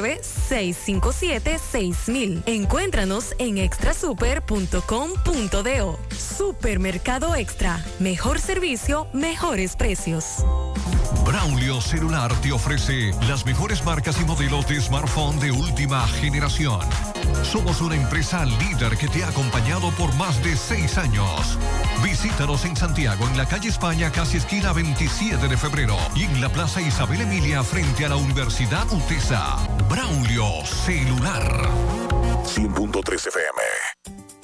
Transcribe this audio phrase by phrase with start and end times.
[0.00, 2.44] 657-6000.
[2.46, 5.98] Encuéntranos en extrasuper.com.do.
[6.16, 7.84] Supermercado Extra.
[7.98, 10.44] Mejor servicio, mejores precios.
[11.24, 16.80] Braulio Celular te ofrece las mejores marcas y modelos de smartphone de última generación.
[17.42, 21.58] Somos una empresa líder que te ha acompañado por más de seis años.
[22.02, 26.48] Visítanos en Santiago, en la calle España, casi esquina 27 de febrero, y en la
[26.48, 29.56] Plaza Isabel Emilia, frente a la Universidad UTESA.
[29.88, 31.68] Braulio Celular.
[32.44, 34.27] 100.3 FM.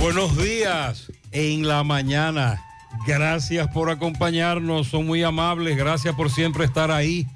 [0.00, 2.64] Buenos días en la mañana.
[3.06, 5.76] Gracias por acompañarnos, son muy amables.
[5.76, 7.26] Gracias por siempre estar ahí.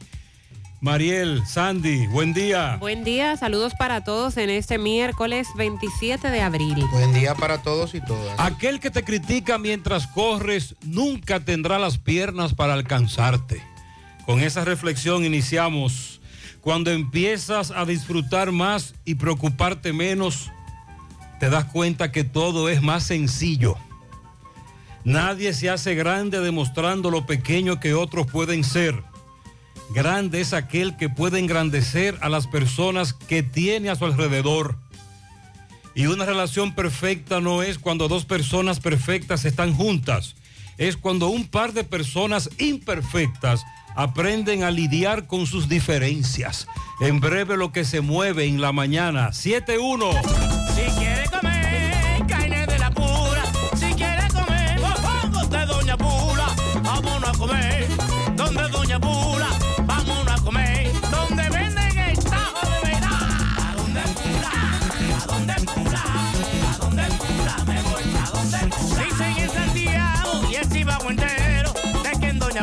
[0.80, 2.78] Mariel, Sandy, buen día.
[2.80, 6.74] Buen día, saludos para todos en este miércoles 27 de abril.
[6.90, 8.34] Buen día para todos y todas.
[8.40, 13.62] Aquel que te critica mientras corres nunca tendrá las piernas para alcanzarte.
[14.24, 16.22] Con esa reflexión iniciamos.
[16.62, 20.50] Cuando empiezas a disfrutar más y preocuparte menos,
[21.44, 23.76] te das cuenta que todo es más sencillo.
[25.04, 29.02] Nadie se hace grande demostrando lo pequeño que otros pueden ser.
[29.90, 34.78] Grande es aquel que puede engrandecer a las personas que tiene a su alrededor.
[35.94, 40.36] Y una relación perfecta no es cuando dos personas perfectas están juntas.
[40.78, 43.66] Es cuando un par de personas imperfectas
[43.96, 46.66] aprenden a lidiar con sus diferencias.
[47.00, 49.28] En breve lo que se mueve en la mañana.
[49.28, 51.03] 7-1.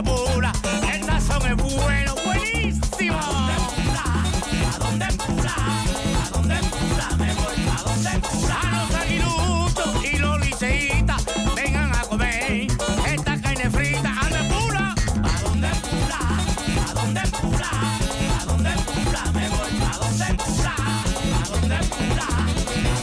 [0.04, 0.52] pura.
[0.94, 3.20] El sazón es bueno, buenísimo.
[3.20, 5.54] ¿A dónde pura?
[6.24, 7.08] ¿A dónde pura?
[7.18, 7.68] Me voy.
[7.70, 8.60] ¿A dónde pura?
[8.62, 11.26] A los aguilutos y los liceitas
[11.56, 12.68] vengan a comer
[13.06, 14.14] esta carne frita.
[14.20, 14.96] ¿A dónde pura?
[15.24, 16.20] ¿A dónde pura?
[16.88, 17.70] ¿A dónde pura?
[18.40, 19.22] ¿A dónde pura?
[19.34, 19.72] Me voy.
[19.82, 20.76] ¿A dónde pura?
[20.78, 22.28] ¿A dónde pura?
[22.28, 22.48] ¿A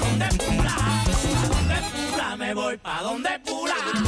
[0.00, 0.75] dónde pura?
[0.75, 1.05] ¿A
[1.49, 2.37] dónde pura?
[2.37, 2.81] Me voy.
[2.85, 4.08] ¿A dónde pura?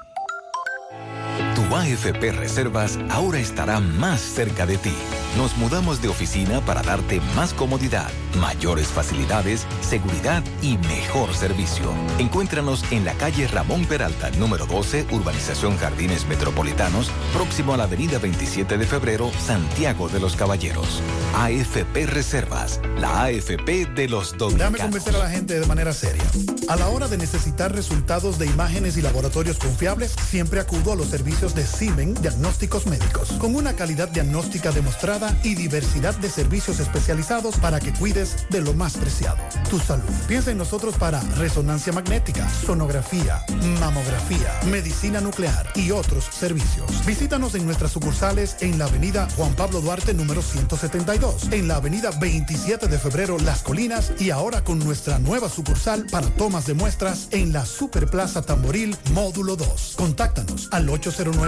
[1.71, 4.93] Tu AFP Reservas ahora estará más cerca de ti.
[5.37, 11.93] Nos mudamos de oficina para darte más comodidad, mayores facilidades, seguridad y mejor servicio.
[12.19, 18.19] Encuéntranos en la calle Ramón Peralta, número 12, Urbanización Jardines Metropolitanos, próximo a la avenida
[18.19, 21.01] 27 de febrero, Santiago de los Caballeros.
[21.37, 24.81] AFP Reservas, la AFP de los Déjame dominicanos.
[24.81, 26.25] convencer a la gente de manera seria.
[26.67, 31.07] A la hora de necesitar resultados de imágenes y laboratorios confiables, siempre acudo a los
[31.07, 37.57] servicios de Simen Diagnósticos Médicos, con una calidad diagnóstica demostrada y diversidad de servicios especializados
[37.57, 39.37] para que cuides de lo más preciado,
[39.69, 40.03] tu salud.
[40.27, 43.43] Piensa en nosotros para resonancia magnética, sonografía,
[43.79, 47.05] mamografía, medicina nuclear y otros servicios.
[47.05, 52.11] Visítanos en nuestras sucursales en la avenida Juan Pablo Duarte número 172, en la avenida
[52.11, 57.27] 27 de febrero Las Colinas y ahora con nuestra nueva sucursal para tomas de muestras
[57.31, 59.95] en la Superplaza Tamboril Módulo 2.
[59.97, 60.89] Contáctanos al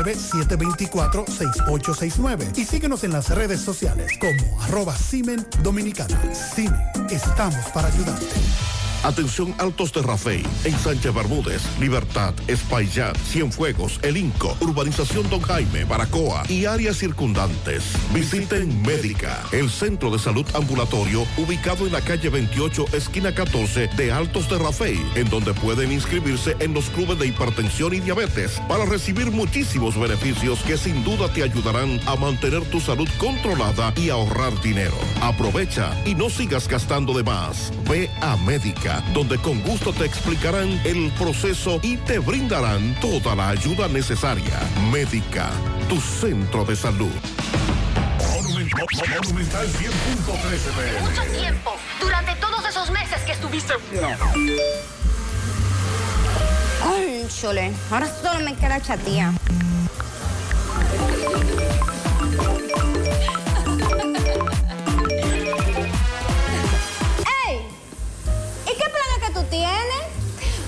[0.04, 6.20] 809-724-6869 y síguenos en las redes sociales como arroba Simen Dominicana.
[6.34, 6.76] Cine,
[7.10, 8.26] estamos para ayudarte.
[9.04, 15.84] Atención Altos de Rafey, en Sánchez Bermúdez, Libertad, Espaillat, Cienfuegos, El Inco, Urbanización Don Jaime,
[15.84, 17.84] Baracoa y áreas circundantes.
[18.14, 24.12] Visiten Médica, el centro de salud ambulatorio ubicado en la calle 28, esquina 14 de
[24.14, 28.86] Altos de Rafey, en donde pueden inscribirse en los clubes de hipertensión y diabetes para
[28.86, 34.62] recibir muchísimos beneficios que sin duda te ayudarán a mantener tu salud controlada y ahorrar
[34.62, 34.96] dinero.
[35.22, 37.72] Aprovecha y no sigas gastando de más.
[37.90, 43.50] Ve a Médica, donde con gusto te explicarán el proceso y te brindarán toda la
[43.50, 44.60] ayuda necesaria.
[44.92, 45.50] Médica,
[45.90, 47.12] tu centro de salud.
[48.20, 51.72] Monumental 100.13 Mucho tiempo.
[52.00, 53.74] Durante todos esos meses que estuviste.
[56.84, 57.72] Ay, chole.
[57.92, 59.34] Ahora solo me queda chatía.
[69.54, 70.06] Tienes?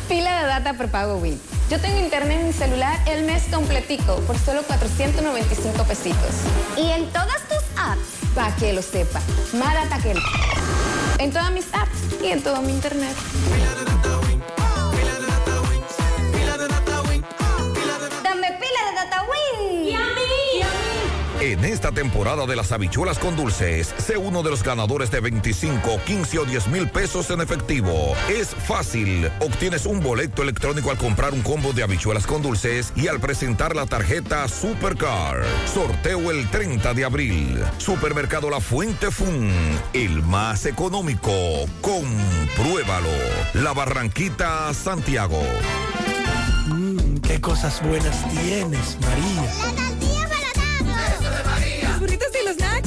[0.07, 1.41] Pila de data por pago Win.
[1.71, 6.35] Yo tengo internet en mi celular el mes completico por solo 495 pesitos.
[6.77, 8.35] ¿Y en todas tus apps?
[8.35, 9.19] Para que lo sepa.
[9.53, 10.19] Más data que el...
[11.17, 13.15] En todas mis apps y en todo mi internet.
[21.45, 25.99] En esta temporada de las habichuelas con dulces, sé uno de los ganadores de 25,
[26.03, 28.15] 15 o 10 mil pesos en efectivo.
[28.27, 29.29] Es fácil.
[29.39, 33.75] Obtienes un boleto electrónico al comprar un combo de habichuelas con dulces y al presentar
[33.75, 35.43] la tarjeta Supercar.
[35.71, 37.63] Sorteo el 30 de abril.
[37.77, 39.51] Supermercado La Fuente Fun.
[39.93, 41.31] El más económico.
[41.79, 43.07] Compruébalo.
[43.53, 45.43] La Barranquita, Santiago.
[46.65, 49.94] Mmm, qué cosas buenas tienes, María.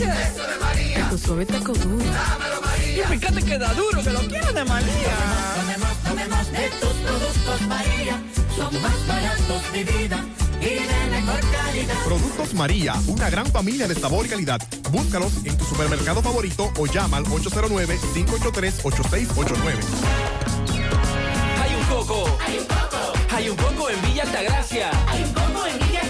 [0.07, 0.31] Nachos.
[0.31, 1.09] Eso de María.
[1.11, 2.05] Tu suave taco duro.
[2.05, 2.99] Dámelo, María.
[2.99, 5.17] Y fíjate que da duro, que lo quiero de María.
[5.57, 8.21] Tomemos, tomemos de tus productos María.
[8.57, 10.25] Son más baratos de vida
[10.61, 11.95] y de mejor calidad.
[12.05, 14.61] Productos María, una gran familia de sabor y calidad.
[14.91, 19.79] Búscalos en tu supermercado favorito o llama al 809-583-8689.
[21.63, 22.39] Hay un coco.
[22.47, 23.13] Hay un coco.
[23.31, 24.91] Hay un coco en Villa Altagracia.
[25.09, 26.08] Hay un coco en Villa Altagracia.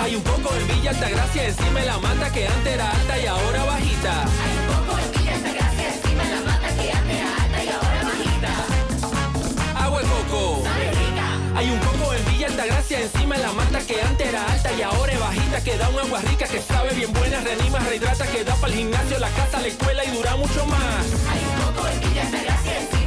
[0.00, 3.26] Hay un coco en Villa Altagracia encima de la mata que antes era alta y
[3.26, 4.22] ahora bajita.
[4.22, 7.68] Hay un coco en Villa Altagracia encima de la mata que antes era alta y
[7.68, 9.84] ahora bajita.
[9.84, 10.62] Agua de coco.
[11.54, 14.82] Hay un coco en Villa Altagracia encima de la mata que antes era alta y
[14.82, 18.42] ahora es bajita que da un agua rica, que sabe bien buena, reanima, rehidrata, que
[18.42, 21.04] da para el gimnasio, la casa, la escuela y dura mucho más.
[21.30, 22.99] Hay un coco en Villa Altagracia, encima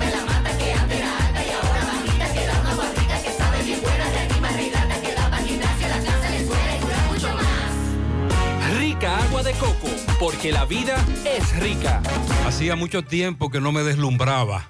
[8.93, 11.99] Rica agua de coco, porque la vida es rica.
[12.45, 14.69] Hacía mucho tiempo que no me deslumbraba.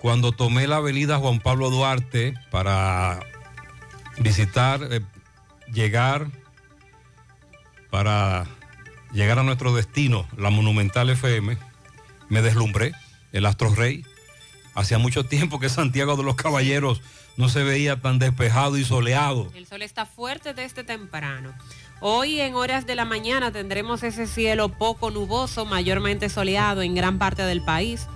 [0.00, 3.18] Cuando tomé la avenida Juan Pablo Duarte para
[4.18, 5.00] visitar, eh,
[5.72, 6.28] llegar,
[7.90, 8.46] para
[9.12, 11.58] llegar a nuestro destino, la Monumental FM,
[12.28, 12.92] me deslumbré,
[13.32, 14.06] el Astro Rey.
[14.76, 17.02] Hacía mucho tiempo que Santiago de los Caballeros
[17.36, 19.50] no se veía tan despejado y soleado.
[19.54, 21.52] El sol está fuerte desde temprano.
[22.06, 27.18] Hoy en horas de la mañana tendremos ese cielo poco nuboso, mayormente soleado en gran
[27.18, 28.08] parte del país.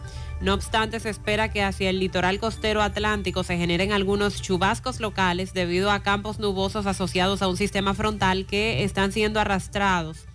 [0.42, 5.54] No obstante, se espera que hacia el litoral costero atlántico se generen algunos chubascos locales
[5.54, 10.26] debido a campos nubosos asociados a un sistema frontal que están siendo arrastrados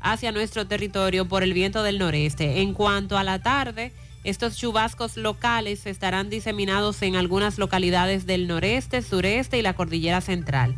[0.00, 2.60] hacia nuestro territorio por el viento del noreste.
[2.60, 3.92] En cuanto a la tarde,
[4.24, 10.74] estos chubascos locales estarán diseminados en algunas localidades del noreste, sureste y la cordillera central.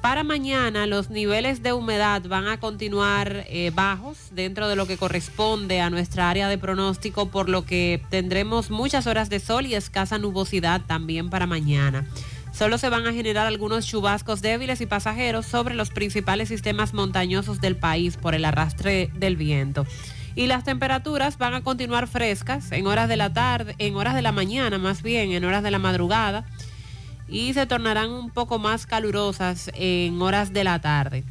[0.00, 4.96] Para mañana los niveles de humedad van a continuar eh, bajos dentro de lo que
[4.96, 9.74] corresponde a nuestra área de pronóstico, por lo que tendremos muchas horas de sol y
[9.74, 12.06] escasa nubosidad también para mañana.
[12.50, 17.60] Solo se van a generar algunos chubascos débiles y pasajeros sobre los principales sistemas montañosos
[17.60, 19.86] del país por el arrastre del viento.
[20.34, 24.22] Y las temperaturas van a continuar frescas en horas de la tarde, en horas de
[24.22, 26.46] la mañana más bien, en horas de la madrugada
[27.30, 31.24] y se tornarán un poco más calurosas en horas de la tarde.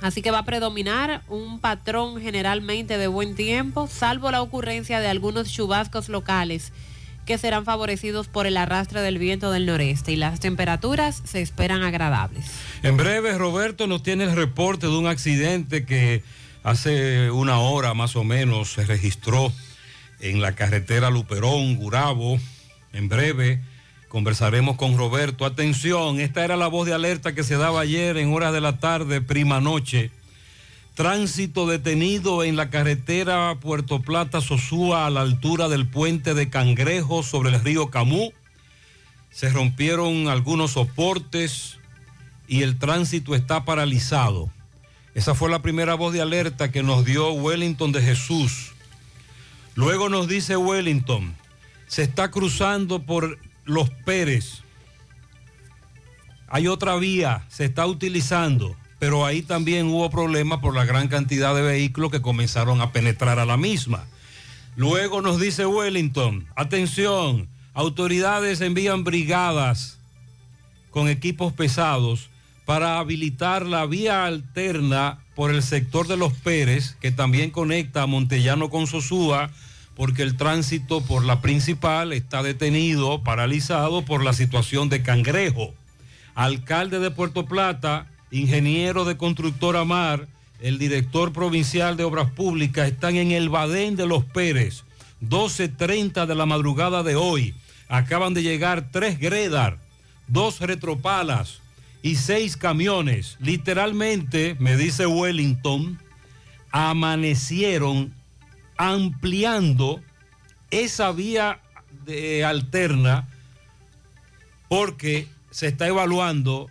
[0.00, 5.08] Así que va a predominar un patrón generalmente de buen tiempo, salvo la ocurrencia de
[5.08, 6.72] algunos chubascos locales
[7.24, 11.82] que serán favorecidos por el arrastre del viento del noreste y las temperaturas se esperan
[11.82, 12.46] agradables.
[12.84, 16.22] En breve, Roberto nos tiene el reporte de un accidente que
[16.62, 19.52] hace una hora más o menos se registró
[20.20, 22.38] en la carretera Luperón, Gurabo.
[22.92, 23.60] En breve
[24.16, 25.44] conversaremos con Roberto.
[25.44, 28.78] Atención, esta era la voz de alerta que se daba ayer en horas de la
[28.78, 30.10] tarde, prima noche.
[30.94, 37.22] Tránsito detenido en la carretera Puerto Plata Sosúa a la altura del puente de Cangrejo
[37.22, 38.32] sobre el río Camú.
[39.30, 41.76] Se rompieron algunos soportes
[42.48, 44.48] y el tránsito está paralizado.
[45.14, 48.72] Esa fue la primera voz de alerta que nos dio Wellington de Jesús.
[49.74, 51.36] Luego nos dice Wellington,
[51.86, 54.62] se está cruzando por Los Pérez.
[56.48, 61.54] Hay otra vía, se está utilizando, pero ahí también hubo problemas por la gran cantidad
[61.54, 64.06] de vehículos que comenzaron a penetrar a la misma.
[64.76, 69.98] Luego nos dice Wellington, atención, autoridades envían brigadas
[70.90, 72.30] con equipos pesados
[72.64, 78.06] para habilitar la vía alterna por el sector de Los Pérez, que también conecta a
[78.06, 79.50] Montellano con Sosúa,
[79.96, 85.72] porque el tránsito por la principal está detenido, paralizado por la situación de Cangrejo.
[86.34, 90.28] Alcalde de Puerto Plata, ingeniero de constructora Mar,
[90.60, 94.84] el director provincial de Obras Públicas están en el Badén de Los Pérez,
[95.22, 97.54] 12.30 de la madrugada de hoy.
[97.88, 99.78] Acaban de llegar tres Gredar,
[100.28, 101.60] dos retropalas
[102.02, 103.36] y seis camiones.
[103.40, 105.98] Literalmente, me dice Wellington,
[106.70, 108.12] amanecieron
[108.76, 110.00] ampliando
[110.70, 111.60] esa vía
[112.04, 113.28] de alterna
[114.68, 116.70] porque se está evaluando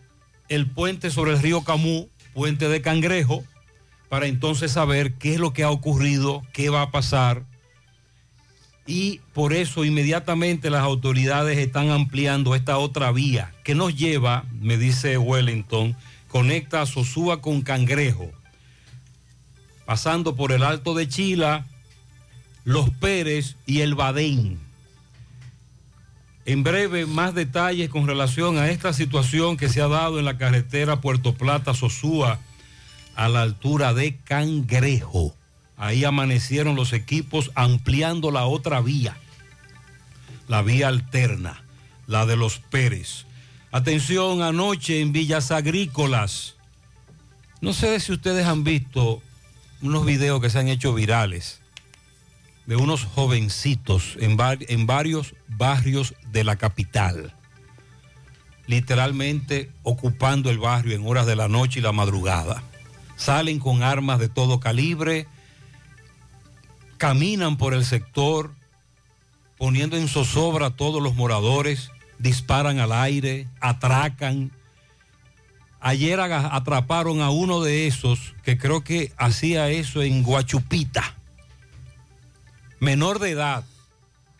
[0.49, 3.43] el puente sobre el río Camú, puente de Cangrejo,
[4.09, 7.43] para entonces saber qué es lo que ha ocurrido, qué va a pasar.
[8.87, 14.77] Y por eso inmediatamente las autoridades están ampliando esta otra vía que nos lleva, me
[14.77, 15.95] dice Wellington,
[16.27, 18.31] conecta a Sosúa con Cangrejo,
[19.85, 21.65] pasando por el Alto de Chila,
[22.65, 24.59] Los Pérez y el Badén.
[26.47, 30.39] En breve, más detalles con relación a esta situación que se ha dado en la
[30.39, 32.39] carretera Puerto Plata-Sosúa
[33.15, 35.35] a la altura de Cangrejo.
[35.77, 39.15] Ahí amanecieron los equipos ampliando la otra vía,
[40.47, 41.63] la vía alterna,
[42.07, 43.25] la de los Pérez.
[43.71, 46.55] Atención, anoche en Villas Agrícolas.
[47.61, 49.21] No sé si ustedes han visto
[49.83, 51.61] unos videos que se han hecho virales
[52.65, 57.33] de unos jovencitos en, en varios barrios de la capital,
[58.67, 62.63] literalmente ocupando el barrio en horas de la noche y la madrugada.
[63.15, 65.27] Salen con armas de todo calibre,
[66.97, 68.51] caminan por el sector,
[69.57, 74.51] poniendo en zozobra a todos los moradores, disparan al aire, atracan,
[75.85, 81.13] Ayer atraparon a uno de esos que creo que hacía eso en Guachupita.
[82.79, 83.65] Menor de edad.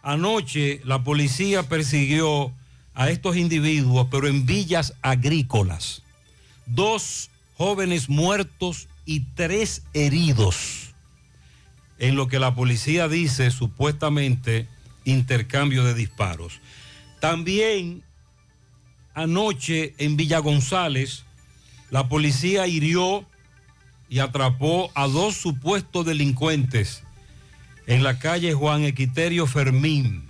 [0.01, 2.54] Anoche la policía persiguió
[2.94, 6.04] a estos individuos, pero en villas agrícolas.
[6.65, 10.94] Dos jóvenes muertos y tres heridos.
[11.98, 14.68] En lo que la policía dice supuestamente
[15.06, 16.60] intercambio de disparos.
[17.22, 18.04] También
[19.13, 21.24] anoche en Villa González,
[21.89, 23.25] la policía hirió
[24.10, 27.04] y atrapó a dos supuestos delincuentes
[27.88, 30.30] en la calle Juan Equiterio Fermín.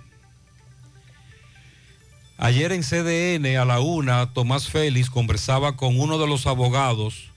[2.38, 7.30] Ayer en CDN a la una, Tomás Félix conversaba con uno de los abogados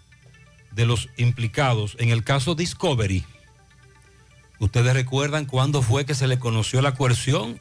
[0.71, 3.23] de los implicados en el caso Discovery.
[4.59, 7.59] ¿Ustedes recuerdan cuándo fue que se le conoció la coerción?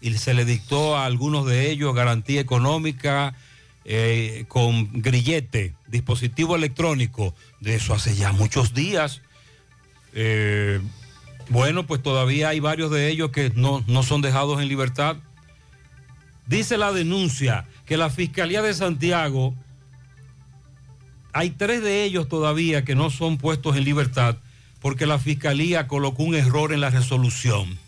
[0.00, 3.34] Y se le dictó a algunos de ellos garantía económica
[3.84, 7.34] eh, con grillete, dispositivo electrónico.
[7.60, 9.20] De eso hace ya muchos días.
[10.14, 10.80] Eh,
[11.48, 15.16] bueno, pues todavía hay varios de ellos que no, no son dejados en libertad.
[16.46, 19.54] Dice la denuncia que la Fiscalía de Santiago,
[21.32, 24.36] hay tres de ellos todavía que no son puestos en libertad
[24.82, 27.78] porque la Fiscalía colocó un error en la resolución.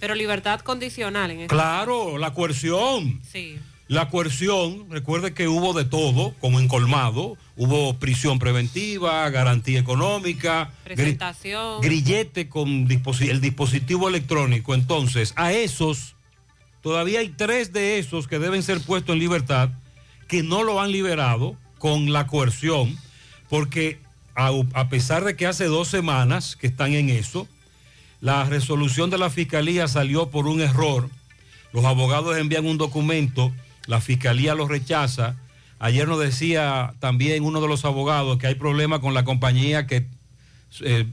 [0.00, 3.20] Pero libertad condicional en este Claro, la coerción.
[3.30, 3.58] Sí.
[3.88, 10.70] La coerción, recuerde que hubo de todo, como en Colmado, hubo prisión preventiva, garantía económica,
[10.84, 11.80] Presentación.
[11.80, 14.74] grillete con disposi- el dispositivo electrónico.
[14.74, 16.14] Entonces, a esos,
[16.82, 19.70] todavía hay tres de esos que deben ser puestos en libertad,
[20.28, 22.94] que no lo han liberado con la coerción,
[23.48, 23.98] porque
[24.34, 27.48] a, a pesar de que hace dos semanas que están en eso,
[28.20, 31.08] la resolución de la fiscalía salió por un error.
[31.72, 33.50] Los abogados envían un documento,
[33.88, 35.34] la fiscalía lo rechaza.
[35.80, 40.06] Ayer nos decía también uno de los abogados que hay problema con la compañía que
[40.82, 41.06] eh,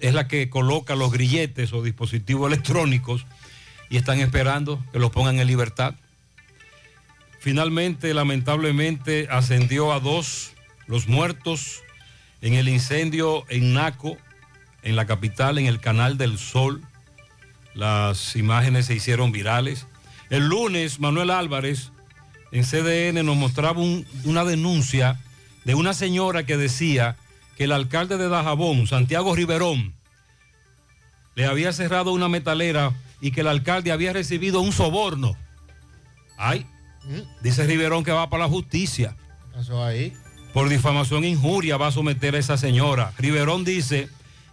[0.00, 3.24] es la que coloca los grilletes o dispositivos electrónicos
[3.88, 5.94] y están esperando que los pongan en libertad.
[7.38, 10.52] Finalmente, lamentablemente, ascendió a dos
[10.86, 11.80] los muertos
[12.42, 14.18] en el incendio en Naco,
[14.82, 16.82] en la capital, en el Canal del Sol.
[17.72, 19.86] Las imágenes se hicieron virales.
[20.28, 21.92] El lunes, Manuel Álvarez
[22.52, 25.20] en CDN nos mostraba un- una denuncia
[25.64, 27.16] de una señora que decía
[27.56, 29.94] que el alcalde de Dajabón, Santiago Riverón,
[31.34, 35.36] le había cerrado una metalera y que el alcalde había recibido un soborno.
[36.36, 36.66] Ay,
[37.42, 39.16] dice Riverón que va para la justicia.
[39.52, 40.12] Pasó ahí.
[40.54, 43.12] Por difamación e injuria va a someter a esa señora.
[43.18, 44.08] Riverón dice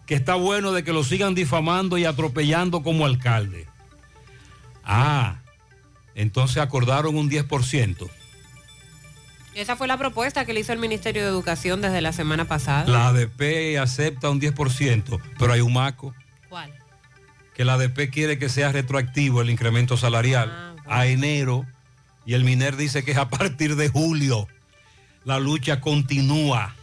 [0.06, 3.66] que está bueno de que lo sigan difamando y atropellando como alcalde.
[4.84, 5.40] Ah,
[6.18, 8.10] entonces acordaron un 10%.
[9.54, 12.86] Esa fue la propuesta que le hizo el Ministerio de Educación desde la semana pasada.
[12.88, 16.14] La ADP acepta un 10%, pero hay un maco.
[16.50, 16.74] ¿Cuál?
[17.56, 21.66] Que la ADP quiere que sea retroactivo el incremento salarial a enero
[22.26, 24.48] y el MINER dice que es a partir de julio.
[25.24, 26.76] La lucha continúa,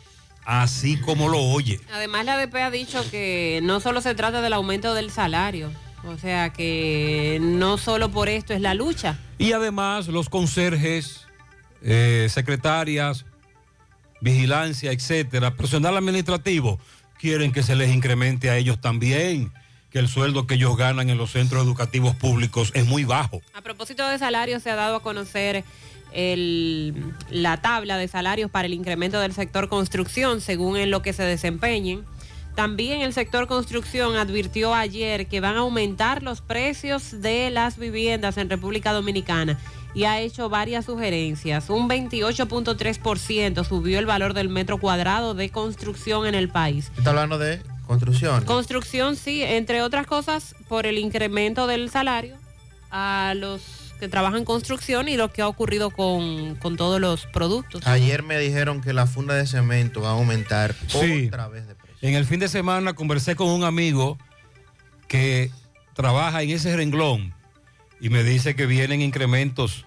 [0.44, 1.81] así como lo oye.
[1.92, 5.73] Además, la ADP ha dicho que no solo se trata del aumento del salario,
[6.06, 9.18] o sea que no solo por esto es la lucha.
[9.38, 11.26] Y además los conserjes,
[11.82, 13.24] eh, secretarias,
[14.20, 16.78] vigilancia, etcétera, personal administrativo,
[17.18, 19.52] quieren que se les incremente a ellos también,
[19.90, 23.40] que el sueldo que ellos ganan en los centros educativos públicos es muy bajo.
[23.54, 25.64] A propósito de salarios, se ha dado a conocer
[26.12, 31.12] el- la tabla de salarios para el incremento del sector construcción, según en lo que
[31.12, 32.04] se desempeñen.
[32.54, 38.36] También el sector construcción advirtió ayer que van a aumentar los precios de las viviendas
[38.38, 39.58] en República Dominicana
[39.92, 41.68] y ha hecho varias sugerencias.
[41.70, 46.90] Un 28.3% subió el valor del metro cuadrado de construcción en el país.
[46.96, 48.44] Está hablando de construcción.
[48.44, 52.36] Construcción, sí, entre otras cosas, por el incremento del salario
[52.90, 53.60] a los
[54.00, 57.86] que trabajan en construcción y lo que ha ocurrido con, con todos los productos.
[57.86, 61.26] Ayer me dijeron que la funda de cemento va a aumentar Sí.
[61.28, 61.73] otra vez de.
[62.04, 64.18] En el fin de semana conversé con un amigo
[65.08, 65.50] que
[65.94, 67.32] trabaja en ese renglón
[67.98, 69.86] y me dice que vienen incrementos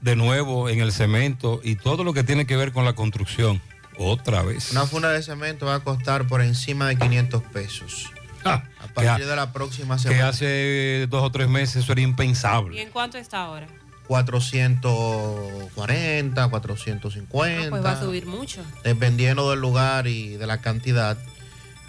[0.00, 3.60] de nuevo en el cemento y todo lo que tiene que ver con la construcción.
[3.98, 4.70] Otra vez.
[4.70, 8.12] Una funda de cemento va a costar por encima de 500 pesos.
[8.44, 8.62] a
[8.94, 10.28] partir de la próxima Que semana.
[10.28, 12.76] hace dos o tres meses eso era impensable.
[12.76, 13.66] ¿Y en cuánto está ahora?
[14.08, 17.64] 440, 450.
[17.64, 18.64] No, pues va a subir mucho.
[18.82, 21.16] dependiendo del lugar y de la cantidad.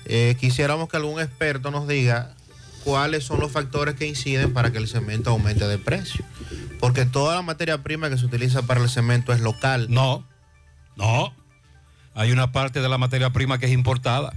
[0.06, 2.36] Eh, quisiéramos que algún experto nos diga
[2.84, 6.26] cuáles son los factores que inciden para que el cemento aumente de precio.
[6.80, 9.88] Porque toda la materia prima que se utiliza para el cemento es local.
[9.90, 10.26] No.
[10.96, 11.34] No,
[12.14, 14.34] hay una parte de la materia prima que es importada.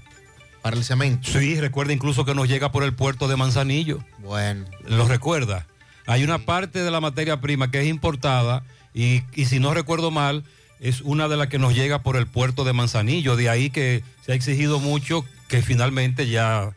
[0.63, 1.29] ¿Para el cemento?
[1.29, 3.99] Sí, recuerda incluso que nos llega por el puerto de Manzanillo.
[4.19, 4.67] Bueno.
[4.87, 5.67] ¿Lo recuerda?
[6.07, 10.11] Hay una parte de la materia prima que es importada y, y si no recuerdo
[10.11, 10.45] mal,
[10.81, 13.37] es una de las que nos llega por el puerto de Manzanillo.
[13.37, 16.73] De ahí que se ha exigido mucho que finalmente ya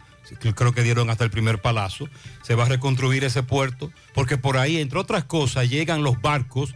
[0.55, 2.09] creo que dieron hasta el primer palazo,
[2.43, 6.75] se va a reconstruir ese puerto, porque por ahí, entre otras cosas, llegan los barcos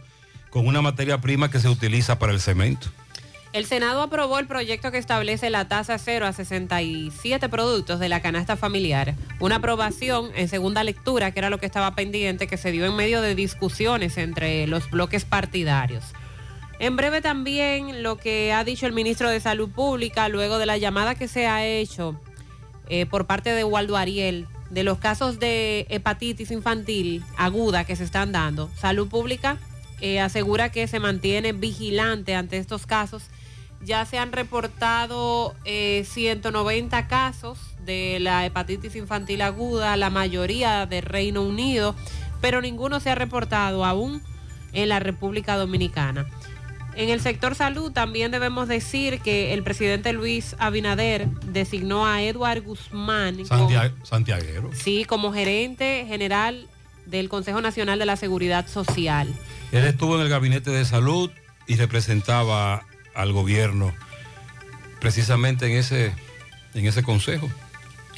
[0.50, 2.88] con una materia prima que se utiliza para el cemento.
[3.52, 8.22] El Senado aprobó el proyecto que establece la tasa cero a 67 productos de la
[8.22, 9.16] canasta familiar.
[9.40, 12.94] Una aprobación en segunda lectura, que era lo que estaba pendiente, que se dio en
[12.94, 16.04] medio de discusiones entre los bloques partidarios.
[16.78, 20.78] En breve también lo que ha dicho el ministro de Salud Pública luego de la
[20.78, 22.20] llamada que se ha hecho
[22.88, 28.04] eh, por parte de Waldo Ariel de los casos de hepatitis infantil aguda que se
[28.04, 28.70] están dando.
[28.76, 29.58] Salud Pública
[30.00, 33.24] eh, asegura que se mantiene vigilante ante estos casos.
[33.82, 41.00] Ya se han reportado eh, 190 casos de la hepatitis infantil aguda, la mayoría de
[41.00, 41.94] Reino Unido,
[42.40, 44.22] pero ninguno se ha reportado aún
[44.72, 46.26] en la República Dominicana.
[46.96, 52.62] En el sector salud también debemos decir que el presidente Luis Abinader designó a Eduard
[52.62, 54.70] Guzmán como- Santia- Santiaguero.
[54.74, 56.66] sí, como gerente general
[57.06, 59.32] del Consejo Nacional de la Seguridad Social.
[59.72, 61.30] Él estuvo en el gabinete de salud
[61.66, 63.94] y representaba al gobierno
[65.00, 66.12] precisamente en ese,
[66.74, 67.50] en ese consejo.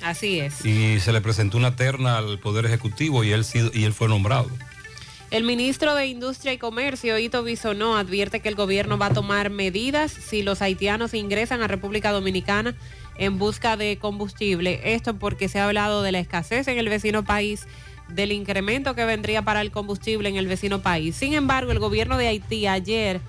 [0.02, 0.64] Así es.
[0.64, 4.50] Y se le presentó una terna al Poder Ejecutivo y él, y él fue nombrado.
[5.31, 9.48] El ministro de Industria y Comercio, Ito Bisonó, advierte que el gobierno va a tomar
[9.48, 12.74] medidas si los haitianos ingresan a República Dominicana
[13.16, 14.81] en busca de combustible.
[14.85, 17.66] Esto porque se ha hablado de la escasez en el vecino país,
[18.09, 21.16] del incremento que vendría para el combustible en el vecino país.
[21.16, 23.22] Sin embargo, el gobierno de Haití ayer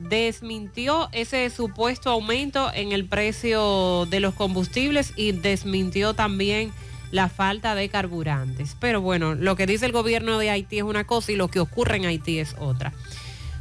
[0.00, 6.72] desmintió ese supuesto aumento en el precio de los combustibles y desmintió también
[7.10, 8.76] la falta de carburantes.
[8.78, 11.58] Pero bueno, lo que dice el gobierno de Haití es una cosa y lo que
[11.60, 12.92] ocurre en Haití es otra.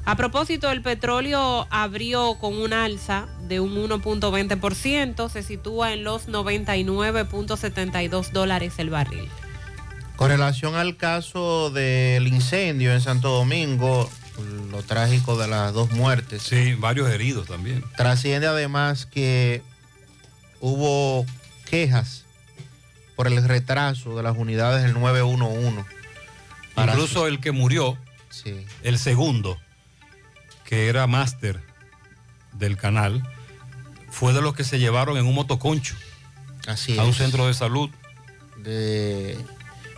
[0.06, 6.30] A propósito, el petróleo abrió con un alza de un 1.20%, se sitúa en los
[6.30, 9.28] 99.72 dólares el barril.
[10.16, 14.10] Con relación al caso del incendio en Santo Domingo,
[14.72, 16.44] lo trágico de las dos muertes.
[16.44, 17.84] Sí, varios heridos también.
[17.96, 19.62] Trasciende además que
[20.60, 21.26] hubo
[21.70, 22.24] quejas
[23.16, 25.84] por el retraso de las unidades del 911.
[26.76, 27.98] Para Incluso el que murió,
[28.30, 28.66] Sí.
[28.84, 29.58] el segundo,
[30.66, 31.62] que era máster
[32.54, 33.24] del canal,
[34.12, 35.96] fue de los que se llevaron en un motoconcho
[36.68, 37.18] Así a un es.
[37.18, 37.90] centro de salud.
[38.58, 39.38] de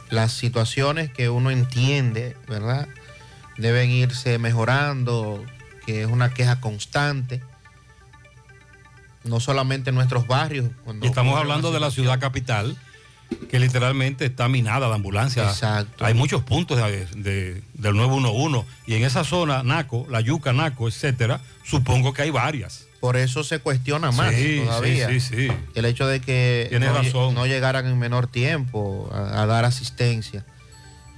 [0.09, 2.87] las situaciones que uno entiende, ¿verdad?
[3.59, 5.43] Deben irse mejorando,
[5.85, 7.41] que es una queja constante,
[9.23, 10.67] no solamente en nuestros barrios.
[10.83, 12.77] cuando Y estamos hablando de la ciudad capital,
[13.49, 15.51] que literalmente está minada de ambulancias.
[15.53, 16.03] Exacto.
[16.05, 20.87] Hay muchos puntos de- de- del 911 y en esa zona, Naco, La Yuca, Naco,
[20.87, 22.85] etcétera, supongo que hay varias.
[22.99, 25.09] Por eso se cuestiona más Sí, todavía.
[25.09, 25.47] sí, sí.
[25.75, 27.35] El hecho de que no, lle- razón.
[27.35, 30.43] no llegaran en menor tiempo a, a dar asistencia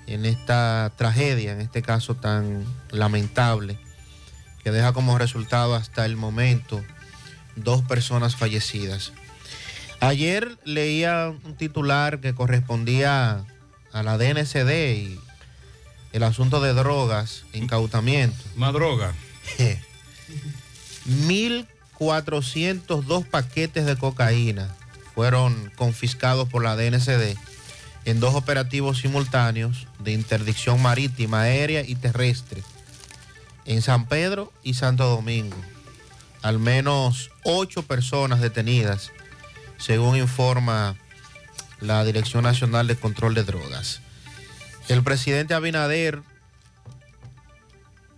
[0.07, 3.79] en esta tragedia, en este caso tan lamentable,
[4.63, 6.83] que deja como resultado hasta el momento
[7.55, 9.13] dos personas fallecidas.
[9.99, 13.45] Ayer leía un titular que correspondía
[13.93, 15.19] a la DNCD y
[16.11, 18.43] el asunto de drogas, incautamiento.
[18.55, 19.13] Más droga.
[21.07, 24.75] 1.402 paquetes de cocaína
[25.13, 27.37] fueron confiscados por la DNCD
[28.05, 32.63] en dos operativos simultáneos de interdicción marítima, aérea y terrestre
[33.65, 35.57] en San Pedro y Santo Domingo.
[36.41, 39.11] Al menos ocho personas detenidas,
[39.77, 40.95] según informa
[41.79, 44.01] la Dirección Nacional de Control de Drogas.
[44.87, 46.21] El presidente Abinader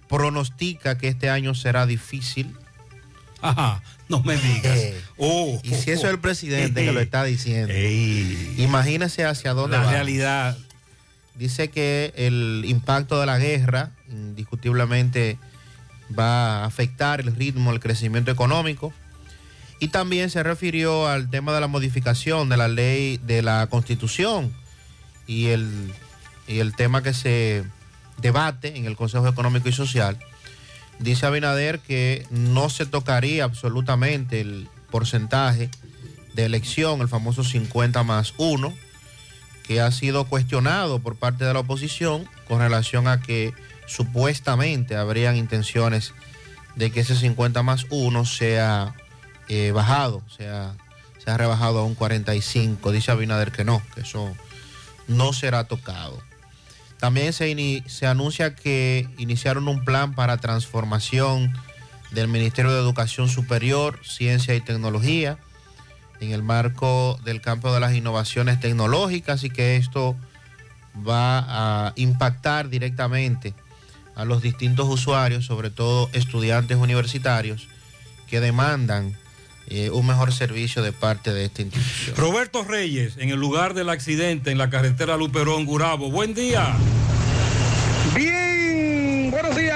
[0.08, 2.56] pronostica que este año será difícil.
[3.43, 4.79] Ajá, no me digas.
[5.17, 7.73] Oh, y si eso es el presidente que lo está diciendo,
[8.58, 9.91] imagínese hacia dónde La va.
[9.91, 10.58] realidad.
[11.36, 15.38] Dice que el impacto de la guerra indiscutiblemente
[16.17, 18.93] va a afectar el ritmo, el crecimiento económico.
[19.79, 24.53] Y también se refirió al tema de la modificación de la ley de la constitución
[25.27, 25.91] y el,
[26.47, 27.63] y el tema que se
[28.21, 30.17] debate en el Consejo Económico y Social.
[30.99, 35.69] Dice Abinader que no se tocaría absolutamente el porcentaje
[36.34, 38.73] de elección, el famoso 50 más 1,
[39.63, 43.53] que ha sido cuestionado por parte de la oposición con relación a que
[43.86, 46.13] supuestamente habrían intenciones
[46.75, 48.95] de que ese 50 más 1 sea
[49.47, 50.73] eh, bajado, sea,
[51.23, 52.91] sea rebajado a un 45.
[52.91, 54.34] Dice Abinader que no, que eso
[55.08, 56.21] no será tocado.
[57.04, 61.52] También se, se anuncia que iniciaron un plan para transformación
[62.12, 65.38] del Ministerio de Educación Superior, Ciencia y Tecnología
[66.22, 70.16] en el marco del campo de las innovaciones tecnológicas y que esto
[71.06, 73.54] va a impactar directamente
[74.16, 77.68] a los distintos usuarios, sobre todo estudiantes universitarios,
[78.28, 79.18] que demandan
[79.67, 82.15] eh, un mejor servicio de parte de esta institución.
[82.15, 86.12] Roberto Reyes, en el lugar del accidente en la carretera Luperón Gurabo.
[86.12, 86.76] Buen día.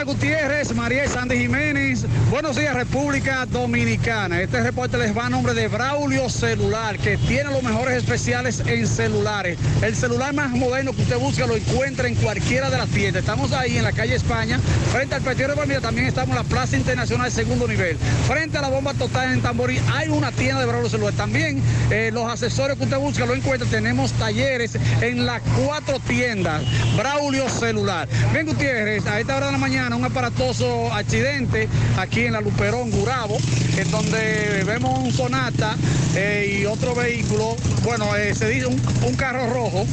[0.08, 4.42] Gutiérrez, María y Sandy Jiménez, buenos días República Dominicana.
[4.42, 8.88] Este reporte les va a nombre de Braulio Celular, que tiene los mejores especiales en
[8.88, 9.60] celulares.
[9.82, 13.20] El celular más moderno que usted busca lo encuentra en cualquiera de las tiendas.
[13.20, 14.62] Estamos ahí en la calle España,
[14.94, 17.98] frente al Petiro de Palmira, también estamos en la Plaza Internacional Segundo Nivel.
[18.28, 21.14] Frente a la bomba total en Tamborí hay una tienda de Braulio Celular.
[21.16, 23.68] También eh, los accesorios que usted busca lo encuentra.
[23.68, 26.64] Tenemos talleres en las cuatro tiendas.
[26.96, 28.08] Braulio Celular.
[28.32, 32.92] Bien, Gutiérrez, a esta hora de la mañana un aparatoso accidente aquí en la Luperón,
[32.92, 33.38] Gurabo,
[33.78, 35.76] en donde vemos un Sonata
[36.16, 39.86] eh, y otro vehículo, bueno, eh, se dice un, un carro rojo,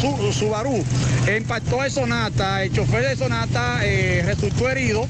[0.00, 0.82] su, Subaru,
[1.36, 5.06] impactó el Sonata, el chofer de Sonata eh, resultó herido.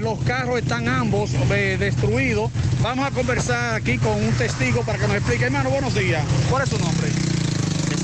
[0.00, 1.30] Los carros están ambos
[1.78, 2.50] destruidos.
[2.80, 5.44] Vamos a conversar aquí con un testigo para que nos explique.
[5.44, 6.24] Hermano, buenos días.
[6.48, 7.27] ¿Cuál es su nombre?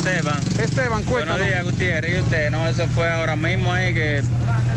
[0.05, 0.39] Esteban.
[0.63, 1.39] Esteban, cuéntanos.
[1.39, 2.15] Buenos días, Gutiérrez.
[2.17, 2.51] ¿Y usted?
[2.51, 4.23] No, eso fue ahora mismo ahí que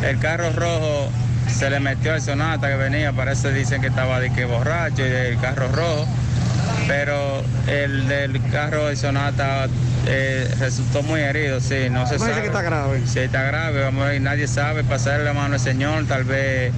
[0.04, 1.10] el carro rojo
[1.54, 3.12] se le metió al Sonata que venía.
[3.12, 6.08] Parece dicen que estaba de que borracho y del carro rojo.
[6.88, 9.68] Pero el del carro del Sonata
[10.06, 12.42] eh, resultó muy herido, sí, no se No sabe.
[12.42, 13.02] que está grave.
[13.06, 16.72] Sí, está grave, vamos a ver, nadie sabe pasarle la mano al señor, tal vez,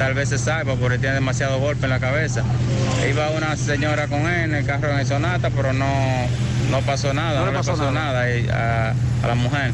[0.00, 2.42] tal vez se salva porque tiene demasiado golpe en la cabeza.
[3.06, 5.86] Iba una señora con él en el carro en el Sonata, pero no,
[6.70, 9.72] no pasó nada, no, le pasó, nada, a la mujer.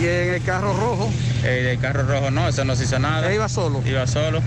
[0.00, 1.10] ¿Y en el carro rojo?
[1.44, 3.26] El, el carro rojo no, eso no se hizo nada.
[3.28, 3.82] ¿Él iba solo?
[3.84, 4.40] Iba solo.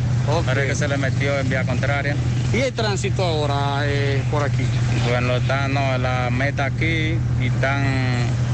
[0.45, 2.15] Parece que se le metió en vía contraria.
[2.51, 4.65] ¿Y el tránsito ahora eh, por aquí?
[5.09, 7.83] Bueno, están, no, la meta aquí y están,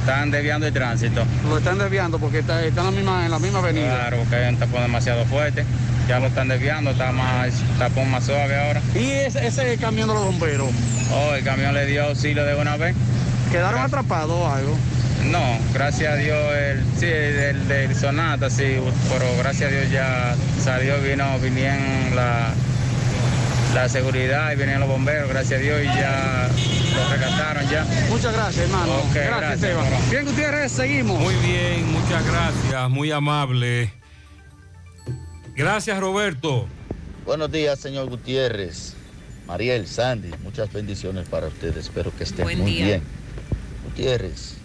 [0.02, 1.24] están desviando el tránsito.
[1.48, 3.96] Lo están desviando porque está, está en, la misma, en la misma avenida.
[3.96, 5.64] Claro, porque hay un tapón demasiado fuerte.
[6.10, 8.82] Ya lo están desviando, está más tapón más suave ahora.
[8.96, 10.70] ¿Y ese, ese camión de los bomberos?
[11.14, 12.96] Oh, el camión le dio auxilio de una vez.
[13.52, 14.76] ¿Quedaron atrapados o algo?
[15.26, 18.78] No, gracias a Dios, el, sí, el del Sonata, sí,
[19.10, 22.54] pero gracias a Dios ya salió, vino, vinieron la,
[23.74, 26.50] la seguridad y vinieron los bomberos, gracias a Dios, y ya
[26.96, 27.86] los rescataron ya.
[28.10, 28.94] Muchas gracias, hermano.
[28.98, 30.10] Ok, gracias, gracias.
[30.10, 31.20] Bien, Gutiérrez, seguimos.
[31.20, 33.94] Muy bien, muchas gracias, muy amable.
[35.56, 36.68] Gracias, Roberto.
[37.26, 38.96] Buenos días, señor Gutiérrez.
[39.48, 41.78] Mariel, Sandy, muchas bendiciones para ustedes.
[41.78, 42.86] Espero que estén Buen muy día.
[42.86, 43.02] bien.
[43.84, 44.56] Gutiérrez,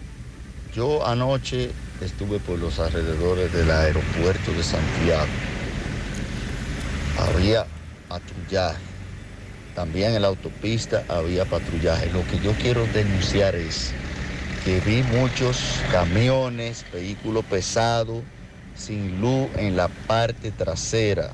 [0.73, 5.27] yo anoche estuve por los alrededores del aeropuerto de Santiago.
[7.19, 7.65] Había
[8.07, 8.79] patrullaje.
[9.75, 12.11] También en la autopista había patrullaje.
[12.11, 13.93] Lo que yo quiero denunciar es
[14.65, 18.23] que vi muchos camiones, vehículos pesados,
[18.75, 21.31] sin luz en la parte trasera.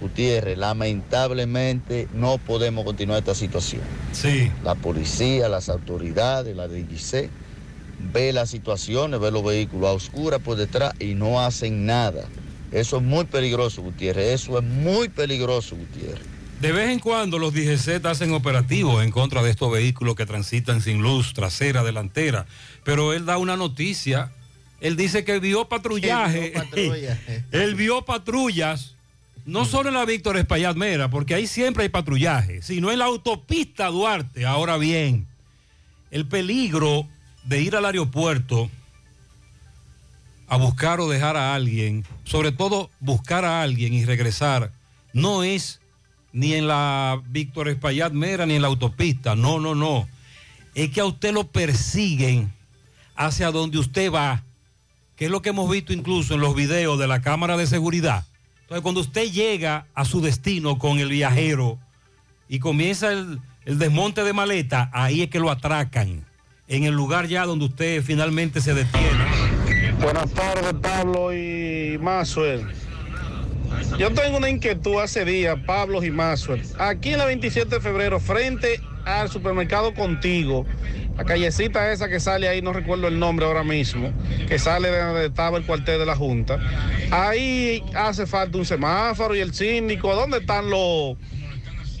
[0.00, 3.82] Gutiérrez, lamentablemente no podemos continuar esta situación.
[4.12, 4.50] Sí.
[4.62, 7.30] La policía, las autoridades, la DGC,
[8.12, 12.28] ve las situaciones, ve los vehículos a oscuras por detrás y no hacen nada.
[12.72, 14.40] Eso es muy peligroso, Gutiérrez.
[14.40, 16.34] Eso es muy peligroso, Gutiérrez.
[16.60, 20.80] De vez en cuando los DGC hacen operativos en contra de estos vehículos que transitan
[20.80, 22.46] sin luz trasera, delantera.
[22.84, 24.32] Pero él da una noticia.
[24.80, 26.52] Él dice que vio patrullaje.
[27.52, 28.94] Él vio patrullas,
[29.46, 33.06] no solo en la Víctor Espaillat Mera, porque ahí siempre hay patrullaje, sino en la
[33.06, 34.44] autopista Duarte.
[34.44, 35.26] Ahora bien,
[36.10, 37.06] el peligro
[37.44, 38.70] de ir al aeropuerto
[40.48, 44.72] a buscar o dejar a alguien, sobre todo buscar a alguien y regresar,
[45.12, 45.80] no es
[46.32, 50.08] ni en la Víctor Espaillat Mera ni en la autopista, no, no, no.
[50.74, 52.52] Es que a usted lo persiguen
[53.14, 54.42] hacia donde usted va,
[55.16, 58.26] que es lo que hemos visto incluso en los videos de la cámara de seguridad.
[58.62, 61.78] Entonces, cuando usted llega a su destino con el viajero
[62.48, 66.24] y comienza el, el desmonte de maleta, ahí es que lo atracan,
[66.76, 69.24] en el lugar ya donde usted finalmente se detiene.
[70.00, 72.66] Buenas tardes, Pablo y Maxwell.
[73.98, 76.62] Yo tengo una inquietud hace días, Pablo y Maxwell.
[76.78, 80.66] Aquí en la 27 de febrero, frente al supermercado Contigo,
[81.16, 84.12] La callecita esa que sale ahí, no recuerdo el nombre ahora mismo,
[84.48, 86.58] que sale de donde estaba el cuartel de la Junta.
[87.12, 90.12] Ahí hace falta un semáforo y el síndico.
[90.16, 91.16] ¿Dónde están los,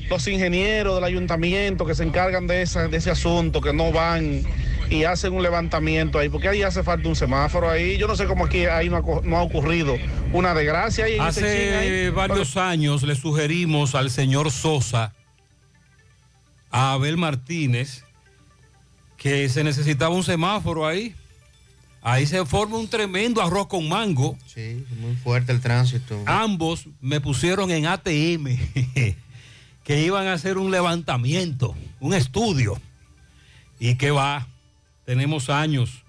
[0.08, 4.42] los ingenieros del ayuntamiento que se encargan de, esa, de ese asunto, que no van
[4.90, 6.28] y hacen un levantamiento ahí?
[6.28, 7.96] Porque ahí hace falta un semáforo ahí.
[7.98, 9.96] Yo no sé cómo aquí ahí no ha, co- no ha ocurrido
[10.32, 11.06] una desgracia.
[11.06, 11.18] Ahí ahí.
[11.20, 15.14] Hace varios años le sugerimos al señor Sosa,
[16.70, 18.04] a Abel Martínez,
[19.16, 21.14] que se necesitaba un semáforo ahí.
[22.06, 24.36] Ahí se forma un tremendo arroz con mango.
[24.44, 26.20] Sí, muy fuerte el tránsito.
[26.26, 28.58] Ambos me pusieron en ATM
[29.84, 32.80] que iban a hacer un levantamiento, un estudio.
[33.78, 34.46] ¿Y qué va?
[35.04, 36.02] Tenemos años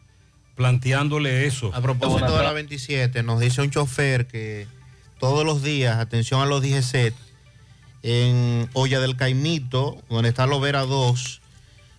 [0.55, 1.71] planteándole eso.
[1.75, 4.67] A propósito de la 27, nos dice un chofer que
[5.19, 7.13] todos los días, atención a los DGC,
[8.03, 11.41] en Olla del Caimito, donde está Lovera 2,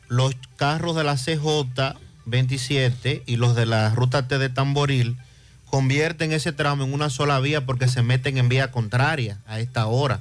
[0.08, 5.16] los carros de la CJ 27 y los de la ruta T de Tamboril
[5.66, 9.86] convierten ese tramo en una sola vía porque se meten en vía contraria a esta
[9.86, 10.20] hora.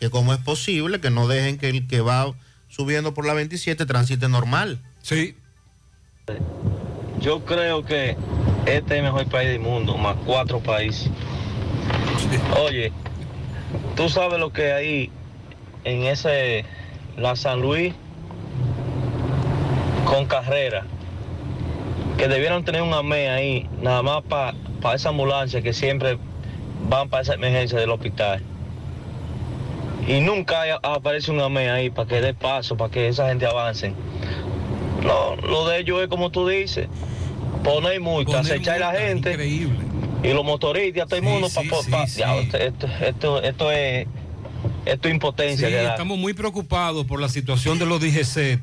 [0.00, 2.34] Que cómo es posible que no dejen que el que va
[2.68, 4.78] subiendo por la 27 transite normal.
[5.02, 5.36] Sí.
[7.20, 8.16] Yo creo que
[8.66, 11.10] este es el mejor país del mundo, más cuatro países.
[12.60, 12.92] Oye,
[13.94, 15.10] tú sabes lo que hay
[15.84, 16.64] en ese,
[17.16, 17.94] la San Luis
[20.04, 20.84] con carrera,
[22.18, 24.54] que debieron tener un AME ahí, nada más para
[24.94, 26.18] esa ambulancia que siempre
[26.88, 28.42] van para esa emergencia del hospital.
[30.06, 33.46] Y nunca hay- aparece un AME ahí para que dé paso, para que esa gente
[33.46, 33.92] avance.
[35.02, 36.88] No, lo de ellos es como tú dices,
[37.64, 39.36] poner multa, acechar a la gente.
[40.22, 44.06] Y los motoristas, todo el mundo, pa- pa- pa- ya, esto, esto, esto, esto es,
[44.84, 45.68] esto es impotencia.
[45.68, 48.60] Sí, que estamos muy preocupados por la situación de los DGC.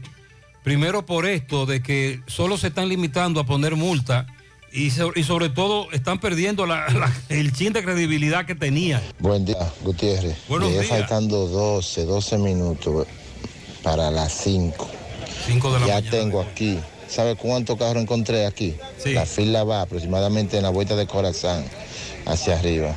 [0.64, 4.26] Primero por esto de que solo se están limitando a poner multa
[4.74, 9.02] y, so- y sobre todo están perdiendo la- la- el chin de credibilidad que tenían.
[9.20, 10.36] Buen día, Gutiérrez.
[10.48, 10.98] Buenos Llegué días.
[11.00, 13.06] faltando 12, 12 minutos
[13.84, 14.90] para las 5.
[15.46, 16.12] 5 de la ya mañana.
[16.12, 16.80] tengo aquí.
[17.08, 18.76] ¿Sabe cuántos carros encontré aquí?
[18.98, 19.14] Sí.
[19.14, 21.64] La fila va aproximadamente en la vuelta de Corazán,
[22.26, 22.96] hacia arriba.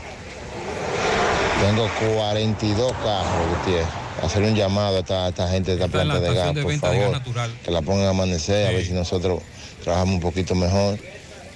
[1.60, 3.86] Tengo 42 carros, Gutiérrez.
[4.22, 6.74] Hacer un llamado a esta, a esta gente de esta planta de gas, de por
[6.78, 7.20] favor.
[7.62, 9.42] Que la pongan a amanecer, a ver si nosotros
[9.84, 10.98] trabajamos un poquito mejor.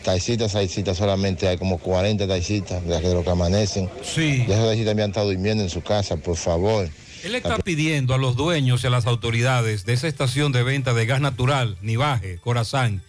[0.03, 3.91] Taicitas, taicitas, solamente hay como 40 taicitas de los que amanecen.
[4.03, 4.45] Sí.
[4.49, 6.89] Y esos taicitas habían estado durmiendo en su casa, por favor.
[7.23, 10.95] Él está pidiendo a los dueños y a las autoridades de esa estación de venta
[10.95, 13.03] de gas natural, Nivaje, Corazán,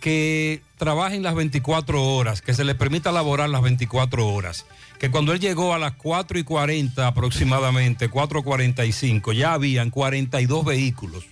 [0.00, 4.66] que trabajen las 24 horas, que se les permita laborar las 24 horas.
[4.98, 11.24] Que cuando él llegó a las 4 y 40 aproximadamente, 4.45, ya habían 42 vehículos.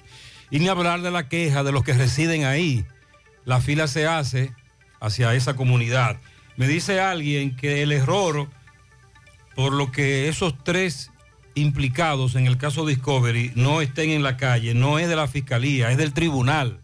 [0.53, 2.85] Y ni hablar de la queja de los que residen ahí.
[3.45, 4.53] La fila se hace
[5.01, 6.19] hacia esa comunidad.
[6.57, 8.49] Me dice alguien que el error
[9.55, 11.11] por lo que esos tres
[11.55, 15.91] implicados en el caso Discovery no estén en la calle, no es de la fiscalía,
[15.91, 16.81] es del tribunal.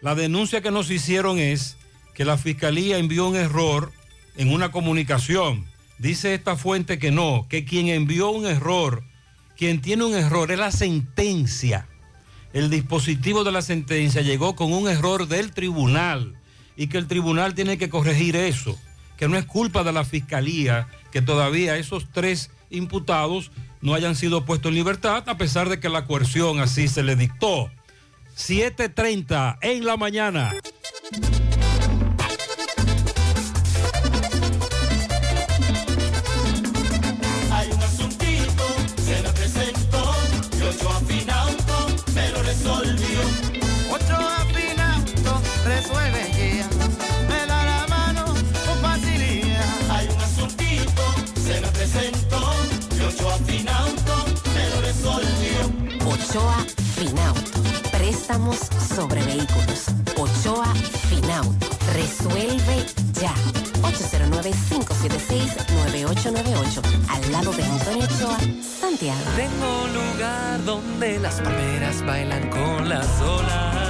[0.00, 1.76] La denuncia que nos hicieron es
[2.14, 3.92] que la fiscalía envió un error
[4.36, 5.66] en una comunicación.
[5.98, 9.04] Dice esta fuente que no, que quien envió un error,
[9.56, 11.86] quien tiene un error es la sentencia.
[12.52, 16.39] El dispositivo de la sentencia llegó con un error del tribunal
[16.80, 18.74] y que el tribunal tiene que corregir eso,
[19.18, 23.50] que no es culpa de la fiscalía que todavía esos tres imputados
[23.82, 27.16] no hayan sido puestos en libertad a pesar de que la coerción así se le
[27.16, 27.70] dictó.
[28.34, 30.54] 7.30 en la mañana.
[56.30, 56.64] Ochoa
[56.94, 57.58] Finauto.
[57.90, 58.56] Préstamos
[58.96, 59.86] sobre vehículos.
[60.16, 60.72] Ochoa
[61.08, 61.66] Finauto.
[61.92, 62.86] Resuelve
[63.20, 63.34] ya.
[63.82, 66.82] 809-576-9898.
[67.08, 68.38] Al lado de Antonio Ochoa,
[68.80, 69.18] Santiago.
[69.34, 73.89] Tengo lugar donde las palmeras bailan con las olas.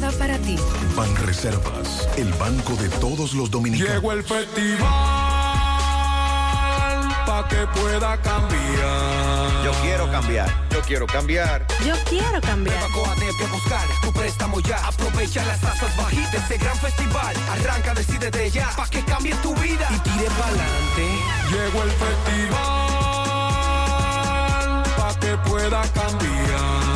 [0.00, 0.56] Para ti.
[0.94, 3.94] Para Banreservas, el banco de todos los dominicanos.
[3.94, 4.84] Llegó el festival
[7.24, 9.64] pa' que pueda cambiar.
[9.64, 10.68] Yo quiero cambiar.
[10.70, 11.66] Yo quiero cambiar.
[11.86, 12.90] Yo quiero cambiar.
[12.90, 14.86] Coadep a buscar tu préstamo ya.
[14.86, 17.34] Aprovecha las tasas bajitas de este gran festival.
[17.52, 21.08] Arranca, decide de ya, pa' que cambie tu vida y tire pa'lante.
[21.50, 22.56] Llegó el festival
[24.98, 26.95] pa' que pueda cambiar.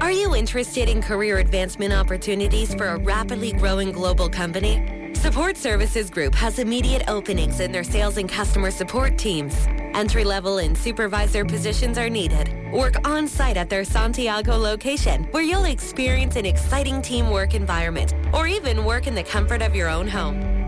[0.00, 5.12] Are you interested in career advancement opportunities for a rapidly growing global company?
[5.14, 9.54] Support Services Group has immediate openings in their sales and customer support teams.
[9.92, 12.72] Entry level and supervisor positions are needed.
[12.72, 18.46] Work on site at their Santiago location, where you'll experience an exciting teamwork environment, or
[18.46, 20.59] even work in the comfort of your own home.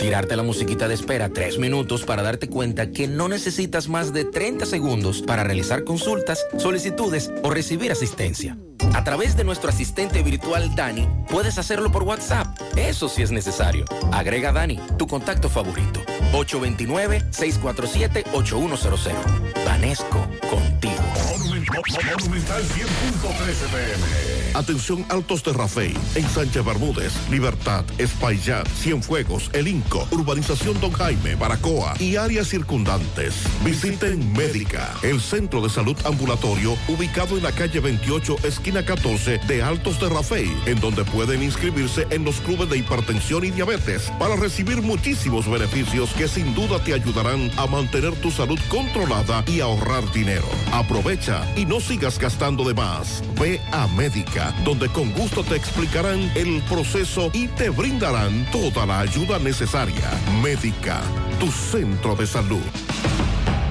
[0.00, 4.24] tirarte la musiquita de espera tres minutos para darte cuenta que no necesitas más de
[4.24, 8.56] 30 segundos para realizar consultas, solicitudes o recibir asistencia.
[8.94, 12.46] A través de nuestro asistente virtual Dani, puedes hacerlo por WhatsApp.
[12.76, 13.84] Eso sí es necesario.
[14.10, 16.00] Agrega Dani, tu contacto favorito.
[16.32, 19.12] 829-647-8100.
[19.66, 20.94] Vanesco, contigo.
[21.68, 24.40] Monumental 100.13 pm.
[24.54, 31.36] Atención Altos de Rafey, en Sánchez Bermúdez, Libertad, Espaillat, Cienfuegos, El Inco, Urbanización Don Jaime,
[31.36, 33.34] Baracoa y áreas circundantes.
[33.64, 39.62] Visiten Médica, el centro de salud ambulatorio ubicado en la calle 28, esquina 14 de
[39.62, 44.34] Altos de Rafey, en donde pueden inscribirse en los clubes de hipertensión y diabetes para
[44.34, 50.10] recibir muchísimos beneficios que sin duda te ayudarán a mantener tu salud controlada y ahorrar
[50.12, 50.48] dinero.
[50.72, 53.22] Aprovecha y no sigas gastando de más.
[53.38, 59.00] Ve a Médica, donde con gusto te explicarán el proceso y te brindarán toda la
[59.00, 60.10] ayuda necesaria.
[60.42, 61.00] Médica,
[61.38, 62.62] tu centro de salud.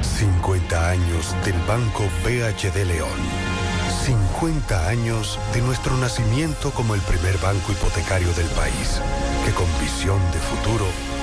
[0.01, 3.59] 50 años del Banco BHD León.
[4.05, 9.01] 50 años de nuestro nacimiento como el primer banco hipotecario del país,
[9.45, 10.85] que con visión de futuro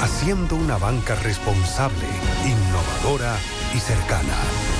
[0.00, 2.06] haciendo una banca responsable,
[2.44, 3.36] innovadora
[3.74, 4.79] y cercana.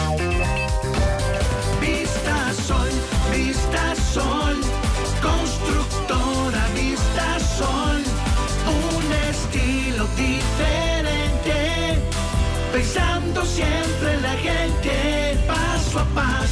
[3.31, 4.55] Vista Sol,
[5.19, 8.03] constructora Vista Sol,
[8.67, 11.99] un estilo diferente,
[12.71, 14.20] pensando siempre en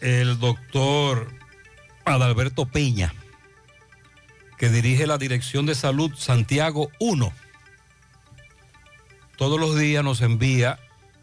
[0.00, 1.28] el doctor
[2.04, 3.14] Adalberto Peña,
[4.58, 7.32] que dirige la Dirección de Salud Santiago 1,
[9.36, 10.78] todos los días nos envía,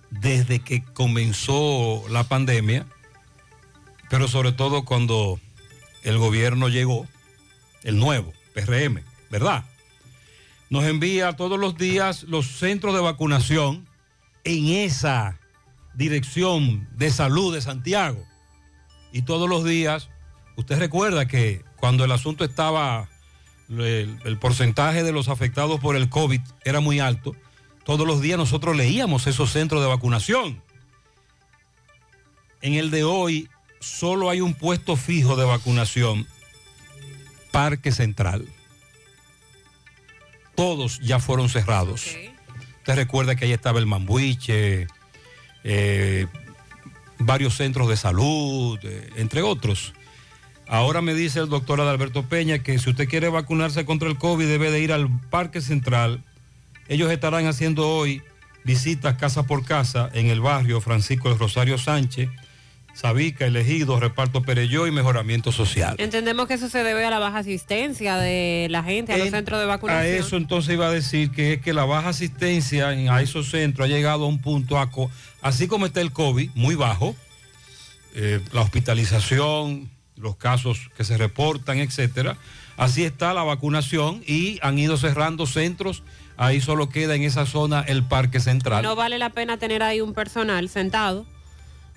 [0.09, 2.86] desde que comenzó la pandemia,
[4.10, 5.39] pero sobre todo cuando
[6.03, 7.07] el gobierno llegó,
[7.84, 9.64] el nuevo, PRM, ¿verdad?
[10.70, 13.88] Nos envía todos los días los centros de vacunación
[14.43, 15.39] en esa
[15.95, 18.24] dirección de salud de Santiago.
[19.12, 20.10] Y todos los días,
[20.55, 23.10] usted recuerda que cuando el asunto estaba,
[23.70, 27.36] el, porcentaje de los afectados por el COVID era muy alto,
[27.84, 30.62] todos los días nosotros leíamos esos centros de vacunación.
[32.62, 33.49] En el de hoy
[33.80, 36.27] solo hay un puesto fijo de vacunación,
[37.51, 38.47] Parque Central.
[40.55, 42.07] Todos ya fueron cerrados.
[42.77, 44.88] Usted recuerda que ahí estaba el Mambuiche,
[45.63, 46.27] eh,
[47.19, 49.93] varios centros de salud, eh, entre otros.
[50.67, 54.47] Ahora me dice el doctor Adalberto Peña que si usted quiere vacunarse contra el COVID
[54.47, 56.23] debe de ir al Parque Central.
[56.88, 58.21] Ellos estarán haciendo hoy
[58.63, 62.30] visitas casa por casa en el barrio Francisco de Rosario Sánchez,
[63.00, 65.95] Sabica, Elegido, Reparto Pereyó y Mejoramiento Social.
[66.00, 69.32] Entendemos que eso se debe a la baja asistencia de la gente a los En-
[69.34, 70.16] centros de A vacunación.
[70.16, 73.86] eso entonces iba a decir que es que la baja asistencia en, a esos centros
[73.86, 74.89] ha llegado a un punto, a
[75.41, 77.16] así como está el COVID, muy bajo,
[78.16, 82.36] eh, la hospitalización, los casos que se reportan, etcétera.
[82.76, 86.04] Así está la vacunación y han ido cerrando centros.
[86.36, 88.84] Ahí solo queda en esa zona el Parque Central.
[88.84, 91.26] No vale la pena tener ahí un personal sentado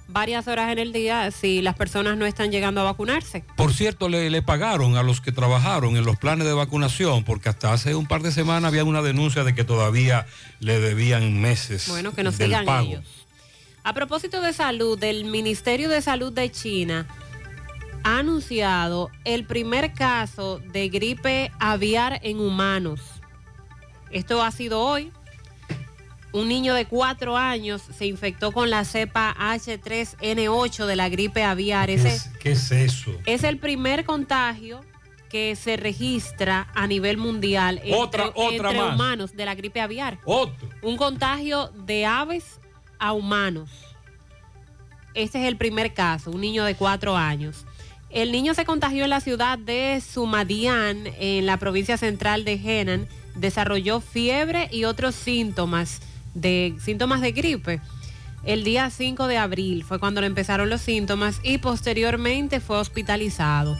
[0.08, 3.44] varias horas en el día si las personas no están llegando a vacunarse.
[3.56, 7.48] Por cierto, le, le pagaron a los que trabajaron en los planes de vacunación, porque
[7.48, 10.26] hasta hace un par de semanas había una denuncia de que todavía
[10.60, 12.88] le debían meses Bueno, que nos del sigan pago.
[12.88, 13.04] ellos.
[13.84, 17.06] A propósito de salud, el Ministerio de Salud de China
[18.04, 23.00] ha anunciado el primer caso de gripe aviar en humanos.
[24.10, 25.10] Esto ha sido hoy.
[26.32, 31.88] Un niño de cuatro años se infectó con la cepa H3N8 de la gripe aviar.
[31.88, 33.10] ¿Qué es, qué es eso?
[33.26, 34.80] es el primer contagio
[35.28, 38.94] que se registra a nivel mundial entre, Otra- otra entre más.
[38.94, 40.18] humanos de la gripe aviar.
[40.24, 40.68] Otro.
[40.82, 42.60] Un contagio de aves
[42.98, 43.70] a humanos.
[45.14, 47.66] Este es el primer caso, un niño de cuatro años.
[48.08, 53.06] El niño se contagió en la ciudad de Sumadian, en la provincia central de Henan.
[53.36, 56.00] Desarrolló fiebre y otros síntomas
[56.34, 57.80] de, síntomas de gripe.
[58.44, 63.76] El día 5 de abril fue cuando le empezaron los síntomas y posteriormente fue hospitalizado.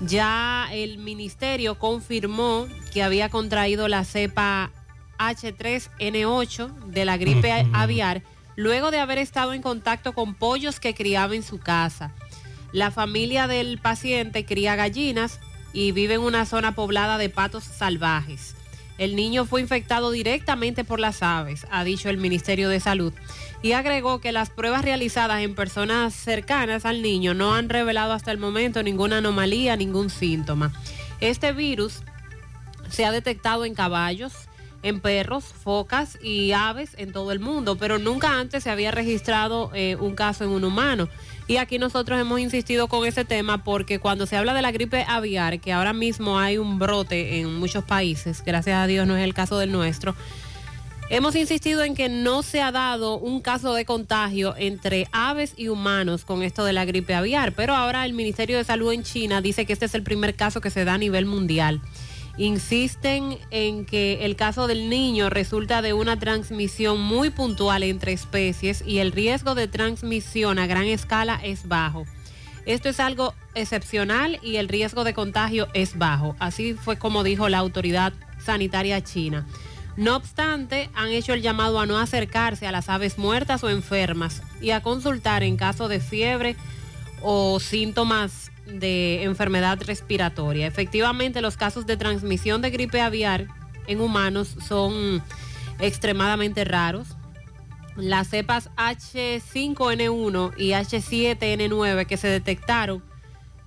[0.00, 4.70] Ya el ministerio confirmó que había contraído la cepa
[5.18, 8.22] H3N8 de la gripe aviar
[8.54, 12.12] luego de haber estado en contacto con pollos que criaba en su casa.
[12.72, 15.40] La familia del paciente cría gallinas
[15.72, 18.54] y vive en una zona poblada de patos salvajes.
[18.98, 23.12] El niño fue infectado directamente por las aves, ha dicho el Ministerio de Salud,
[23.62, 28.32] y agregó que las pruebas realizadas en personas cercanas al niño no han revelado hasta
[28.32, 30.72] el momento ninguna anomalía, ningún síntoma.
[31.20, 32.02] Este virus
[32.90, 34.32] se ha detectado en caballos,
[34.82, 39.70] en perros, focas y aves en todo el mundo, pero nunca antes se había registrado
[39.74, 41.08] eh, un caso en un humano.
[41.48, 45.04] Y aquí nosotros hemos insistido con ese tema porque cuando se habla de la gripe
[45.08, 49.24] aviar, que ahora mismo hay un brote en muchos países, gracias a Dios no es
[49.24, 50.14] el caso del nuestro,
[51.10, 55.68] Hemos insistido en que no se ha dado un caso de contagio entre aves y
[55.68, 59.40] humanos con esto de la gripe aviar, pero ahora el Ministerio de Salud en China
[59.40, 61.80] dice que este es el primer caso que se da a nivel mundial.
[62.38, 68.82] Insisten en que el caso del niño resulta de una transmisión muy puntual entre especies
[68.86, 72.06] y el riesgo de transmisión a gran escala es bajo.
[72.64, 76.36] Esto es algo excepcional y el riesgo de contagio es bajo.
[76.38, 79.44] Así fue como dijo la autoridad sanitaria china.
[79.96, 84.42] No obstante, han hecho el llamado a no acercarse a las aves muertas o enfermas
[84.60, 86.54] y a consultar en caso de fiebre
[87.20, 90.66] o síntomas de enfermedad respiratoria.
[90.66, 93.46] Efectivamente, los casos de transmisión de gripe aviar
[93.86, 95.22] en humanos son
[95.78, 97.08] extremadamente raros.
[97.96, 103.02] Las cepas H5N1 y H7N9 que se detectaron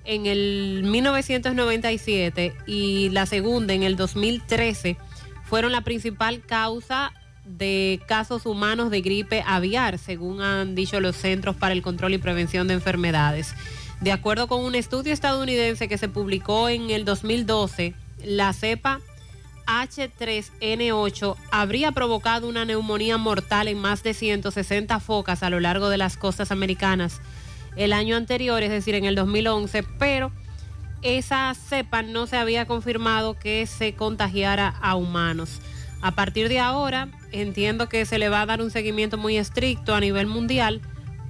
[0.05, 4.97] en el 1997 y la segunda en el 2013
[5.43, 7.11] fueron la principal causa
[7.45, 12.17] de casos humanos de gripe aviar, según han dicho los Centros para el Control y
[12.17, 13.53] Prevención de Enfermedades.
[14.01, 17.93] De acuerdo con un estudio estadounidense que se publicó en el 2012,
[18.23, 18.99] la cepa
[19.67, 25.99] H3N8 habría provocado una neumonía mortal en más de 160 focas a lo largo de
[25.99, 27.21] las costas americanas
[27.75, 30.31] el año anterior, es decir, en el 2011, pero
[31.03, 35.59] esa cepa no se había confirmado que se contagiara a humanos.
[36.01, 39.93] A partir de ahora, entiendo que se le va a dar un seguimiento muy estricto
[39.93, 40.81] a nivel mundial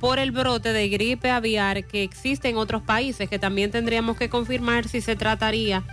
[0.01, 4.29] por el brote de gripe aviar que existe en otros países, que también tendríamos que
[4.29, 5.83] confirmar si se trataría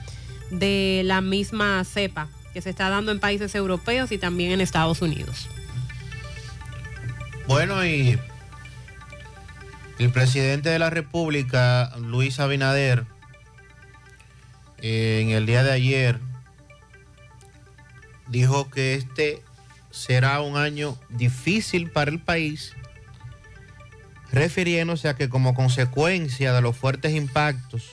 [0.50, 5.02] de la misma cepa que se está dando en países europeos y también en Estados
[5.02, 5.46] Unidos.
[7.46, 8.18] Bueno, y
[9.98, 13.04] el presidente de la República, Luis Abinader,
[14.80, 16.18] eh, en el día de ayer
[18.28, 19.42] dijo que este
[19.90, 22.74] será un año difícil para el país,
[24.32, 27.84] refiriéndose a que como consecuencia de los fuertes impactos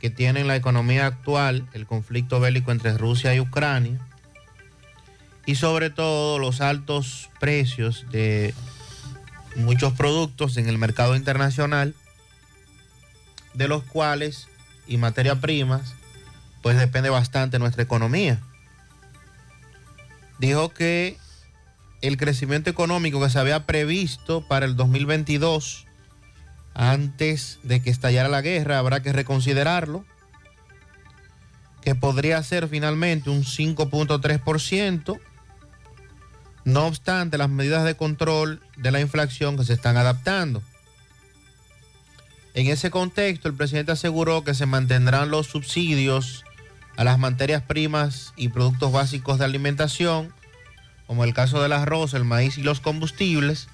[0.00, 3.98] que tiene en la economía actual el conflicto bélico entre Rusia y Ucrania,
[5.46, 8.54] y sobre todo los altos precios de
[9.56, 11.94] muchos productos en el mercado internacional,
[13.52, 14.48] de los cuales
[14.86, 15.94] y materia primas,
[16.62, 18.40] pues depende bastante nuestra economía.
[20.38, 21.16] Dijo que
[22.08, 25.86] el crecimiento económico que se había previsto para el 2022,
[26.74, 30.04] antes de que estallara la guerra, habrá que reconsiderarlo,
[31.80, 35.18] que podría ser finalmente un 5.3%,
[36.64, 40.62] no obstante las medidas de control de la inflación que se están adaptando.
[42.52, 46.44] En ese contexto, el presidente aseguró que se mantendrán los subsidios
[46.96, 50.32] a las materias primas y productos básicos de alimentación,
[51.06, 53.68] como el caso del arroz, el maíz y los combustibles.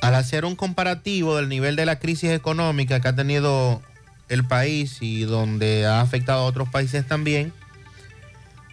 [0.00, 3.82] Al hacer un comparativo del nivel de la crisis económica que ha tenido
[4.28, 7.52] el país y donde ha afectado a otros países también,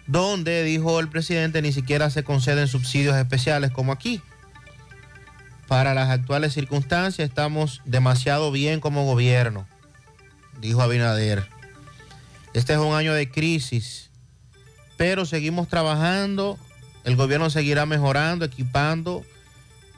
[0.06, 4.22] donde, dijo el presidente, ni siquiera se conceden subsidios especiales como aquí
[5.66, 9.66] para las actuales circunstancias estamos demasiado bien como gobierno,
[10.60, 11.46] dijo Abinader.
[12.54, 14.05] Este es un año de crisis,
[14.96, 16.58] pero seguimos trabajando,
[17.04, 19.24] el gobierno seguirá mejorando, equipando,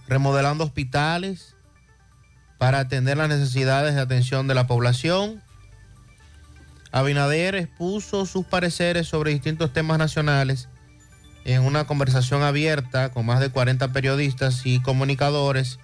[0.08, 1.54] remodelando hospitales
[2.58, 5.42] para atender las necesidades de atención de la población.
[6.90, 10.68] Abinader expuso sus pareceres sobre distintos temas nacionales
[11.44, 15.78] en una conversación abierta con más de 40 periodistas y comunicadores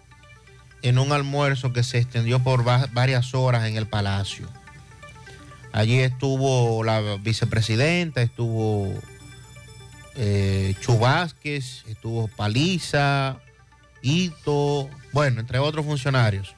[0.83, 4.47] en un almuerzo que se extendió por varias horas en el Palacio.
[5.75, 8.95] Allí estuvo la vicepresidenta, estuvo
[10.15, 13.41] eh, Chubásquez, estuvo Paliza,
[14.01, 16.55] Ito, bueno, entre otros funcionarios.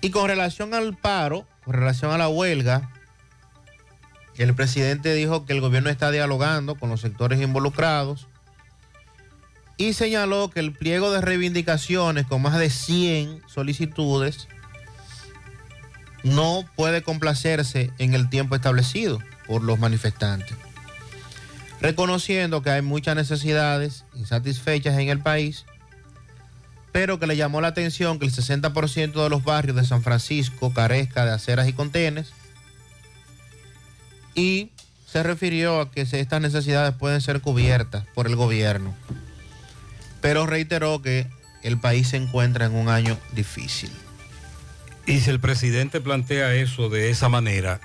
[0.00, 2.90] Y con relación al paro, con relación a la huelga,
[4.38, 8.28] el presidente dijo que el gobierno está dialogando con los sectores involucrados
[9.76, 14.48] y señaló que el pliego de reivindicaciones con más de 100 solicitudes
[16.22, 20.56] no puede complacerse en el tiempo establecido por los manifestantes,
[21.80, 25.64] reconociendo que hay muchas necesidades insatisfechas en el país,
[26.92, 30.72] pero que le llamó la atención que el 60% de los barrios de San Francisco
[30.72, 32.32] carezca de aceras y contenes
[34.34, 34.70] y
[35.06, 38.94] se refirió a que estas necesidades pueden ser cubiertas por el gobierno,
[40.20, 41.26] pero reiteró que
[41.62, 43.90] el país se encuentra en un año difícil.
[45.06, 47.80] Y si el presidente plantea eso de esa manera,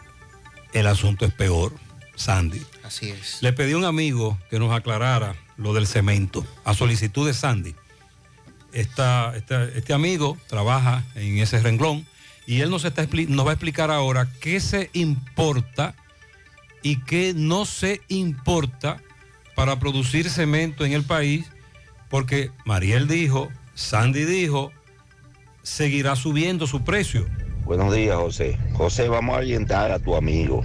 [0.73, 1.73] el asunto es peor.
[2.15, 2.59] Sandy.
[2.83, 3.37] Así es.
[3.41, 7.75] Le pedí a un amigo que nos aclarara lo del cemento, a solicitud de Sandy.
[8.73, 12.07] Esta- esta- este amigo trabaja en ese renglón
[12.47, 15.93] y él nos, está, nos va a explicar ahora qué se importa
[16.81, 18.97] y qué no se importa
[19.55, 21.45] para producir cemento en el país,
[22.09, 24.71] porque Mariel dijo, Sandy dijo,
[25.67, 27.25] seguirá subiendo su precio.
[27.65, 28.57] Buenos días, José.
[28.73, 30.63] José, vamos a orientar a tu amigo.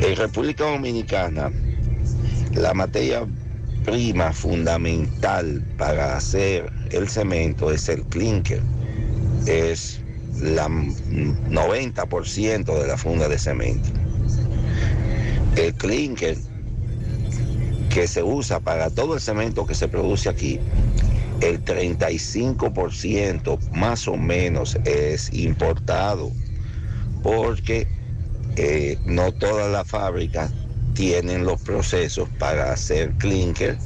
[0.00, 1.50] En República Dominicana,
[2.52, 3.26] la materia
[3.84, 8.62] prima fundamental para hacer el cemento es el clinker.
[9.46, 10.00] Es
[10.40, 13.88] la mm, 90% de la funda de cemento.
[15.56, 16.36] El clinker
[17.90, 20.60] que se usa para todo el cemento que se produce aquí,
[21.44, 26.32] el 35% más o menos es importado,
[27.22, 27.86] porque
[28.56, 30.50] eh, no todas las fábricas
[30.94, 33.76] tienen los procesos para hacer clinker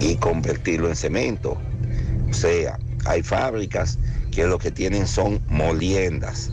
[0.00, 1.58] y convertirlo en cemento.
[2.30, 3.98] O sea, hay fábricas
[4.30, 6.50] que lo que tienen son moliendas,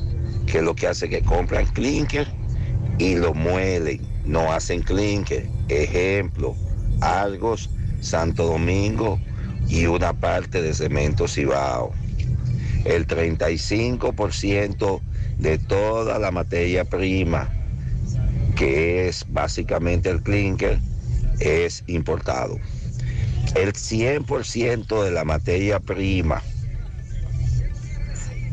[0.48, 2.28] que lo que hace que compran clinker
[2.98, 5.48] y lo muelen, no hacen clinker.
[5.70, 6.56] Ejemplo,
[7.00, 7.70] Argos,
[8.02, 9.18] Santo Domingo
[9.68, 11.94] y una parte de Cemento Cibao.
[12.86, 15.02] El 35%
[15.40, 17.50] de toda la materia prima,
[18.56, 20.80] que es básicamente el clinker,
[21.40, 22.58] es importado.
[23.56, 26.42] El 100% de la materia prima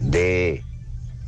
[0.00, 0.64] de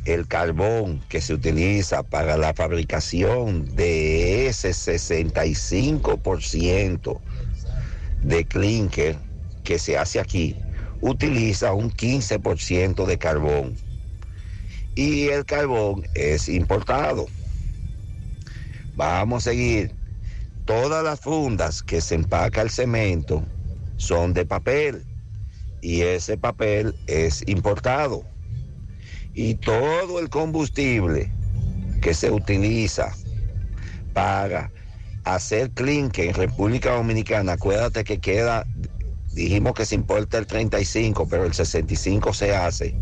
[0.04, 7.20] el carbón que se utiliza para la fabricación de ese 65%
[8.22, 9.16] de clinker
[9.64, 10.56] que se hace aquí,
[11.00, 13.74] utiliza un 15% de carbón.
[14.94, 17.26] Y el carbón es importado.
[18.94, 19.92] Vamos a seguir.
[20.64, 23.44] Todas las fundas que se empaca el cemento
[23.96, 25.04] son de papel
[25.82, 28.24] y ese papel es importado
[29.34, 31.30] y todo el combustible
[32.00, 33.12] que se utiliza
[34.12, 34.70] para
[35.24, 38.66] hacer clinker en República Dominicana, acuérdate que queda,
[39.34, 42.94] dijimos que se importa el 35, pero el 65 se hace.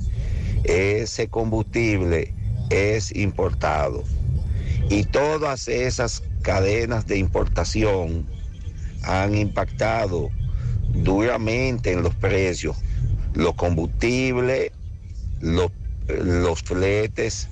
[0.64, 2.34] Ese combustible
[2.70, 4.04] es importado.
[4.88, 8.26] Y todas esas cadenas de importación
[9.04, 10.30] han impactado
[10.94, 12.76] duramente en los precios.
[13.34, 14.72] Los combustibles,
[15.40, 15.70] los
[16.08, 17.48] los fletes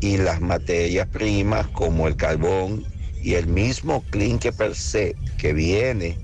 [0.00, 2.84] y las materias primas como el carbón
[3.22, 6.18] y el mismo clinker per se que viene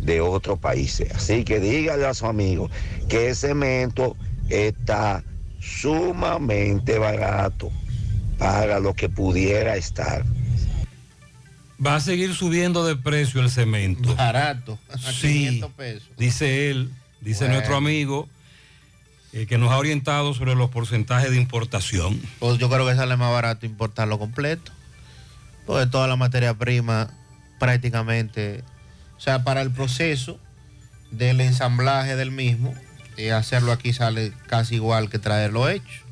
[0.00, 1.10] de otros países.
[1.14, 2.70] Así que dígale a su amigo
[3.08, 4.16] que el cemento
[4.48, 5.22] está
[5.60, 7.70] sumamente barato
[8.38, 10.24] para lo que pudiera estar.
[11.84, 14.14] Va a seguir subiendo de precio el cemento.
[14.14, 16.08] Barato, a Sí, 500 pesos.
[16.16, 16.90] dice él,
[17.20, 17.54] dice Bueno.
[17.54, 18.28] nuestro amigo,
[19.32, 22.18] eh, que nos ha orientado sobre los porcentajes de importación.
[22.38, 24.72] Pues yo creo que sale más barato importarlo completo.
[25.66, 27.10] Porque toda la materia prima
[27.58, 28.62] prácticamente,
[29.16, 30.38] o sea, para el proceso
[31.10, 32.74] del ensamblaje del mismo,
[33.16, 36.02] eh, hacerlo aquí sale casi igual que traerlo hecho.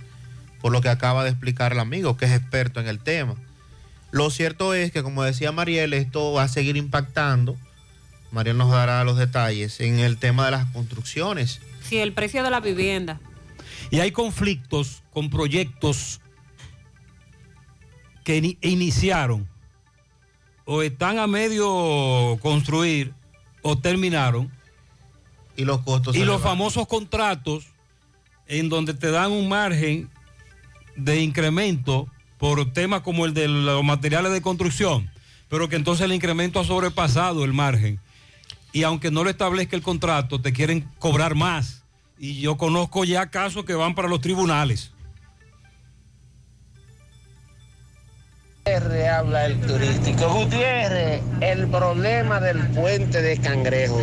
[0.60, 3.34] Por lo que acaba de explicar el amigo, que es experto en el tema.
[4.12, 7.56] Lo cierto es que, como decía Mariel, esto va a seguir impactando.
[8.30, 11.60] Mariel nos dará los detalles en el tema de las construcciones.
[11.82, 13.20] Sí, el precio de la vivienda.
[13.90, 16.20] Y hay conflictos con proyectos
[18.24, 19.46] que ni- iniciaron
[20.64, 23.12] o están a medio construir
[23.62, 24.50] o terminaron.
[25.56, 26.42] Y los costos Y los elevan.
[26.42, 27.66] famosos contratos
[28.46, 30.10] en donde te dan un margen
[30.96, 32.08] de incremento
[32.38, 35.10] por temas como el de los materiales de construcción,
[35.48, 38.00] pero que entonces el incremento ha sobrepasado el margen.
[38.72, 41.84] Y aunque no lo establezca el contrato, te quieren cobrar más.
[42.18, 44.90] Y yo conozco ya casos que van para los tribunales.
[48.66, 50.26] Gutiérrez habla el turístico.
[50.26, 54.00] Gutiérrez, el problema del puente de Cangrejo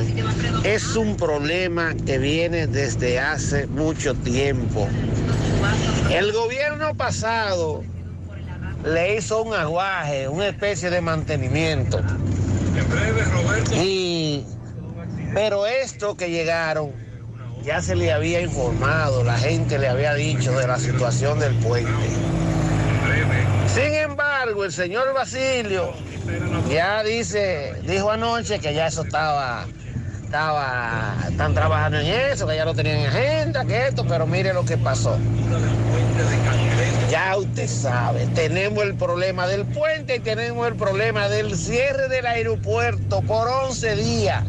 [0.63, 4.87] es un problema que viene desde hace mucho tiempo.
[6.11, 7.81] El gobierno pasado
[8.85, 11.99] le hizo un aguaje, una especie de mantenimiento.
[13.73, 14.45] Y,
[15.33, 16.91] pero esto que llegaron,
[17.63, 21.89] ya se le había informado, la gente le había dicho de la situación del puente.
[23.73, 25.93] Sin embargo, el señor Basilio
[26.69, 29.65] ya dice, dijo anoche que ya eso estaba,
[30.23, 34.53] estaba, están trabajando en eso, que ya lo tenían en agenda, que esto, pero mire
[34.53, 35.17] lo que pasó.
[37.09, 42.25] Ya usted sabe, tenemos el problema del puente y tenemos el problema del cierre del
[42.25, 44.43] aeropuerto por 11 días.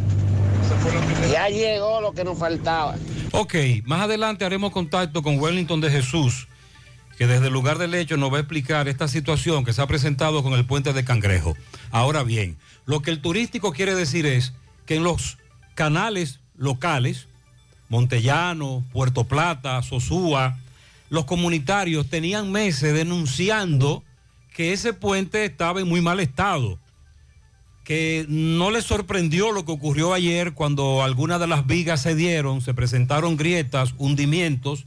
[1.31, 2.97] Ya llegó lo que nos faltaba.
[3.33, 3.55] Ok,
[3.85, 6.49] más adelante haremos contacto con Wellington de Jesús,
[7.23, 9.87] que desde el lugar del hecho nos va a explicar esta situación que se ha
[9.87, 11.57] presentado con el puente de Cangrejo.
[11.93, 14.55] Ahora bien, lo que el turístico quiere decir es
[14.87, 15.39] que en los
[15.77, 17.29] canales locales,
[17.89, 20.59] Montellano, Puerto Plata, Sosúa,
[21.11, 24.03] los comunitarios tenían meses denunciando
[24.53, 26.81] que ese puente estaba en muy mal estado,
[27.85, 32.63] que no les sorprendió lo que ocurrió ayer cuando algunas de las vigas se dieron,
[32.63, 34.87] se presentaron grietas, hundimientos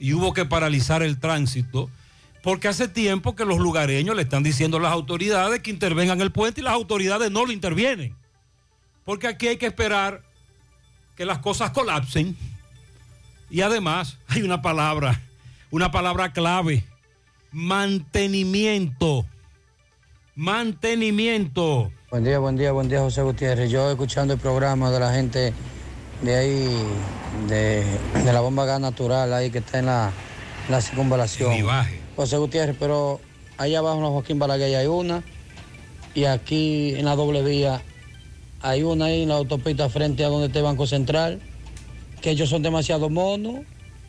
[0.00, 1.90] y hubo que paralizar el tránsito,
[2.42, 6.32] porque hace tiempo que los lugareños le están diciendo a las autoridades que intervengan el
[6.32, 8.16] puente y las autoridades no lo intervienen,
[9.04, 10.22] porque aquí hay que esperar
[11.16, 12.36] que las cosas colapsen.
[13.50, 15.20] Y además hay una palabra,
[15.70, 16.82] una palabra clave,
[17.52, 19.26] mantenimiento.
[20.34, 21.92] Mantenimiento.
[22.10, 23.70] Buen día, buen día, buen día, José Gutiérrez.
[23.70, 25.52] Yo escuchando el programa de la gente
[26.22, 26.82] de ahí,
[27.48, 27.84] de,
[28.24, 30.12] de la bomba gas natural, ahí que está en la,
[30.68, 31.52] la circunvalación.
[32.16, 33.20] José Gutiérrez, pero
[33.56, 35.22] allá abajo en la Joaquín Balaguer hay una,
[36.14, 37.82] y aquí en la doble vía
[38.62, 41.40] hay una ahí en la autopista frente a donde está el Banco Central,
[42.20, 43.60] que ellos son demasiado monos,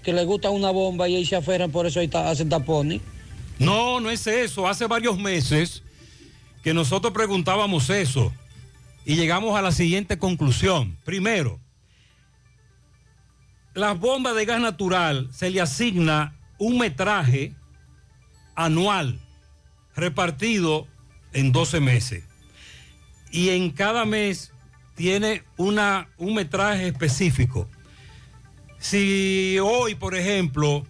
[0.04, 3.00] que les gusta una bomba y ahí se aferran, por eso ahí ta- hacen tapones.
[3.60, 4.68] No, no es eso.
[4.68, 5.84] Hace varios meses
[6.64, 8.34] que nosotros preguntábamos eso
[9.06, 10.98] y llegamos a la siguiente conclusión.
[11.06, 11.60] Primero,
[13.74, 17.56] las bombas de gas natural se le asigna un metraje
[18.56, 19.20] anual
[19.96, 20.88] repartido
[21.34, 22.24] en 12 meses.
[23.32, 24.52] Y en cada mes
[24.96, 27.70] tiene una, un metraje específico.
[28.80, 30.86] Si hoy, por ejemplo,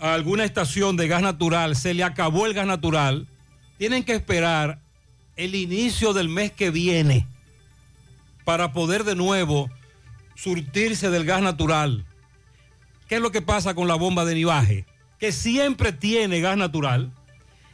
[0.00, 3.28] a alguna estación de gas natural se le acabó el gas natural,
[3.76, 4.80] tienen que esperar
[5.36, 7.26] el inicio del mes que viene
[8.44, 9.70] para poder de nuevo
[10.42, 12.04] surtirse del gas natural.
[13.08, 14.84] ¿Qué es lo que pasa con la bomba de nivaje?
[15.18, 17.10] Que siempre tiene gas natural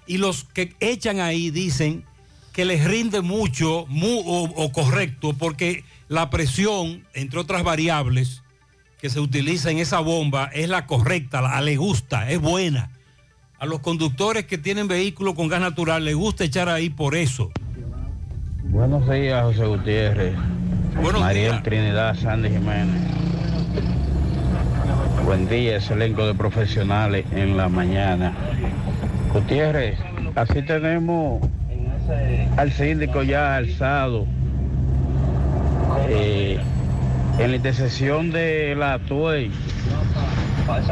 [0.06, 2.04] y los que echan ahí dicen
[2.52, 8.42] que les rinde mucho mu- o, o correcto porque la presión, entre otras variables,
[9.00, 12.90] que se utiliza en esa bomba es la correcta, la, le gusta, es buena.
[13.58, 17.50] A los conductores que tienen vehículos con gas natural les gusta echar ahí por eso.
[18.62, 20.34] Buenos días, José Gutiérrez.
[21.02, 23.00] Mariel Trinidad Sandy Jiménez.
[25.24, 28.32] Buen día, ese elenco de profesionales en la mañana.
[29.32, 29.98] Gutiérrez,
[30.34, 31.40] así tenemos
[32.56, 34.26] al síndico ya alzado
[36.08, 36.58] eh,
[37.38, 39.50] en la intersección de la Tuey,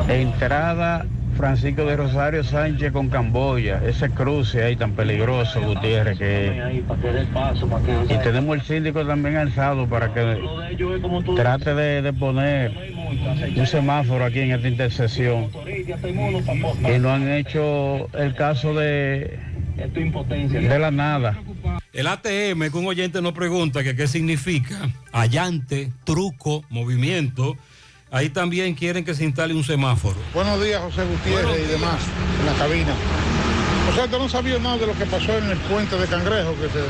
[0.09, 1.05] entrada
[1.43, 6.85] Francisco de Rosario Sánchez con Camboya, ese cruce ahí tan peligroso, Gutiérrez, que
[8.09, 10.41] y tenemos el síndico también alzado para que
[11.35, 12.71] trate de, poner
[13.57, 15.51] un semáforo aquí en esta intersección.
[16.89, 19.41] Y no han hecho el caso de,
[19.77, 21.43] de la nada.
[21.93, 24.79] El ATM, que un oyente nos pregunta que qué significa,
[25.11, 27.57] allante, truco, movimiento,
[28.13, 30.17] ahí también quieren que se instale un semáforo.
[30.35, 32.01] Buenos días, José Gutiérrez y demás,
[32.39, 32.95] en la cabina.
[33.91, 36.55] O sea, tú no sabías nada de lo que pasó en el puente de Cangrejo,
[36.55, 36.85] que se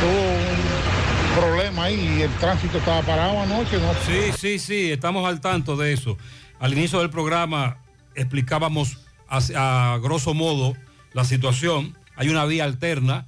[0.00, 3.92] tuvo un problema ahí y el tránsito estaba parado anoche, ¿no?
[4.06, 6.16] Sí, sí, sí, estamos al tanto de eso.
[6.60, 7.78] Al inicio del programa
[8.14, 8.98] explicábamos
[9.28, 10.76] a, a grosso modo
[11.14, 11.96] la situación.
[12.14, 13.26] Hay una vía alterna,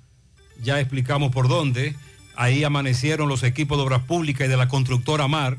[0.62, 1.97] ya explicamos por dónde.
[2.36, 5.57] Ahí amanecieron los equipos de obras públicas y de la constructora Mar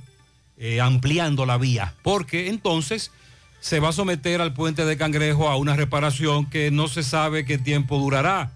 [0.65, 3.11] eh, ampliando la vía, porque entonces
[3.59, 7.43] se va a someter al puente de Cangrejo a una reparación que no se sabe
[7.43, 8.51] qué tiempo durará.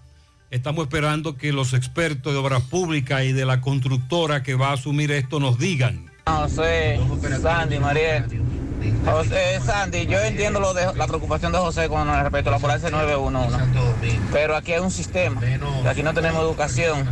[0.50, 4.72] Estamos esperando que los expertos de obras públicas y de la constructora que va a
[4.72, 6.10] asumir esto nos digan.
[6.26, 6.98] José,
[7.42, 8.24] Sandy, Mariel.
[9.04, 10.60] José, Sandy, yo entiendo
[10.96, 13.58] la preocupación de José con respecto a la ambulancia 911,
[14.32, 15.42] pero aquí hay un sistema,
[15.86, 17.06] aquí no tenemos educación.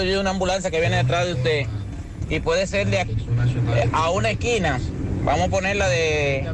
[0.00, 1.66] Oye una ambulancia que viene detrás de usted
[2.28, 3.16] y puede ser de aquí-
[3.92, 4.80] a una esquina,
[5.24, 6.44] vamos a ponerla de,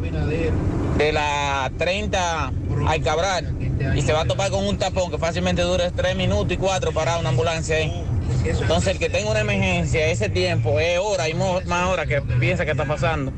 [0.99, 2.53] de la 30
[2.87, 3.55] al Cabral
[3.97, 6.93] y se va a topar con un tapón que fácilmente dure 3 minutos y 4
[6.93, 8.05] para una ambulancia ahí.
[8.45, 12.65] Entonces el que tenga una emergencia, ese tiempo es hora y más hora que piensa
[12.65, 13.33] que está pasando.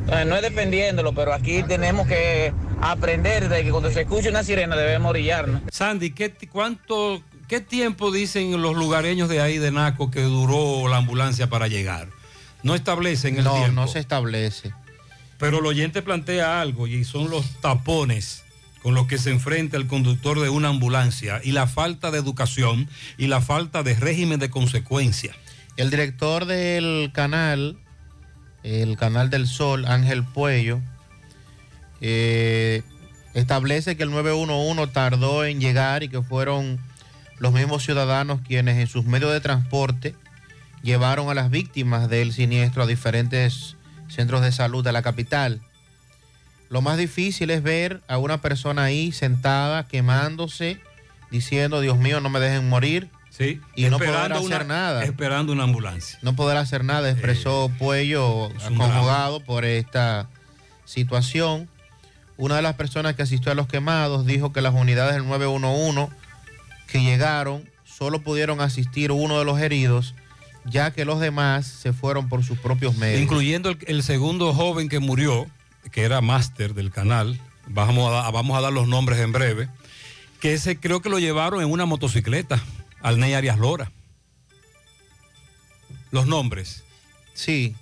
[0.00, 4.42] Entonces no es defendiéndolo, pero aquí tenemos que aprender de que cuando se escucha una
[4.42, 5.62] sirena debemos orillarnos.
[5.70, 10.98] Sandy, ¿qué, cuánto, ¿qué tiempo dicen los lugareños de ahí de Naco que duró la
[10.98, 12.08] ambulancia para llegar?
[12.62, 13.72] No establecen el No, tiempo.
[13.72, 14.72] no se establece.
[15.38, 18.44] Pero el oyente plantea algo y son los tapones
[18.82, 22.88] con los que se enfrenta el conductor de una ambulancia y la falta de educación
[23.18, 25.34] y la falta de régimen de consecuencia.
[25.76, 27.76] El director del canal,
[28.62, 30.80] el canal del Sol, Ángel Puello,
[32.00, 32.82] eh,
[33.34, 36.78] establece que el 911 tardó en llegar y que fueron
[37.42, 40.14] los mismos ciudadanos quienes en sus medios de transporte
[40.84, 43.74] llevaron a las víctimas del siniestro a diferentes
[44.08, 45.60] centros de salud de la capital.
[46.68, 50.78] Lo más difícil es ver a una persona ahí sentada, quemándose,
[51.32, 53.10] diciendo, Dios mío, no me dejen morir.
[53.30, 55.04] Sí, y no poder hacer una- nada.
[55.04, 56.20] Esperando una ambulancia.
[56.22, 60.28] No poder hacer nada, expresó Puello, es un acomodado por esta
[60.84, 61.68] situación.
[62.36, 66.08] Una de las personas que asistió a los quemados dijo que las unidades del 911
[66.92, 70.14] que llegaron solo pudieron asistir uno de los heridos,
[70.66, 73.22] ya que los demás se fueron por sus propios medios.
[73.22, 75.46] Incluyendo el, el segundo joven que murió,
[75.90, 77.40] que era máster del canal.
[77.66, 79.68] Vamos a, vamos a dar los nombres en breve.
[80.40, 82.62] Que ese creo que lo llevaron en una motocicleta
[83.00, 83.90] al Ney Arias Lora.
[86.10, 86.84] Los nombres.
[87.32, 87.74] Sí.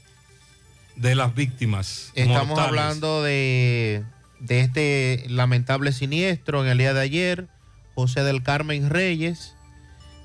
[0.94, 2.12] De las víctimas.
[2.14, 2.68] Estamos mortales.
[2.68, 4.04] hablando de,
[4.38, 7.48] de este lamentable siniestro en el día de ayer.
[7.94, 9.54] José del Carmen Reyes,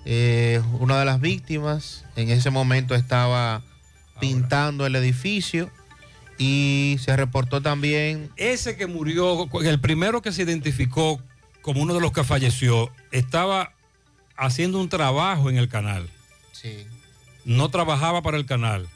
[0.06, 3.64] eh, una de las víctimas, en ese momento estaba
[4.20, 5.70] pintando el edificio
[6.38, 11.22] y se reportó también Ese que murió, el primero que se identificó
[11.62, 13.74] como uno de los que falleció, estaba
[14.38, 16.08] haciendo un trabajo en el canal.
[16.52, 16.86] Sí.
[17.44, 18.88] No trabajaba para el canal,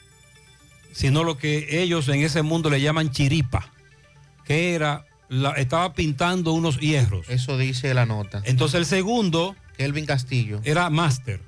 [0.91, 3.71] sino lo que ellos en ese mundo le llaman chiripa,
[4.45, 7.29] que era, la- estaba pintando unos hierros.
[7.29, 8.41] Eso dice la nota.
[8.45, 9.55] Entonces el segundo...
[9.77, 10.59] Kelvin Castillo.
[10.65, 11.39] Era máster.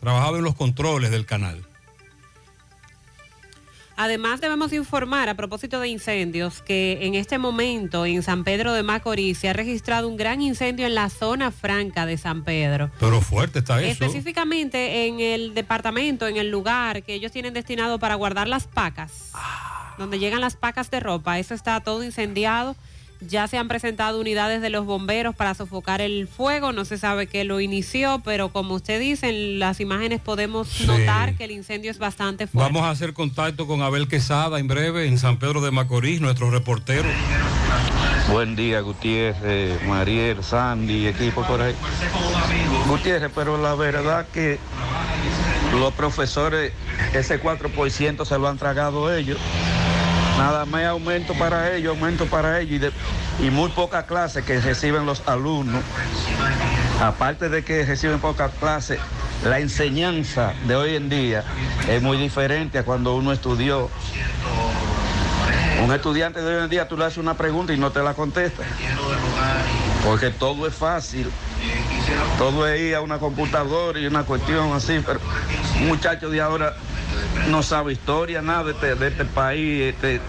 [0.00, 1.64] Trabajaba en los controles del canal.
[3.98, 8.82] Además debemos informar a propósito de incendios que en este momento en San Pedro de
[8.82, 12.90] Macorís se ha registrado un gran incendio en la zona franca de San Pedro.
[13.00, 14.04] Pero fuerte está eso.
[14.04, 19.30] Específicamente en el departamento, en el lugar que ellos tienen destinado para guardar las pacas,
[19.98, 22.76] donde llegan las pacas de ropa, eso está todo incendiado.
[23.22, 27.26] Ya se han presentado unidades de los bomberos para sofocar el fuego, no se sabe
[27.26, 30.86] qué lo inició, pero como usted dice, en las imágenes podemos Sí.
[30.86, 32.70] notar que el incendio es bastante fuerte.
[32.74, 36.50] Vamos a hacer contacto con Abel Quesada en breve en San Pedro de Macorís, nuestro
[36.50, 37.08] reportero.
[38.30, 41.74] Buen día, Gutiérrez, Mariel, Sandy, equipo por ahí.
[42.86, 44.58] Gutiérrez, pero la verdad que
[45.72, 46.72] los profesores,
[47.14, 49.38] ese 4% se lo han tragado ellos.
[50.38, 52.92] Nada más aumento para ellos, aumento para ellos y, de-
[53.46, 55.82] y muy pocas clases que reciben los alumnos.
[57.00, 58.98] Aparte de que reciben pocas clases,
[59.44, 61.44] la enseñanza de hoy en día
[61.88, 63.90] es muy diferente a cuando uno estudió.
[65.84, 68.14] Un estudiante de hoy en día tú le haces una pregunta y no te la
[68.14, 68.62] contesta.
[70.04, 71.30] Porque todo es fácil.
[72.38, 75.00] Todo es ir a una computadora y una cuestión así.
[75.04, 75.20] Pero
[75.80, 76.76] un muchacho de ahora
[77.48, 79.94] no sabe historia, nada de este, de este país.
[79.94, 80.20] este,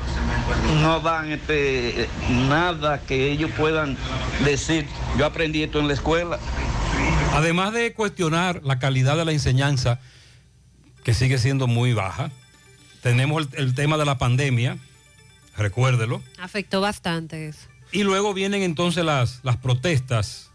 [0.81, 3.97] no dan este, nada que ellos puedan
[4.43, 4.87] decir.
[5.17, 6.39] Yo aprendí esto en la escuela.
[7.33, 9.99] Además de cuestionar la calidad de la enseñanza,
[11.03, 12.31] que sigue siendo muy baja,
[13.01, 14.77] tenemos el, el tema de la pandemia,
[15.55, 17.67] recuérdelo, Afectó bastante eso.
[17.91, 20.46] y luego vienen entonces las, las protestas.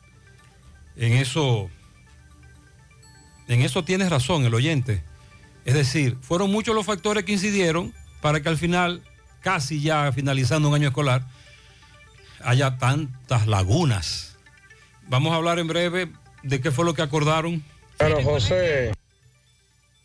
[0.97, 1.70] En eso,
[3.49, 5.03] en eso tienes razón el oyente.
[5.64, 9.03] Es decir, fueron muchos los factores que incidieron para que al final,
[9.40, 11.24] casi ya finalizando un año escolar,
[12.45, 14.36] haya tantas lagunas.
[15.09, 16.11] Vamos a hablar en breve
[16.43, 17.62] de qué fue lo que acordaron.
[17.99, 18.93] Pero José,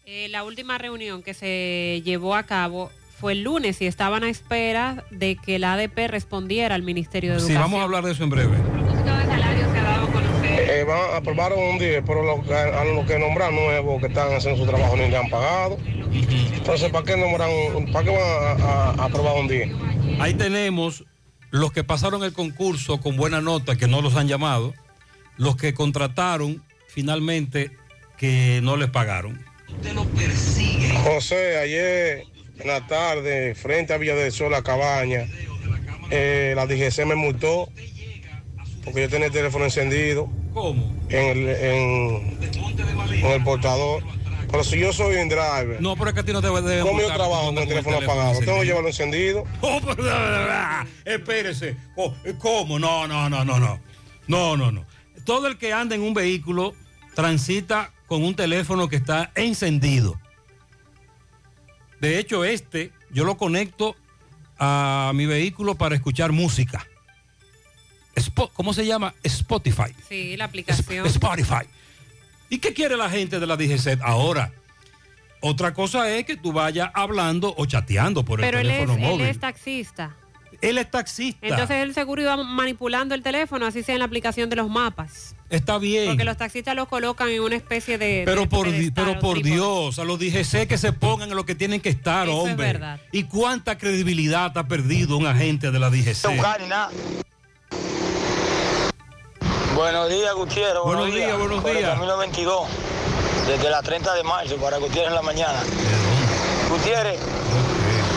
[0.06, 4.30] Eh, la última reunión que se llevó a cabo fue el lunes y estaban a
[4.30, 7.62] espera de que la ADP respondiera al Ministerio de Sí, Educación.
[7.64, 8.58] vamos a hablar de eso en breve.
[10.70, 14.64] Eh, van, aprobaron un día, pero lo a los que nombran nuevos que están haciendo
[14.64, 15.78] su trabajo ni le han pagado.
[16.54, 17.50] Entonces, ¿para qué nombran,
[17.94, 19.68] para qué van a, a- a aprobar un día?
[20.20, 21.06] Ahí tenemos
[21.52, 24.74] los que pasaron el concurso con buena nota, que no los han llamado,
[25.38, 27.72] los que contrataron finalmente
[28.18, 29.44] que no les pagaron.
[31.04, 32.24] José, ayer
[32.60, 35.28] en la tarde, frente a Villa del Sol, la cabaña,
[36.10, 37.70] eh, la DGC me multó
[38.84, 40.30] porque yo tenía el teléfono encendido.
[40.58, 40.92] ¿Cómo?
[41.10, 42.38] En el, en,
[43.12, 44.02] en el portador.
[44.50, 45.80] Pero si yo soy un driver.
[45.80, 47.98] No, pero es que a ti no te deben ¿Cómo yo trabajo con el teléfono
[47.98, 48.40] apagado?
[48.40, 49.44] Tengo que llevarlo encendido.
[49.62, 49.80] Oh,
[51.06, 51.78] espérese.
[51.96, 52.80] Oh, ¿Cómo?
[52.80, 53.80] No, no, no, no, no.
[54.28, 54.86] No, no, no.
[55.26, 56.74] Todo el que anda en un vehículo
[57.14, 60.20] transita con un teléfono que está encendido.
[62.02, 63.96] De hecho, este yo lo conecto
[64.58, 66.88] a mi vehículo para escuchar música.
[68.54, 69.14] ¿Cómo se llama?
[69.24, 69.94] Spotify.
[70.08, 71.06] Sí, la aplicación.
[71.08, 71.66] Spotify.
[72.50, 74.52] ¿Y qué quiere la gente de la DGC ahora?
[75.42, 79.06] Otra cosa es que tú vayas hablando o chateando por Pero el él es, teléfono
[79.06, 79.26] él móvil.
[79.28, 80.16] es taxista.
[80.62, 81.46] Él es taxista.
[81.46, 85.36] Entonces el seguro iba manipulando el teléfono, así sea en la aplicación de los mapas.
[85.52, 86.08] Está bien.
[86.08, 88.24] Porque los taxistas los colocan en una especie de...
[88.26, 89.14] Pero de por, di- pero.
[89.36, 92.52] Dios, a los DGC que se pongan en lo que tienen que estar, Eso es
[92.52, 92.68] hombre.
[92.74, 93.00] verdad.
[93.12, 96.26] ¿Y cuánta credibilidad ha perdido un agente de la DGC?
[99.78, 100.82] Buenos días, Gutiérrez.
[100.84, 101.92] Buenos días, buenos Por el días.
[101.92, 102.68] camino 22,
[103.46, 105.60] desde la 30 de marzo para Gutiérrez en la mañana.
[106.68, 107.20] Gutiérrez,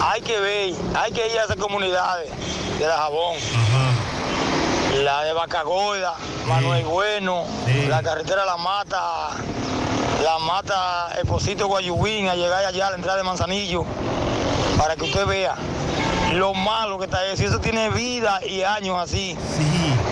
[0.03, 2.31] hay que ver, hay que ir a esas comunidades
[2.79, 3.37] de la Jabón.
[5.05, 6.15] La de Vaca Gorda,
[6.47, 7.45] Manuel Bueno,
[7.89, 9.29] la carretera La Mata,
[10.25, 13.85] La Mata, Esposito Guayubín, a llegar allá a la entrada de Manzanillo,
[14.79, 15.57] para que usted vea
[16.35, 17.43] lo malo que está eso.
[17.43, 19.37] Y eso tiene vida y años así.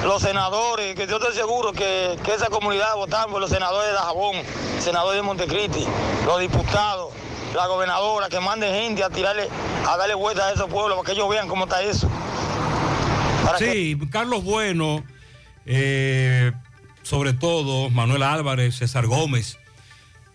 [0.05, 3.95] Los senadores, que yo estoy seguro que, que esa comunidad votaron por los senadores de
[3.95, 4.37] Dajabón,
[4.81, 5.85] senadores de Montecristi,
[6.25, 7.13] los diputados,
[7.55, 9.49] la gobernadora, que mande gente a tirarle,
[9.87, 12.09] a darle vuelta a esos pueblos para que ellos vean cómo está eso.
[13.59, 15.03] Sí, Carlos Bueno,
[15.65, 16.53] eh,
[17.03, 19.59] sobre todo Manuel Álvarez, César Gómez,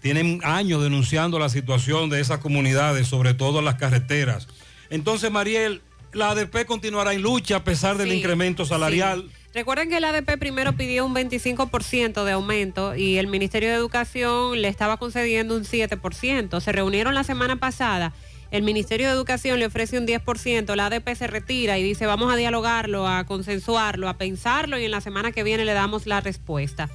[0.02, 4.48] tienen años denunciando la situación de esas comunidades, sobre todo en las carreteras.
[4.94, 5.82] Entonces, Mariel,
[6.12, 9.28] la ADP continuará en lucha a pesar del Sí, incremento salarial.
[9.52, 14.62] Recuerden que el ADP primero pidió un 25% de aumento y el Ministerio de Educación
[14.62, 16.60] le estaba concediendo un 7%.
[16.62, 18.14] Se reunieron la semana pasada.
[18.52, 22.32] El Ministerio de Educación le ofrece un 10%, la ADP se retira y dice vamos
[22.32, 26.22] a dialogarlo, a consensuarlo, a pensarlo y en la semana que viene le damos la
[26.22, 26.91] respuesta.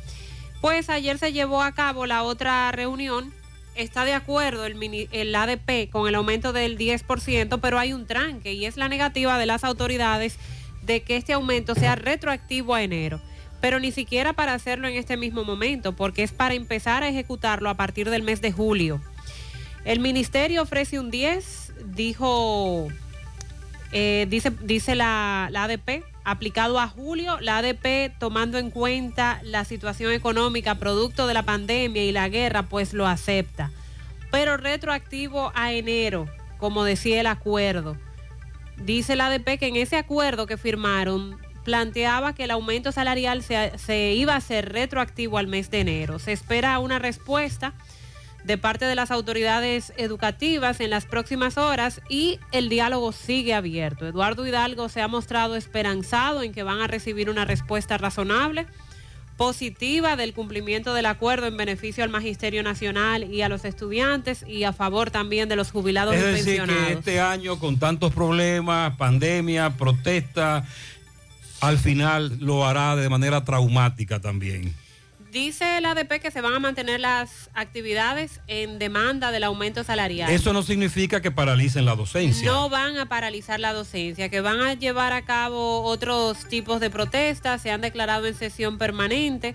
[0.61, 3.35] Pues ayer se llevó a cabo la otra reunión.
[3.79, 8.67] Está de acuerdo el, ADP con el aumento del 10%, pero hay un tranque y
[8.67, 10.37] es la negativa de las autoridades
[10.83, 13.21] de que este aumento sea retroactivo a enero.
[13.61, 17.71] Pero ni siquiera para hacerlo en este mismo momento, porque es para empezar a ejecutarlo
[17.71, 19.01] a partir del mes de julio.
[19.85, 22.89] El ministerio ofrece un 10, dijo,
[23.93, 30.13] eh, dice, dice la ADP, aplicado a julio, la ADP tomando en cuenta la situación
[30.13, 33.71] económica producto de la pandemia y la guerra, pues lo acepta.
[34.31, 37.97] Pero retroactivo a enero, como decía el acuerdo.
[38.77, 43.77] Dice la ADP que en ese acuerdo que firmaron planteaba que el aumento salarial se,
[43.79, 46.19] se iba a hacer retroactivo al mes de enero.
[46.19, 47.75] Se espera una respuesta
[48.45, 54.07] de parte de las autoridades educativas en las próximas horas y el diálogo sigue abierto.
[54.07, 58.67] Eduardo Hidalgo se ha mostrado esperanzado en que van a recibir una respuesta razonable,
[59.37, 64.65] positiva del cumplimiento del acuerdo en beneficio al Magisterio Nacional y a los estudiantes y
[64.65, 66.91] a favor también de los jubilados Es y decir, que pensionados.
[66.93, 70.65] este año con tantos problemas, pandemia, protesta,
[71.61, 74.75] al final lo hará de manera traumática también.
[75.33, 80.31] Dice el ADP que se van a mantener las actividades en demanda del aumento salarial.
[80.31, 82.51] Eso no significa que paralicen la docencia.
[82.51, 86.89] No van a paralizar la docencia, que van a llevar a cabo otros tipos de
[86.89, 89.55] protestas, se han declarado en sesión permanente,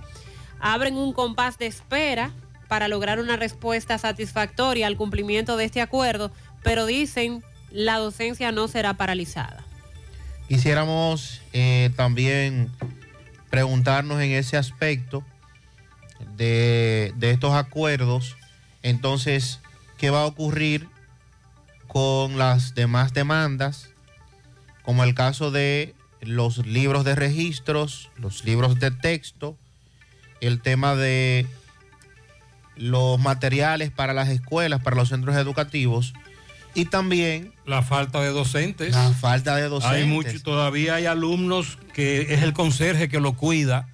[0.59, 2.31] abren un compás de espera
[2.67, 8.67] para lograr una respuesta satisfactoria al cumplimiento de este acuerdo, pero dicen la docencia no
[8.67, 9.63] será paralizada.
[10.47, 12.69] Quisiéramos eh, también
[13.49, 15.23] preguntarnos en ese aspecto
[16.35, 18.35] de, de estos acuerdos,
[18.81, 19.59] entonces,
[19.97, 20.87] ¿qué va a ocurrir
[21.87, 23.89] con las demás demandas?
[24.83, 29.57] Como el caso de los libros de registros, los libros de texto,
[30.41, 31.47] el tema de
[32.75, 36.13] los materiales para las escuelas, para los centros educativos
[36.75, 38.93] y también la falta de docentes.
[38.93, 40.01] La falta de docentes.
[40.01, 43.92] Hay mucho, todavía hay alumnos que es el conserje que lo cuida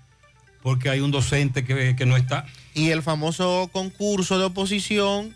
[0.64, 2.46] porque hay un docente que, que no está.
[2.74, 5.36] Y el famoso concurso de oposición,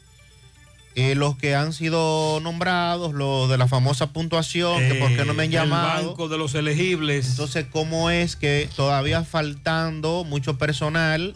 [0.96, 5.34] eh, los que han sido nombrados, los de la famosa puntuación, que por qué no
[5.34, 6.08] me han Eh, el llamado.
[6.10, 7.30] banco de los elegibles.
[7.32, 11.36] Entonces, ¿cómo es que todavía faltando mucho personal?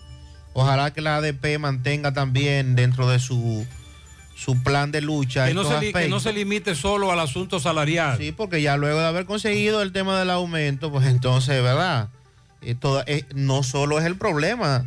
[0.53, 3.65] Ojalá que la ADP mantenga también dentro de su,
[4.35, 5.47] su plan de lucha.
[5.47, 8.17] Que no, se, que no se limite solo al asunto salarial.
[8.17, 12.09] Sí, porque ya luego de haber conseguido el tema del aumento, pues entonces, ¿verdad?
[12.67, 12.75] Eh,
[13.05, 14.85] eh, no solo es el problema,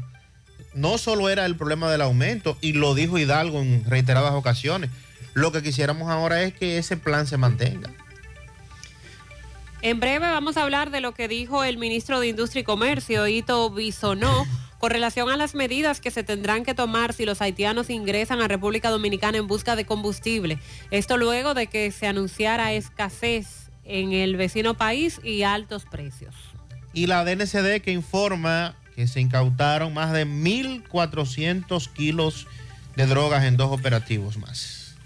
[0.75, 4.91] no solo era el problema del aumento, y lo dijo Hidalgo en reiteradas ocasiones.
[5.33, 7.91] Lo que quisiéramos ahora es que ese plan se mantenga.
[9.81, 13.27] En breve vamos a hablar de lo que dijo el ministro de Industria y Comercio,
[13.27, 14.47] Ito Bisonó,
[14.79, 18.49] con relación a las medidas que se tendrán que tomar si los haitianos ingresan a
[18.49, 20.59] República Dominicana en busca de combustible.
[20.91, 26.35] Esto luego de que se anunciara escasez en el vecino país y altos precios.
[26.93, 32.47] Y la DNCD que informa que se incautaron más de 1.400 kilos
[32.97, 34.97] de drogas en dos operativos más.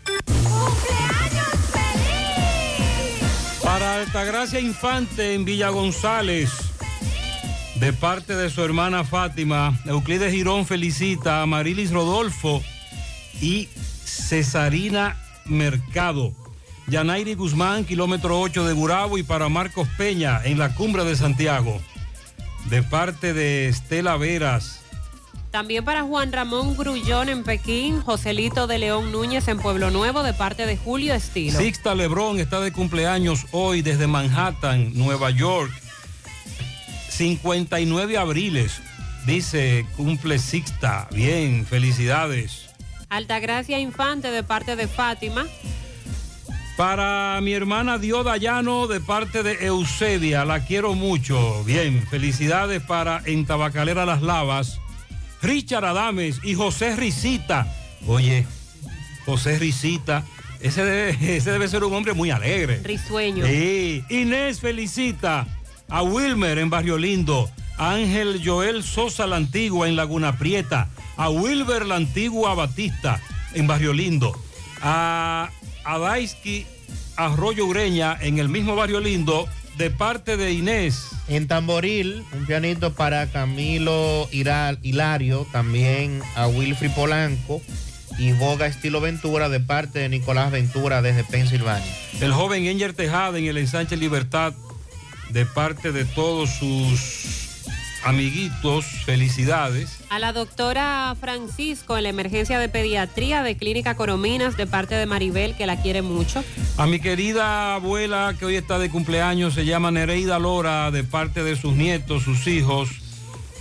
[3.62, 6.51] Para Altagracia Infante en Villa González,
[7.77, 12.62] de parte de su hermana Fátima, Euclides Girón felicita a Marilis Rodolfo
[13.40, 13.69] y
[14.05, 16.44] Cesarina Mercado.
[16.86, 21.81] Yanairi Guzmán, kilómetro 8 de Gurabo, y para Marcos Peña en la cumbre de Santiago.
[22.69, 24.81] De parte de Estela Veras.
[25.51, 30.35] También para Juan Ramón Grullón en Pekín, Joselito de León Núñez en Pueblo Nuevo de
[30.35, 31.59] parte de Julio Estilo.
[31.59, 35.70] Sixta Lebrón está de cumpleaños hoy desde Manhattan, Nueva York.
[37.09, 38.81] 59 abriles,
[39.27, 41.06] dice, cumple Sixta.
[41.12, 42.66] Bien, felicidades.
[43.09, 45.47] Altagracia Infante de parte de Fátima.
[46.76, 51.62] Para mi hermana Dioda Llano de parte de Eusebia, la quiero mucho.
[51.62, 54.80] Bien, felicidades para en Tabacalera Las Lavas,
[55.40, 57.72] Richard Adames y José Risita.
[58.09, 58.44] Oye,
[59.24, 60.24] José Risita,
[60.60, 62.80] ese debe, ese debe ser un hombre muy alegre.
[62.82, 63.46] Risueño.
[63.46, 65.46] Sí, Inés felicita
[65.88, 67.48] a Wilmer en Barrio Lindo,
[67.78, 73.20] a Ángel Joel Sosa la Antigua en Laguna Prieta, a Wilber la Antigua Batista
[73.52, 74.36] en Barrio Lindo,
[74.82, 75.51] a
[75.85, 76.66] Adaisky
[77.16, 81.09] Arroyo Ureña en el mismo Barrio Lindo de parte de Inés.
[81.28, 87.62] En Tamboril, un pianito para Camilo Hilario, también a Wilfrid Polanco
[88.19, 91.93] y Boga Estilo Ventura de parte de Nicolás Ventura desde Pensilvania.
[92.20, 94.52] El joven Enger Tejada en el ensanche Libertad
[95.31, 97.44] de parte de todos sus
[98.05, 99.98] amiguitos, felicidades.
[100.10, 105.06] A la doctora Francisco en la emergencia de pediatría de Clínica Corominas de parte de
[105.06, 106.44] Maribel, que la quiere mucho.
[106.76, 111.43] A mi querida abuela que hoy está de cumpleaños, se llama Nereida Lora, de parte
[111.43, 112.90] de sus nietos, sus hijos.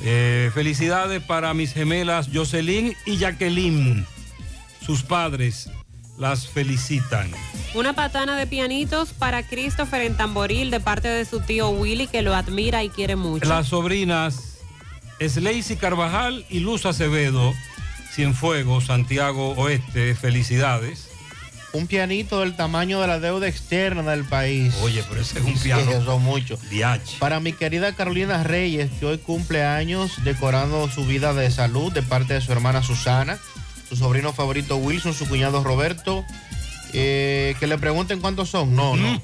[0.03, 4.05] Eh, felicidades para mis gemelas Jocelyn y Jacqueline.
[4.85, 5.69] Sus padres
[6.17, 7.31] las felicitan.
[7.73, 12.21] Una patana de pianitos para Christopher en Tamboril de parte de su tío Willy, que
[12.21, 13.47] lo admira y quiere mucho.
[13.47, 14.53] Las sobrinas
[15.19, 17.53] Slacy Carvajal y Luz Acevedo,
[18.11, 21.09] Cienfuegos, Santiago Oeste, felicidades.
[21.71, 24.75] Un pianito del tamaño de la deuda externa del país.
[24.83, 25.91] Oye, pero ese es un piano.
[25.91, 26.69] Sí, son muchos.
[26.69, 27.17] Diache.
[27.19, 32.03] Para mi querida Carolina Reyes, que hoy cumple años decorando su vida de salud de
[32.03, 33.39] parte de su hermana Susana,
[33.89, 36.25] su sobrino favorito Wilson, su cuñado Roberto.
[36.95, 38.75] eh, que le pregunten cuántos son.
[38.75, 39.19] No, no.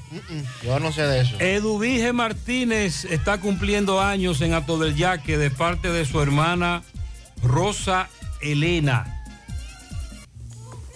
[0.64, 1.38] Yo no sé de eso.
[1.38, 6.82] Eduvige Martínez está cumpliendo años en Ato del Yaque de parte de su hermana
[7.44, 8.08] Rosa
[8.40, 9.16] Elena.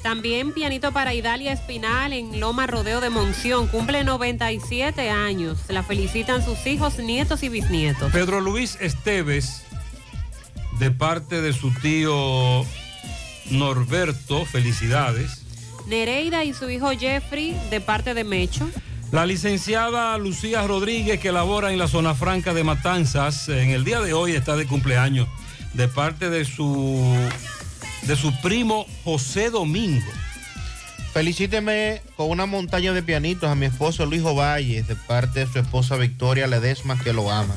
[0.02, 3.68] También pianito para Idalia Espinal en Loma Rodeo de Monción.
[3.68, 5.60] Cumple 97 años.
[5.68, 8.12] La felicitan sus hijos, nietos y bisnietos.
[8.12, 9.62] Pedro Luis Esteves,
[10.78, 12.66] de parte de su tío
[13.50, 15.44] Norberto, felicidades.
[15.86, 18.68] Nereida y su hijo Jeffrey de parte de Mecho.
[19.12, 24.00] La licenciada Lucía Rodríguez, que labora en la zona franca de Matanzas, en el día
[24.00, 25.28] de hoy está de cumpleaños,
[25.74, 27.16] de parte de su,
[28.02, 30.10] de su primo José Domingo.
[31.12, 35.60] Felicíteme con una montaña de pianitos a mi esposo Luis Ovalle, de parte de su
[35.60, 37.54] esposa Victoria Ledesma, que lo ama.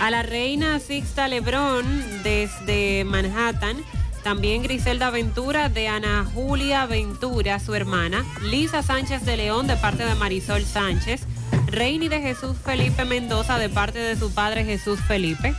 [0.00, 3.78] A la reina Sixta Lebrón desde Manhattan.
[4.22, 8.24] También Griselda Ventura de Ana Julia Ventura, su hermana.
[8.42, 11.22] Lisa Sánchez de León de parte de Marisol Sánchez.
[11.66, 15.54] Reini de Jesús Felipe Mendoza de parte de su padre Jesús Felipe.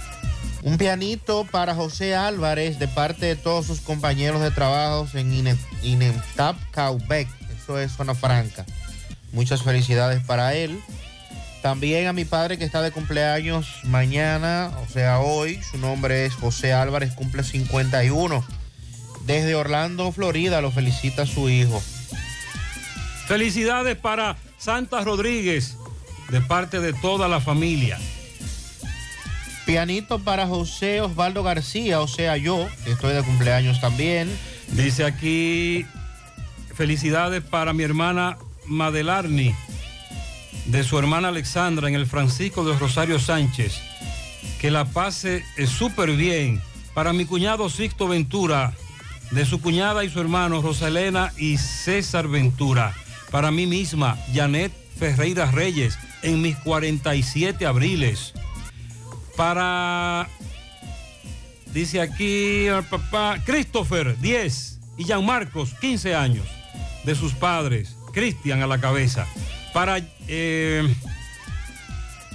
[0.62, 5.58] Un pianito para José Álvarez de parte de todos sus compañeros de trabajo en Ine-
[5.82, 7.28] Inentap Caubec.
[7.64, 8.66] Eso es zona franca.
[9.32, 10.80] Muchas felicidades para él.
[11.62, 15.62] También a mi padre que está de cumpleaños mañana, o sea hoy.
[15.62, 18.44] Su nombre es José Álvarez, cumple 51.
[19.26, 21.82] Desde Orlando, Florida, lo felicita su hijo.
[23.28, 25.78] Felicidades para Santa Rodríguez,
[26.30, 28.00] de parte de toda la familia.
[29.66, 34.30] Pianito para José Osvaldo García, o sea yo, que estoy de cumpleaños también.
[34.70, 35.86] Dice aquí,
[36.74, 39.56] felicidades para mi hermana Madelarni,
[40.66, 43.82] de su hermana Alexandra en el Francisco de Rosario Sánchez.
[44.60, 46.62] Que la pase eh, súper bien.
[46.94, 48.74] Para mi cuñado Sixto Ventura,
[49.32, 52.94] de su cuñada y su hermano Rosalena y César Ventura.
[53.32, 58.34] Para mí misma, Janet Ferreira Reyes, en mis 47 abriles.
[59.38, 60.28] Para
[61.74, 66.46] Dice aquí papá Christopher, 10, y Jean Marcos, 15 años,
[67.06, 69.26] de sus padres, Cristian a la cabeza.
[69.74, 70.88] Para eh,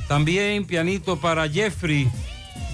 [0.09, 2.09] También pianito para Jeffrey.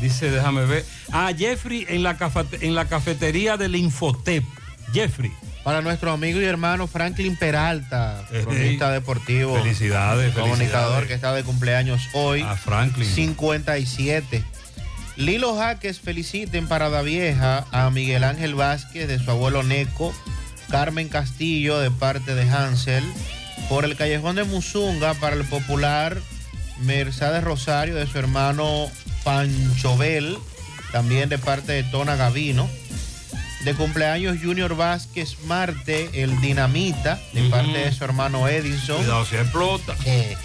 [0.01, 0.85] Dice, déjame ver.
[1.13, 2.17] Ah, Jeffrey en la,
[2.61, 4.45] en la cafetería del Infotep.
[4.93, 5.33] Jeffrey.
[5.65, 9.57] Para nuestro amigo y hermano Franklin Peralta, cronista deportivo.
[9.57, 12.43] Felicidades, Comunicador que está de cumpleaños hoy.
[12.43, 13.09] A Franklin.
[13.09, 14.45] 57.
[15.17, 20.13] Lilo Jaques feliciten Parada Vieja a Miguel Ángel Vázquez de su abuelo Neco,
[20.69, 23.05] Carmen Castillo de parte de Hansel,
[23.69, 26.21] por el Callejón de Musunga para el popular
[26.81, 28.91] Mercedes Rosario de su hermano
[29.25, 30.37] Panchobel,
[30.91, 32.69] también de parte de Tona Gavino.
[33.65, 38.97] De cumpleaños Junior Vázquez Marte, el Dinamita, de parte de su hermano Edison.
[38.97, 39.95] Cuidado, se explota.
[40.05, 40.37] Eh,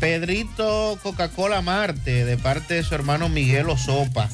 [0.00, 4.28] Pedrito Coca-Cola Marte, de parte de su hermano Miguel Osopa.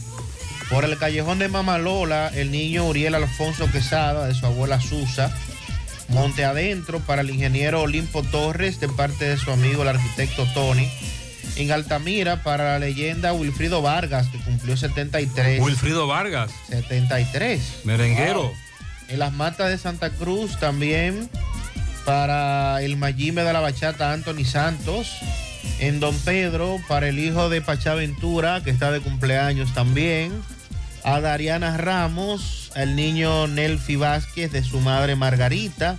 [0.70, 5.36] Por el callejón de Mamalola, el niño Uriel Alfonso Quesada, de su abuela Susa.
[6.10, 10.88] Monte Adentro, para el ingeniero Olimpo Torres, de parte de su amigo el arquitecto Tony.
[11.56, 15.60] En Altamira, para la leyenda Wilfrido Vargas, que cumplió 73.
[15.60, 16.50] Wilfrido Vargas.
[16.68, 17.80] 73.
[17.84, 18.42] Merenguero.
[18.42, 18.52] Wow.
[19.08, 21.28] En las matas de Santa Cruz también
[22.04, 25.16] para el Mayime de la Bachata Anthony Santos.
[25.78, 30.32] En Don Pedro para el hijo de Pachaventura, que está de cumpleaños también.
[31.04, 35.98] A Dariana Ramos, el niño Nelfi Vázquez de su madre Margarita.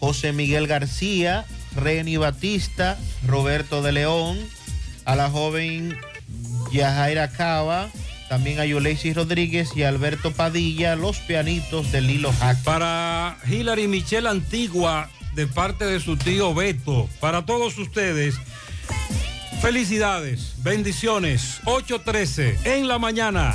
[0.00, 1.44] José Miguel García,
[1.76, 4.38] Reni Batista, Roberto de León,
[5.04, 5.96] a la joven
[6.72, 7.90] Yajaira Cava,
[8.28, 12.62] también a Yuleisi Rodríguez y Alberto Padilla, los pianitos de Lilo Hack.
[12.62, 18.36] Para Hilary Michelle Antigua, de parte de su tío Beto, para todos ustedes,
[19.60, 23.54] felicidades, bendiciones, 8.13 en la mañana.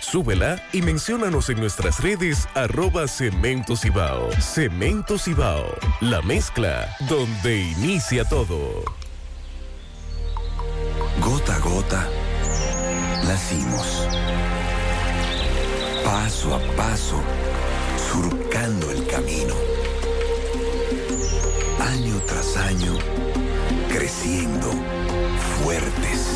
[0.00, 4.30] Súbela y menciónanos en nuestras redes arroba Cemento Cibao.
[4.40, 8.84] Cemento Cibao, la mezcla donde inicia todo.
[11.20, 12.08] Gota a gota,
[13.24, 14.06] nacimos.
[16.04, 17.20] Paso a paso,
[18.12, 19.54] surcando el camino.
[21.80, 22.92] Año tras año,
[23.88, 24.70] creciendo,
[25.62, 26.35] fuertes,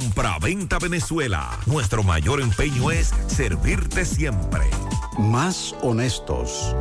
[0.01, 1.59] Compra-venta Venezuela.
[1.67, 4.63] Nuestro mayor empeño es servirte siempre.
[5.19, 6.75] Más honestos.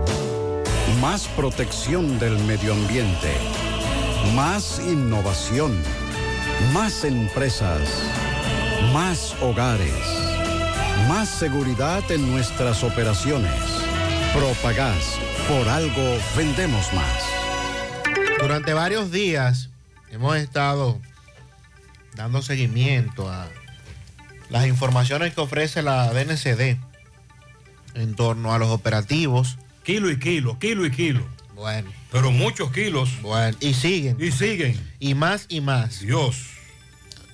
[1.02, 3.34] Más protección del medio ambiente.
[4.34, 5.78] Más innovación.
[6.72, 7.82] Más empresas.
[8.94, 9.92] Más hogares.
[11.06, 13.52] Más seguridad en nuestras operaciones.
[14.32, 15.18] Propagás.
[15.46, 17.22] Por algo vendemos más.
[18.40, 19.68] Durante varios días
[20.10, 20.98] hemos estado
[22.14, 23.48] dando seguimiento a
[24.48, 26.76] las informaciones que ofrece la DNCD
[27.94, 29.58] en torno a los operativos.
[29.84, 31.26] Kilo y kilo, kilo y kilo.
[31.54, 31.90] Bueno.
[32.10, 33.20] Pero muchos kilos.
[33.22, 34.16] Bueno, y siguen.
[34.20, 34.80] Y siguen.
[34.98, 36.00] Y más y más.
[36.00, 36.46] Dios.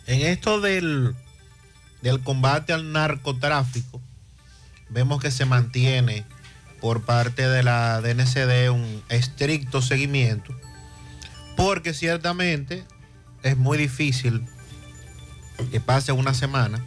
[0.06, 1.14] En esto del,
[2.02, 4.00] del combate al narcotráfico,
[4.88, 6.24] vemos que se mantiene
[6.80, 10.54] por parte de la DNCD un estricto seguimiento,
[11.56, 12.84] porque ciertamente
[13.42, 14.46] es muy difícil
[15.70, 16.80] que pase una semana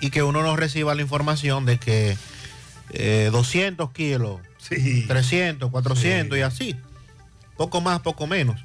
[0.00, 2.16] y que uno no reciba la información de que
[2.90, 4.40] eh, 200 kilos,
[5.08, 6.76] 300, 400 y así.
[7.56, 8.60] Poco más, poco menos.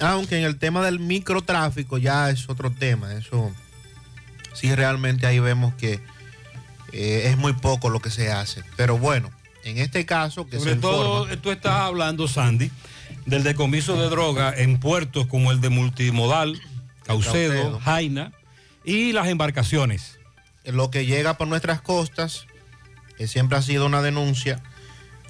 [0.00, 3.14] Aunque en el tema del microtráfico ya es otro tema.
[3.14, 3.52] Eso
[4.52, 6.00] sí realmente ahí vemos que
[6.92, 8.62] eh, es muy poco lo que se hace.
[8.76, 9.30] Pero bueno,
[9.64, 12.70] en este caso que Sobre se todo, informa- tú estás hablando, Sandy,
[13.26, 16.60] del decomiso de droga en puertos como el de Multimodal,
[17.12, 17.80] Caucedo, Caucedo.
[17.80, 18.32] Jaina
[18.84, 20.18] y las embarcaciones.
[20.64, 22.46] lo que llega por nuestras costas,
[23.16, 24.62] que siempre ha sido una denuncia,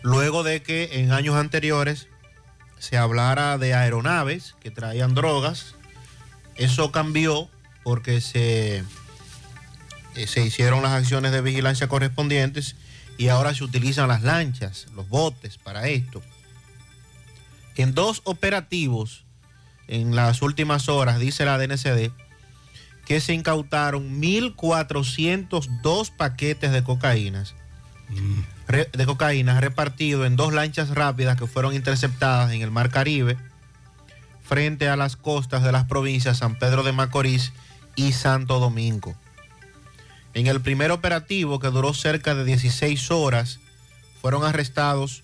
[0.03, 2.09] luego de que en años anteriores
[2.79, 5.75] se hablara de aeronaves que traían drogas,
[6.57, 7.49] eso cambió
[7.83, 8.85] porque se,
[10.15, 12.77] eh, se hicieron las acciones de vigilancia correspondientes
[13.17, 16.23] y ahora se utilizan las lanchas, los botes para esto.
[17.77, 19.22] En dos operativos
[19.95, 22.11] en las últimas horas, dice la DNCD,
[23.07, 27.55] que se incautaron 1.402 paquetes de cocaínas,
[28.69, 33.37] re- de cocaína repartidos en dos lanchas rápidas que fueron interceptadas en el Mar Caribe
[34.43, 37.53] frente a las costas de las provincias San Pedro de Macorís
[37.97, 39.15] y Santo Domingo.
[40.35, 43.61] En el primer operativo, que duró cerca de 16 horas,
[44.21, 45.23] fueron arrestados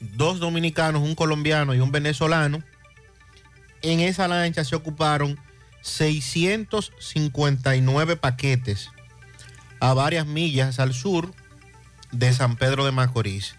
[0.00, 2.62] dos dominicanos, un colombiano y un venezolano.
[3.82, 5.38] En esa lancha se ocuparon
[5.82, 8.90] 659 paquetes
[9.80, 11.32] a varias millas al sur
[12.12, 13.56] de San Pedro de Macorís.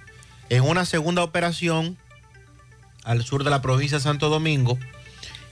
[0.49, 1.98] En una segunda operación
[3.03, 4.77] al sur de la provincia de Santo Domingo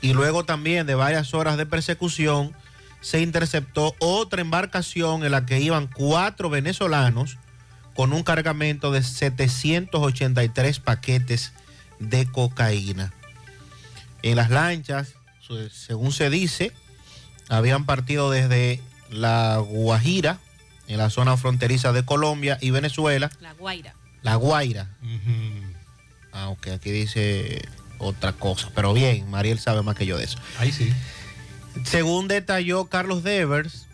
[0.02, 2.56] y luego también de varias horas de persecución
[3.02, 7.38] se interceptó otra embarcación en la que iban cuatro venezolanos
[7.96, 11.54] con un cargamento de 783 paquetes
[12.00, 13.14] de cocaína.
[14.22, 15.14] En las lanchas,
[15.72, 16.72] según se dice,
[17.48, 20.40] habían partido desde La Guajira,
[20.88, 23.94] en la zona fronteriza de Colombia y Venezuela, La Guaira.
[24.22, 24.90] La Guaira.
[26.32, 27.62] Ah, ok, aquí dice
[27.98, 28.70] otra cosa.
[28.76, 30.38] Pero bien, Mariel sabe más que yo de eso.
[30.58, 30.92] Ahí sí.
[31.86, 33.88] Según detalló Carlos Devers,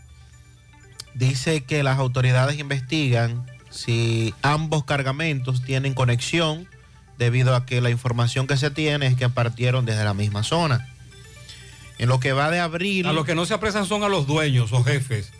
[1.13, 6.67] dice que las autoridades investigan si ambos cargamentos tienen conexión
[7.17, 10.87] debido a que la información que se tiene es que partieron desde la misma zona.
[11.97, 13.05] En lo que va de abril...
[13.07, 15.31] A los que no se apresan son a los dueños o jefes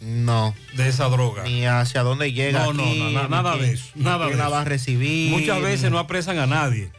[0.00, 0.54] No.
[0.74, 1.42] de esa droga.
[1.44, 3.84] Ni hacia dónde llega No, no, aquí, no, na- nada de eso.
[3.94, 4.68] Nada de la va a eso.
[4.70, 5.30] recibir.
[5.30, 6.90] Muchas veces no apresan a nadie.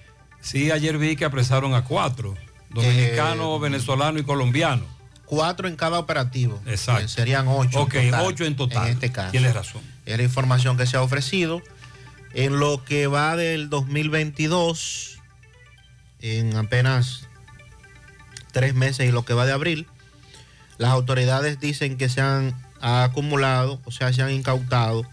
[0.41, 2.35] Sí, ayer vi que apresaron a cuatro,
[2.69, 4.83] dominicano, Eh, venezolano y colombiano.
[5.25, 6.61] Cuatro en cada operativo.
[6.65, 7.05] Exacto.
[7.05, 7.81] Eh, serían ocho.
[7.81, 8.87] Ok, ocho en total.
[8.87, 9.31] En este caso.
[9.31, 9.81] Tienes razón.
[10.05, 11.61] Es la información que se ha ofrecido.
[12.33, 15.19] En lo que va del 2022,
[16.21, 17.27] en apenas
[18.51, 19.87] tres meses y lo que va de abril,
[20.77, 25.05] las autoridades dicen que se han acumulado, o sea, se han incautado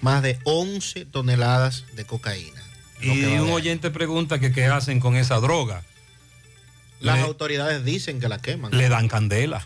[0.00, 2.60] más de 11 toneladas de cocaína.
[3.00, 5.82] Y un oyente pregunta que qué hacen con esa droga.
[7.00, 8.76] Las Le- autoridades dicen que la queman.
[8.76, 9.62] Le dan candela.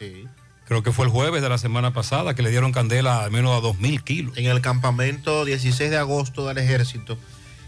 [0.72, 3.54] Creo que fue el jueves de la semana pasada que le dieron candela al menos
[3.54, 4.38] a dos mil kilos.
[4.38, 7.18] En el campamento 16 de agosto del ejército,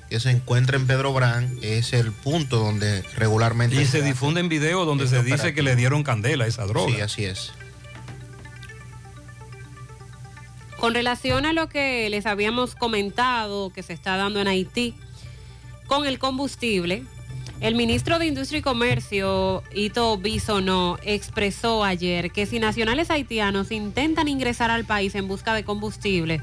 [0.08, 3.76] que se encuentra en Pedro Brán, es el punto donde regularmente...
[3.76, 6.64] Y se hace difunden videos donde este se dice que le dieron candela a esa
[6.64, 6.94] droga.
[6.94, 7.52] Sí, así es.
[10.78, 14.94] Con relación a lo que les habíamos comentado que se está dando en Haití
[15.88, 17.04] con el combustible,
[17.60, 24.28] el ministro de Industria y Comercio, Ito Bisonó, expresó ayer que si nacionales haitianos intentan
[24.28, 26.40] ingresar al país en busca de combustible,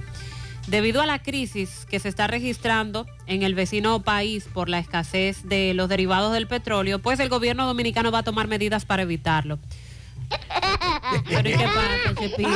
[0.67, 5.43] debido a la crisis que se está registrando en el vecino país por la escasez
[5.47, 9.59] de los derivados del petróleo, pues el gobierno dominicano va a tomar medidas para evitarlo.
[11.27, 12.49] Pero ¿y qué pasa, Chepito?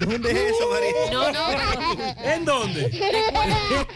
[0.00, 1.12] ¿Dónde es eso, María?
[1.12, 2.34] No, no, pero...
[2.34, 2.90] ¿En dónde?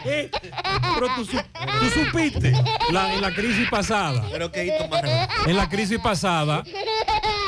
[0.03, 2.51] Pero tú, su- tú supiste
[2.91, 4.25] la- en la crisis pasada.
[4.31, 5.49] Pero que hito más raro.
[5.49, 6.63] En la crisis pasada,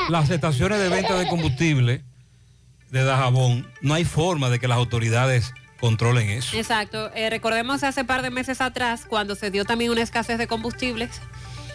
[0.08, 2.02] las estaciones de venta de combustible
[2.90, 6.56] de Dajabón, no hay forma de que las autoridades controlen eso.
[6.56, 7.10] Exacto.
[7.14, 11.20] Eh, recordemos hace par de meses atrás cuando se dio también una escasez de combustibles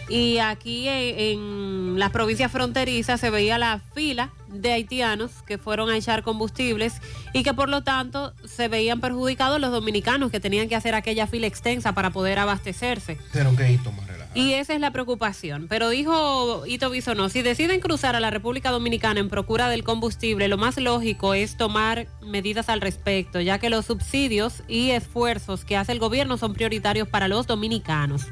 [0.08, 5.90] y aquí en, en las provincias fronterizas se veía la fila de haitianos que fueron
[5.90, 6.94] a echar combustibles
[7.32, 11.26] y que por lo tanto se veían perjudicados los dominicanos que tenían que hacer aquella
[11.26, 13.18] fila extensa para poder abastecerse.
[13.32, 14.24] Pero que hito más relajado.
[14.34, 15.66] Y esa es la preocupación.
[15.68, 20.48] Pero dijo Ito Bisonó, si deciden cruzar a la República Dominicana en procura del combustible,
[20.48, 25.76] lo más lógico es tomar medidas al respecto, ya que los subsidios y esfuerzos que
[25.76, 28.26] hace el gobierno son prioritarios para los dominicanos.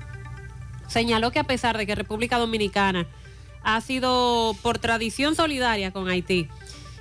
[0.92, 3.06] Señaló que a pesar de que República Dominicana
[3.62, 6.48] ha sido por tradición solidaria con Haití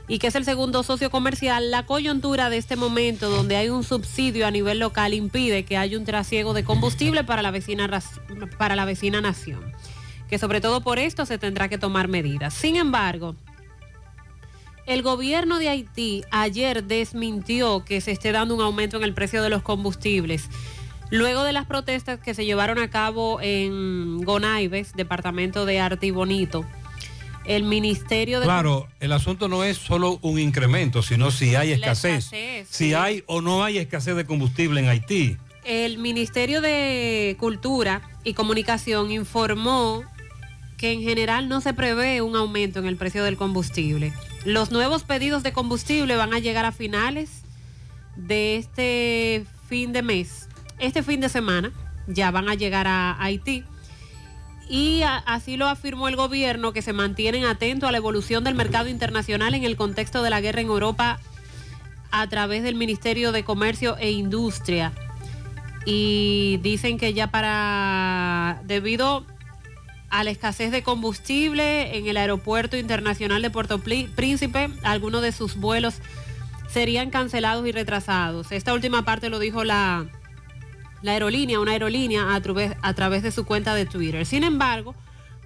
[0.07, 3.83] y que es el segundo socio comercial, la coyuntura de este momento donde hay un
[3.83, 7.89] subsidio a nivel local impide que haya un trasiego de combustible para la vecina,
[8.57, 9.73] para la vecina nación.
[10.29, 12.53] Que sobre todo por esto se tendrá que tomar medidas.
[12.53, 13.35] Sin embargo,
[14.85, 19.43] el gobierno de Haití ayer desmintió que se esté dando un aumento en el precio
[19.43, 20.49] de los combustibles.
[21.11, 26.65] Luego de las protestas que se llevaron a cabo en Gonaives, departamento de Artibonito,
[27.45, 28.45] el Ministerio de...
[28.45, 32.25] Claro, el asunto no es solo un incremento, sino si hay escasez.
[32.25, 32.93] escasez, si sí.
[32.93, 35.37] hay o no hay escasez de combustible en Haití.
[35.65, 40.03] El Ministerio de Cultura y Comunicación informó
[40.77, 44.13] que en general no se prevé un aumento en el precio del combustible.
[44.45, 47.43] Los nuevos pedidos de combustible van a llegar a finales
[48.15, 50.47] de este fin de mes.
[50.81, 51.71] Este fin de semana
[52.07, 53.63] ya van a llegar a Haití.
[54.67, 58.89] Y así lo afirmó el gobierno, que se mantienen atentos a la evolución del mercado
[58.89, 61.19] internacional en el contexto de la guerra en Europa
[62.09, 64.91] a través del Ministerio de Comercio e Industria
[65.85, 69.25] y dicen que ya para debido
[70.09, 75.55] a la escasez de combustible en el aeropuerto internacional de Puerto Príncipe, algunos de sus
[75.55, 75.95] vuelos
[76.69, 78.51] serían cancelados y retrasados.
[78.51, 80.05] Esta última parte lo dijo la,
[81.01, 84.25] la aerolínea, una aerolínea a través, a través de su cuenta de Twitter.
[84.25, 84.95] Sin embargo,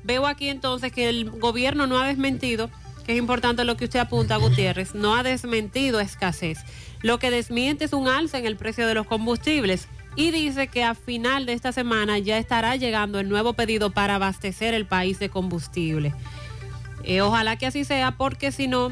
[0.03, 2.69] veo aquí entonces que el gobierno no ha desmentido,
[3.05, 6.59] que es importante lo que usted apunta, Gutiérrez, no ha desmentido escasez.
[7.01, 10.83] Lo que desmiente es un alza en el precio de los combustibles y dice que
[10.83, 15.19] a final de esta semana ya estará llegando el nuevo pedido para abastecer el país
[15.19, 16.13] de combustible.
[17.03, 18.91] Eh, ojalá que así sea porque si no,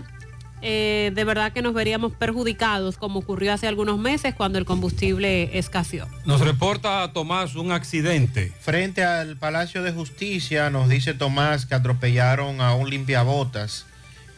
[0.65, 5.57] eh, de verdad que nos veríamos perjudicados como ocurrió hace algunos meses cuando el combustible
[5.57, 6.07] escaseó.
[6.25, 8.53] Nos reporta Tomás un accidente.
[8.61, 13.85] Frente al Palacio de Justicia, nos dice Tomás que atropellaron a un limpiabotas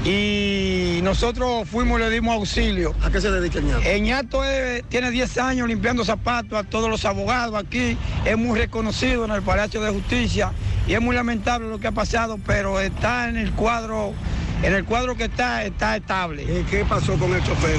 [0.06, 2.94] y nosotros fuimos y le dimos auxilio.
[3.04, 3.82] ¿A qué se dedica ñato?
[3.84, 7.98] El ñato es- tiene 10 años limpiando zapatos a todos los abogados aquí.
[8.26, 10.52] Es muy reconocido en el Palacio de Justicia
[10.88, 14.14] y es muy lamentable lo que ha pasado, pero está en el cuadro.
[14.62, 16.46] En el cuadro que está, está estable.
[16.70, 17.76] ¿Qué pasó con el chofer?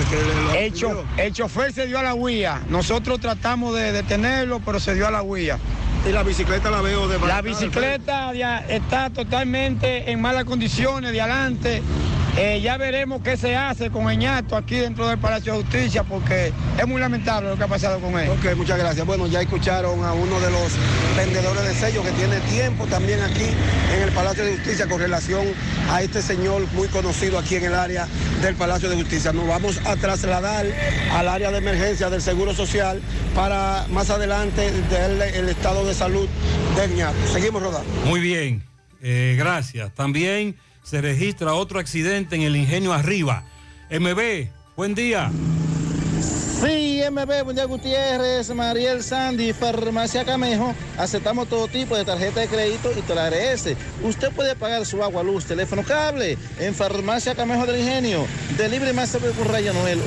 [0.52, 2.60] Que cho- el chofer se dio a la huía.
[2.68, 5.58] Nosotros tratamos de detenerlo, pero se dio a la huía.
[6.06, 11.22] Y la bicicleta la veo de La bicicleta ya está totalmente en malas condiciones de
[11.22, 11.82] adelante.
[12.36, 16.02] Eh, ya veremos qué se hace con el ñato aquí dentro del Palacio de Justicia,
[16.02, 18.28] porque es muy lamentable lo que ha pasado con él.
[18.28, 19.06] Ok, muchas gracias.
[19.06, 20.72] Bueno, ya escucharon a uno de los
[21.16, 23.46] vendedores de sellos que tiene tiempo también aquí
[23.94, 25.46] en el Palacio de Justicia con relación
[25.88, 28.08] a este señor muy conocido aquí en el área
[28.42, 29.32] del Palacio de Justicia.
[29.32, 30.66] Nos vamos a trasladar
[31.12, 33.00] al área de emergencia del Seguro Social
[33.36, 36.28] para más adelante darle el estado de salud
[36.76, 37.16] del ñato.
[37.32, 37.88] Seguimos rodando.
[38.06, 38.64] Muy bien,
[39.02, 39.94] eh, gracias.
[39.94, 43.44] También se registra otro accidente en el ingenio arriba.
[43.90, 45.32] MB, buen día.
[47.04, 50.74] Sí, MB, buen día Gutiérrez, Mariel Sandy, Farmacia Camejo.
[50.96, 53.76] Aceptamos todo tipo de tarjeta de crédito y agradece.
[54.02, 58.26] Usted puede pagar su agua, luz, teléfono, cable en Farmacia Camejo del Ingenio.
[58.56, 60.00] Delibre más sobre Raya Noel,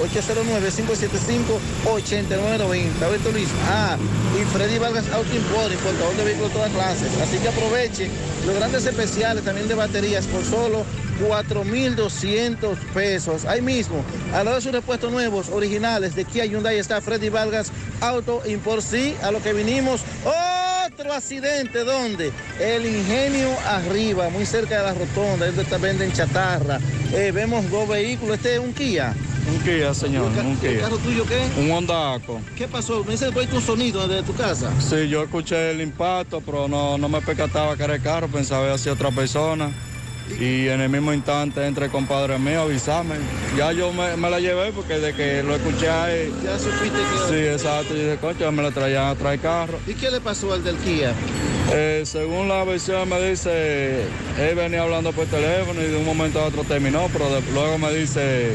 [1.86, 3.03] 809-575-8990.
[3.03, 3.49] Alberto Luis.
[3.69, 3.98] Ah,
[4.40, 7.11] y Freddy Vargas Auto Import, importador de vehículos de todas clases.
[7.22, 8.10] Así que aproveche
[8.45, 10.86] los grandes especiales también de baterías por solo
[11.19, 13.45] 4.200 pesos.
[13.45, 14.03] Ahí mismo,
[14.34, 17.70] a la hora de sus repuestos nuevos, originales de Kia Hyundai está Freddy Vargas
[18.00, 18.82] Auto Import.
[18.82, 20.02] Sí, a lo que vinimos.
[20.86, 22.32] Otro accidente, ¿dónde?
[22.62, 26.80] El ingenio arriba, muy cerca de la rotonda, donde venden chatarra.
[27.12, 29.14] Eh, vemos dos vehículos, este es un Kia.
[29.50, 30.80] Un Kia, señor, ¿El un el Kia.
[30.82, 31.42] carro tuyo qué?
[31.60, 32.42] Un Honda Accord.
[32.56, 33.04] ¿Qué pasó?
[33.04, 34.72] Me dice que un sonido desde tu casa.
[34.80, 38.68] Sí, yo escuché el impacto, pero no, no me percataba que era el carro, pensaba
[38.68, 39.72] que hacía otra persona.
[40.40, 43.16] Y en el mismo instante entra el compadre mío a avisarme.
[43.58, 46.34] Ya yo me, me la llevé porque de que lo escuché ahí.
[46.44, 47.28] Ya supiste que...
[47.34, 47.95] Sí, exacto.
[47.95, 49.80] Y dije, coño, me la traían a traer carro.
[49.88, 51.14] ¿Y qué le pasó al del Kia?
[51.74, 54.04] Eh, según la versión me dice,
[54.40, 57.78] él venía hablando por teléfono y de un momento a otro terminó, pero de- luego
[57.78, 58.52] me dice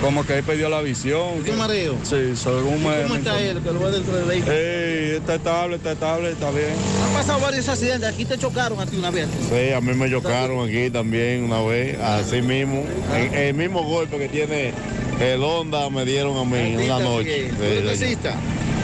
[0.00, 1.42] como que él perdió la visión.
[1.42, 1.96] ¿Tiene mareo?
[2.02, 3.02] Sí, según ¿Y me...
[3.02, 3.60] ¿Cómo está él?
[3.62, 4.52] Que lo va dentro del vehículo.
[4.52, 6.72] Ey, está estable, está estable, está bien.
[7.04, 8.08] Han pasado varios accidentes.
[8.08, 9.28] Aquí te chocaron a ti una vez.
[9.48, 12.84] Sí, a mí me chocaron aquí también una vez, así mismo.
[13.14, 14.72] El, el mismo golpe que tiene
[15.20, 17.50] el Honda me dieron a mí una noche.
[17.56, 18.34] ¿Tú eres taxista?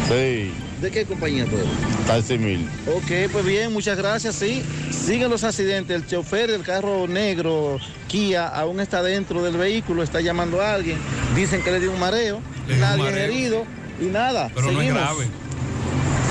[0.09, 0.52] Sí,
[0.83, 1.69] ¿De qué compañía tú eres?
[2.07, 2.69] taxi mil.
[2.93, 4.35] Ok, pues bien, muchas gracias.
[4.35, 5.95] Sí, siguen los accidentes.
[5.97, 7.79] El chofer del carro negro
[8.09, 10.99] Kia aún está dentro del vehículo, está llamando a alguien.
[11.37, 13.25] Dicen que le dio un mareo, Le dio un nadie mareo.
[13.25, 13.65] herido
[14.01, 14.51] y nada.
[14.55, 15.01] Pero no es Seguimos.
[15.03, 15.27] grave.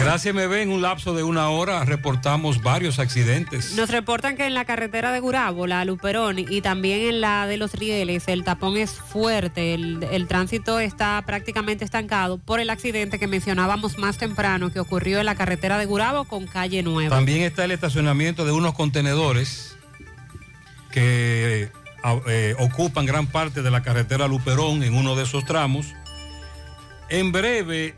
[0.03, 0.53] Gracias, MB.
[0.61, 3.75] En un lapso de una hora reportamos varios accidentes.
[3.75, 7.57] Nos reportan que en la carretera de Gurabo, la Luperón, y también en la de
[7.57, 13.19] los Rieles, el tapón es fuerte, el, el tránsito está prácticamente estancado por el accidente
[13.19, 17.15] que mencionábamos más temprano que ocurrió en la carretera de Gurabo con calle Nueva.
[17.15, 19.75] También está el estacionamiento de unos contenedores
[20.91, 21.69] que
[22.03, 25.93] a- eh, ocupan gran parte de la carretera Luperón en uno de esos tramos.
[27.09, 27.95] En breve,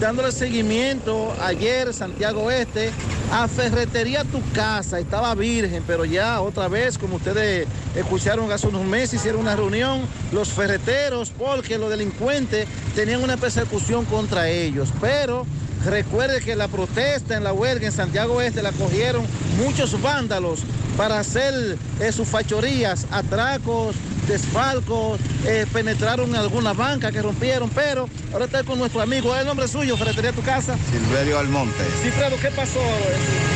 [0.01, 2.91] dándole seguimiento ayer Santiago Oeste
[3.33, 4.99] a Ferretería Tu Casa.
[4.99, 10.03] Estaba virgen, pero ya otra vez, como ustedes escucharon hace unos meses, hicieron una reunión
[10.33, 14.91] los ferreteros porque los delincuentes tenían una persecución contra ellos.
[15.01, 15.47] Pero
[15.85, 19.25] recuerde que la protesta en la huelga en Santiago Oeste la cogieron
[19.59, 20.61] muchos vándalos
[20.97, 23.95] para hacer eh, sus fachorías, atracos,
[24.27, 29.41] desfalcos, eh, penetraron en alguna banca que rompieron, pero ahora está con nuestro amigo, ¿es
[29.41, 30.77] el nombre suyo, Ferretería Tu Casa?
[30.91, 31.85] Silverio Almonte.
[32.03, 32.81] Silverio, ¿qué pasó?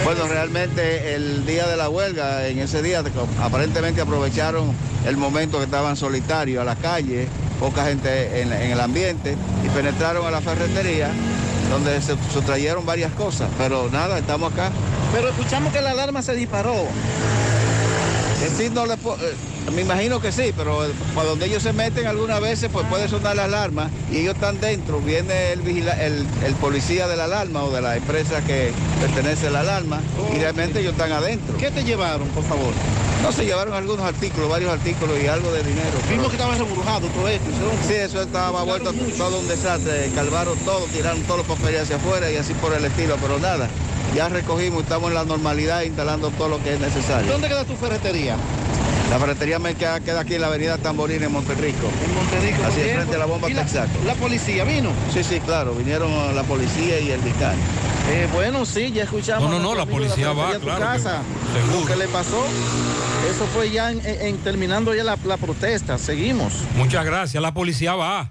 [0.04, 3.04] Bueno, realmente el día de la huelga, en ese día
[3.40, 4.72] aparentemente aprovecharon
[5.06, 7.28] el momento que estaban solitarios a la calle,
[7.60, 11.10] poca gente en, en el ambiente, y penetraron a la ferretería,
[11.72, 14.70] donde se sustrayeron varias cosas, pero nada, estamos acá.
[15.12, 16.74] Pero escuchamos que la alarma se disparó.
[16.74, 19.34] Eh, sí, no le po- eh,
[19.74, 20.80] me imagino que sí, pero
[21.14, 24.60] para donde ellos se meten algunas veces, pues puede sonar la alarma y ellos están
[24.60, 25.00] dentro.
[25.00, 29.46] Viene el, vigila- el, el policía de la alarma o de la empresa que pertenece
[29.46, 30.00] a la alarma
[30.34, 31.56] y realmente ellos están adentro.
[31.56, 32.72] ¿Qué te llevaron, por favor?
[33.22, 35.92] No, se llevaron algunos artículos, varios artículos y algo de dinero.
[36.10, 37.46] Vimos que estaban reburujados todo esto.
[37.86, 40.10] Sí, eso estaba vuelto todo un desastre.
[40.14, 43.68] Calvaron todo, tiraron todos los papeles hacia afuera y así por el estilo, pero nada.
[44.16, 47.30] Ya recogimos, estamos en la normalidad instalando todo lo que es necesario.
[47.32, 48.36] ¿Dónde queda tu ferretería?
[49.10, 51.90] La ferretería me queda, queda aquí en la avenida Tamborín en Monterrico.
[52.04, 52.62] En Monterrico.
[52.64, 52.96] Así bien.
[52.96, 53.90] frente a la bomba ¿Y la, Texaco.
[54.06, 54.90] la policía vino?
[55.12, 57.54] Sí, sí, claro, vinieron la policía y el fiscal.
[58.10, 59.50] Eh, bueno, sí, ya escuchamos.
[59.50, 61.22] No, no, a no, la de policía va, Ferretería Tu claro que Casa.
[61.52, 61.80] seguro.
[61.80, 62.44] Lo que le pasó,
[63.30, 65.98] eso fue ya en, en- terminando ya la, la protesta.
[65.98, 66.54] Seguimos.
[66.76, 67.42] Muchas gracias.
[67.42, 68.30] La policía va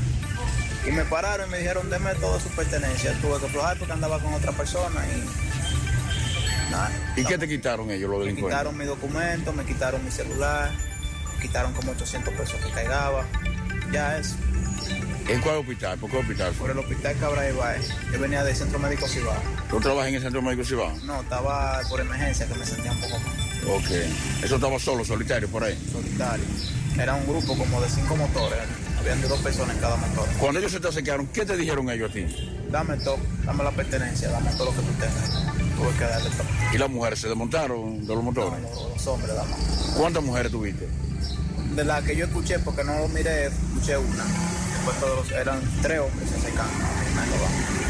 [0.87, 3.13] Y me pararon y me dijeron, deme toda su pertenencia.
[3.21, 6.91] Tuve que aflojar porque andaba con otra persona y nada.
[7.17, 8.59] ¿Y qué te quitaron ellos, los Me delincuentes?
[8.59, 10.71] quitaron mi documento, me quitaron mi celular,
[11.35, 13.25] me quitaron como 800 pesos que caigaba.
[13.93, 14.35] Ya es.
[15.29, 15.99] ¿En cuál hospital?
[15.99, 17.89] ¿Por qué hospital Por el hospital Cabra Ibáez.
[18.13, 19.35] Yo venía del centro médico Cibao.
[19.69, 20.91] ¿Tú trabajas en el centro médico Cibao?
[21.05, 23.77] No, estaba por emergencia que me sentía un poco mal.
[23.77, 23.91] Ok.
[24.43, 25.79] ¿Eso estaba solo, solitario, por ahí?
[25.93, 26.45] solitario.
[26.99, 28.59] Era un grupo como de cinco motores.
[28.99, 30.27] Habían de dos personas en cada motor.
[30.41, 32.27] Cuando ellos se te acercaron, ¿qué te dijeron ellos a ti?
[32.71, 35.45] Dame todo, dame la pertenencia, dame todo lo que tú tengas.
[35.77, 36.47] Tuve que darle todo.
[36.75, 38.59] ¿Y las mujeres se desmontaron de los motores?
[38.63, 39.55] Los hombres, dame.
[39.97, 40.89] ¿Cuántas mujeres tuviste?
[41.79, 44.25] De la que yo escuché, porque no lo miré, escuché una.
[44.25, 46.49] Después todos eran tres hombres se.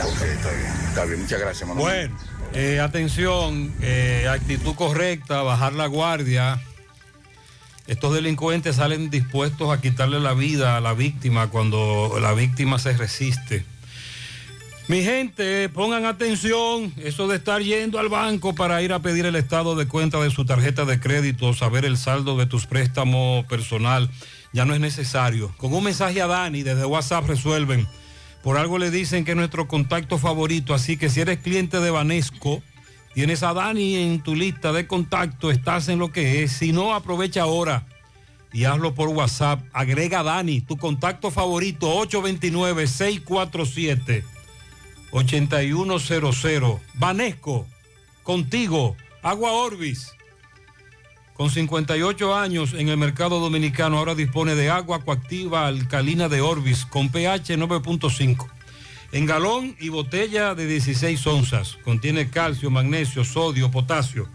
[0.05, 0.73] Ok, está bien.
[0.89, 2.11] Está bien, muchas gracias, Manuel.
[2.11, 2.17] Bueno,
[2.53, 6.61] eh, atención, eh, actitud correcta, bajar la guardia.
[7.87, 12.93] Estos delincuentes salen dispuestos a quitarle la vida a la víctima cuando la víctima se
[12.93, 13.65] resiste.
[14.89, 19.37] Mi gente, pongan atención, eso de estar yendo al banco para ir a pedir el
[19.37, 24.09] estado de cuenta de su tarjeta de crédito, saber el saldo de tus préstamos personal,
[24.55, 25.53] ya no es necesario.
[25.59, 27.87] Con un mensaje a Dani desde WhatsApp resuelven.
[28.43, 31.91] Por algo le dicen que es nuestro contacto favorito, así que si eres cliente de
[31.91, 32.63] Banesco,
[33.13, 36.53] tienes a Dani en tu lista de contacto, estás en lo que es.
[36.53, 37.85] Si no, aprovecha ahora
[38.55, 39.61] y hazlo por WhatsApp.
[39.75, 41.91] Agrega a Dani, tu contacto favorito,
[45.13, 46.81] 829-647-8100.
[46.95, 47.67] Banesco,
[48.23, 50.13] contigo, Agua Orbis.
[51.35, 56.85] Con 58 años en el mercado dominicano, ahora dispone de agua coactiva alcalina de Orbis
[56.85, 58.49] con pH 9.5.
[59.13, 61.79] En galón y botella de 16 onzas.
[61.85, 64.29] Contiene calcio, magnesio, sodio, potasio.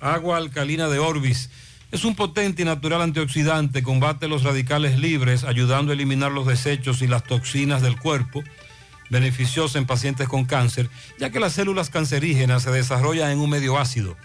[0.00, 1.50] Agua alcalina de Orbis.
[1.90, 7.02] Es un potente y natural antioxidante, combate los radicales libres, ayudando a eliminar los desechos
[7.02, 8.42] y las toxinas del cuerpo.
[9.14, 13.78] Beneficiosa en pacientes con cáncer, ya que las células cancerígenas se desarrollan en un medio
[13.78, 14.16] ácido.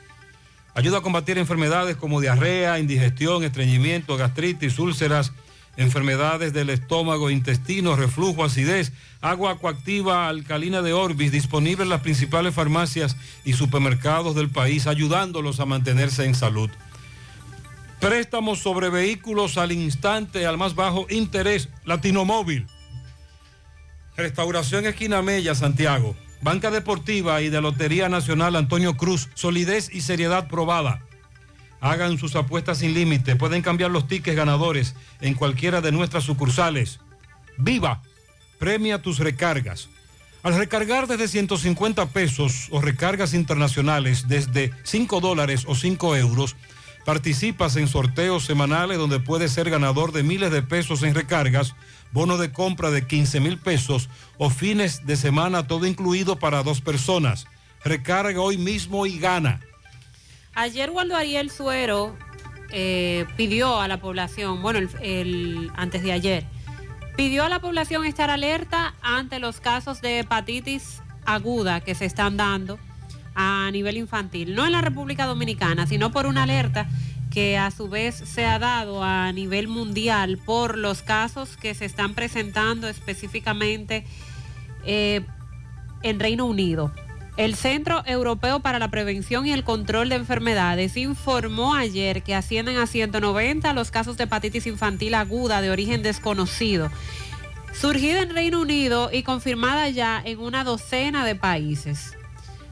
[0.73, 5.31] Ayuda a combatir enfermedades como diarrea, indigestión, estreñimiento, gastritis, úlceras,
[5.77, 8.91] enfermedades del estómago, intestino, reflujo, acidez,
[9.21, 15.59] agua coactiva alcalina de Orbis, disponible en las principales farmacias y supermercados del país, ayudándolos
[15.59, 16.71] a mantenerse en salud.
[17.99, 22.65] Préstamos sobre vehículos al instante, al más bajo interés, Latinomóvil.
[24.19, 26.13] Restauración Esquina Mella, Santiago.
[26.41, 31.01] Banca Deportiva y de Lotería Nacional Antonio Cruz, solidez y seriedad probada.
[31.79, 36.99] Hagan sus apuestas sin límite, pueden cambiar los tickets ganadores en cualquiera de nuestras sucursales.
[37.57, 38.01] ¡Viva!
[38.57, 39.87] Premia tus recargas.
[40.43, 46.57] Al recargar desde 150 pesos o recargas internacionales desde 5 dólares o 5 euros,
[47.05, 51.73] participas en sorteos semanales donde puedes ser ganador de miles de pesos en recargas,
[52.11, 56.81] bono de compra de 15 mil pesos o fines de semana todo incluido para dos
[56.81, 57.45] personas.
[57.83, 59.61] Recarga hoy mismo y gana.
[60.53, 62.17] Ayer Waldo Ariel Suero
[62.71, 64.79] eh, pidió a la población, bueno,
[65.75, 66.45] antes de ayer,
[67.15, 72.37] pidió a la población estar alerta ante los casos de hepatitis aguda que se están
[72.37, 72.79] dando
[73.35, 76.87] a nivel infantil, no en la República Dominicana, sino por una alerta
[77.39, 81.85] que a su vez se ha dado a nivel mundial por los casos que se
[81.85, 84.03] están presentando específicamente
[84.83, 85.21] eh,
[86.03, 86.91] en Reino Unido.
[87.37, 92.75] El Centro Europeo para la Prevención y el Control de Enfermedades informó ayer que ascienden
[92.75, 96.91] a 190 los casos de hepatitis infantil aguda de origen desconocido,
[97.71, 102.18] surgida en Reino Unido y confirmada ya en una docena de países.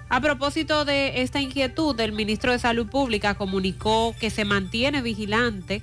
[0.10, 5.82] A propósito de esta inquietud, el ministro de Salud Pública comunicó que se mantiene vigilante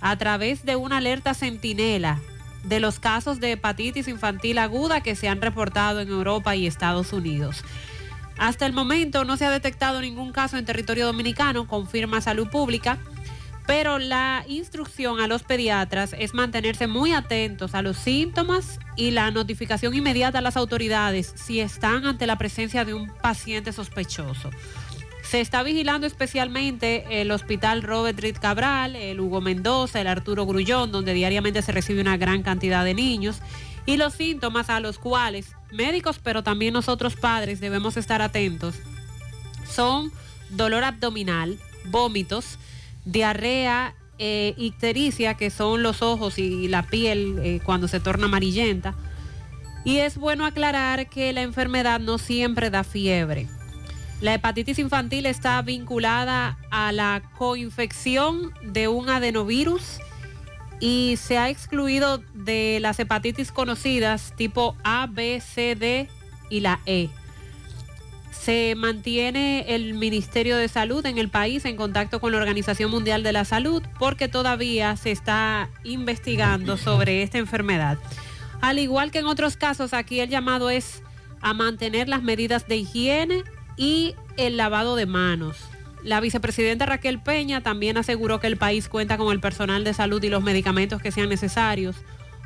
[0.00, 2.20] a través de una alerta centinela
[2.62, 7.12] de los casos de hepatitis infantil aguda que se han reportado en Europa y Estados
[7.12, 7.64] Unidos.
[8.38, 12.98] Hasta el momento no se ha detectado ningún caso en territorio dominicano, confirma Salud Pública,
[13.66, 19.30] pero la instrucción a los pediatras es mantenerse muy atentos a los síntomas y la
[19.30, 24.50] notificación inmediata a las autoridades si están ante la presencia de un paciente sospechoso.
[25.22, 30.92] Se está vigilando especialmente el Hospital Robert Reed Cabral, el Hugo Mendoza, el Arturo Grullón,
[30.92, 33.40] donde diariamente se recibe una gran cantidad de niños,
[33.86, 38.76] Y los síntomas a los cuales médicos, pero también nosotros padres debemos estar atentos,
[39.68, 40.10] son
[40.48, 42.58] dolor abdominal, vómitos,
[43.04, 48.94] diarrea, eh, ictericia, que son los ojos y la piel eh, cuando se torna amarillenta.
[49.84, 53.48] Y es bueno aclarar que la enfermedad no siempre da fiebre.
[54.20, 59.98] La hepatitis infantil está vinculada a la coinfección de un adenovirus
[60.80, 66.08] y se ha excluido de las hepatitis conocidas tipo A, B, C, D
[66.50, 67.10] y la E.
[68.44, 73.22] Se mantiene el Ministerio de Salud en el país en contacto con la Organización Mundial
[73.22, 77.96] de la Salud porque todavía se está investigando sobre esta enfermedad.
[78.60, 81.02] Al igual que en otros casos, aquí el llamado es
[81.40, 83.44] a mantener las medidas de higiene
[83.78, 85.56] y el lavado de manos.
[86.02, 90.22] La vicepresidenta Raquel Peña también aseguró que el país cuenta con el personal de salud
[90.22, 91.96] y los medicamentos que sean necesarios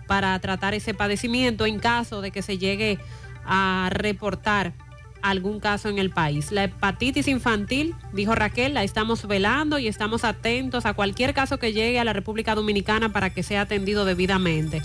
[0.06, 3.00] para tratar ese padecimiento en caso de que se llegue
[3.44, 4.74] a reportar
[5.22, 6.52] algún caso en el país.
[6.52, 11.72] La hepatitis infantil, dijo Raquel, la estamos velando y estamos atentos a cualquier caso que
[11.72, 14.82] llegue a la República Dominicana para que sea atendido debidamente.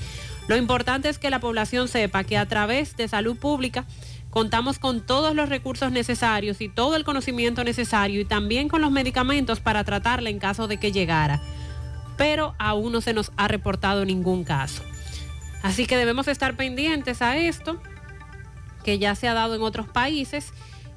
[0.48, 3.86] Lo importante es que la población sepa que a través de salud pública
[4.30, 8.92] contamos con todos los recursos necesarios y todo el conocimiento necesario y también con los
[8.92, 11.42] medicamentos para tratarla en caso de que llegara.
[12.18, 14.84] Pero aún no se nos ha reportado ningún caso.
[15.62, 17.80] Así que debemos estar pendientes a esto
[18.84, 20.52] que ya se ha dado en otros países.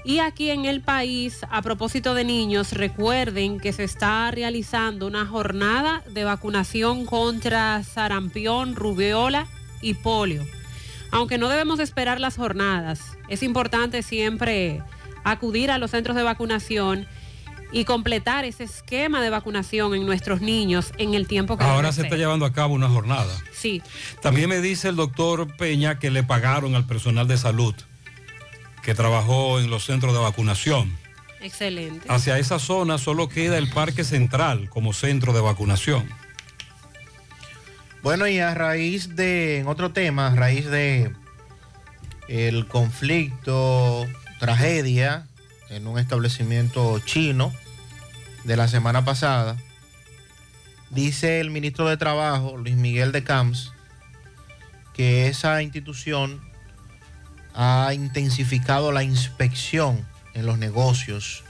[0.04, 5.26] Y aquí en el país, a propósito de niños, recuerden que se está realizando una
[5.26, 9.48] jornada de vacunación contra sarampión, rubiola
[9.82, 10.44] y polio.
[11.10, 14.82] Aunque no debemos esperar las jornadas, es importante siempre
[15.24, 17.06] acudir a los centros de vacunación
[17.72, 22.02] y completar ese esquema de vacunación en nuestros niños en el tiempo que Ahora se
[22.02, 23.32] está llevando a cabo una jornada.
[23.52, 23.82] Sí,
[24.22, 27.74] También me dice el doctor Peña que le pagaron al personal de salud
[28.82, 30.96] que trabajó en los centros de vacunación.
[31.40, 32.06] excelente.
[32.08, 36.08] Hacia esa zona solo queda el Parque Central como centro de vacunación.
[38.02, 41.10] Bueno, y a raíz de, en otro tema, a raíz de
[42.28, 44.06] el conflicto,
[44.38, 45.26] tragedia
[45.70, 47.52] en un establecimiento chino
[48.44, 49.56] de la semana pasada,
[50.90, 53.72] dice el ministro de Trabajo, Luis Miguel de Camps,
[54.94, 56.40] que esa institución
[57.54, 61.42] ha intensificado la inspección en los negocios,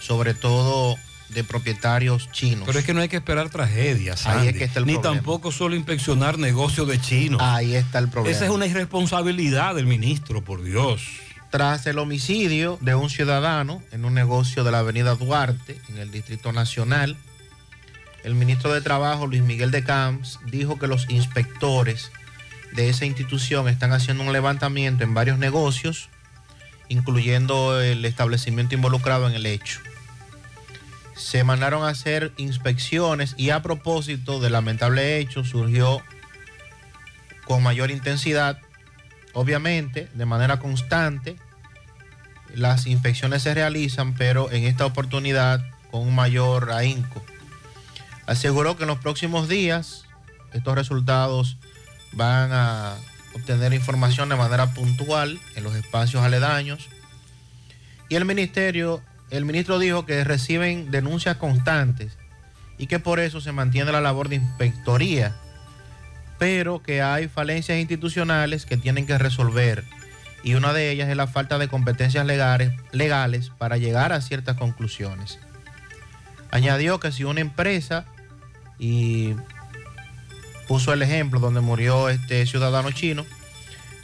[0.00, 0.96] sobre todo
[1.30, 2.64] de propietarios chinos.
[2.66, 4.26] Pero es que no hay que esperar tragedias.
[4.26, 5.16] Ahí es que está el Ni problema.
[5.16, 7.40] tampoco solo inspeccionar negocios de chinos.
[7.42, 8.36] Ahí está el problema.
[8.36, 11.02] Esa es una irresponsabilidad del ministro, por Dios.
[11.52, 16.10] Tras el homicidio de un ciudadano en un negocio de la avenida Duarte, en el
[16.10, 17.14] Distrito Nacional,
[18.24, 22.10] el ministro de Trabajo, Luis Miguel de Camps, dijo que los inspectores
[22.72, 26.08] de esa institución están haciendo un levantamiento en varios negocios,
[26.88, 29.78] incluyendo el establecimiento involucrado en el hecho.
[31.16, 36.00] Se mandaron a hacer inspecciones y a propósito del lamentable hecho surgió
[37.44, 38.58] con mayor intensidad
[39.34, 41.36] Obviamente, de manera constante,
[42.54, 47.24] las inspecciones se realizan, pero en esta oportunidad con un mayor ahínco.
[48.26, 50.04] Aseguró que en los próximos días
[50.52, 51.56] estos resultados
[52.12, 52.96] van a
[53.34, 56.88] obtener información de manera puntual en los espacios aledaños.
[58.08, 62.18] Y el ministerio, el ministro dijo que reciben denuncias constantes
[62.76, 65.34] y que por eso se mantiene la labor de inspectoría
[66.42, 69.84] pero que hay falencias institucionales que tienen que resolver.
[70.42, 75.38] Y una de ellas es la falta de competencias legales, para llegar a ciertas conclusiones.
[76.50, 78.06] Añadió que si una empresa,
[78.76, 79.36] y
[80.66, 83.24] puso el ejemplo donde murió este ciudadano chino,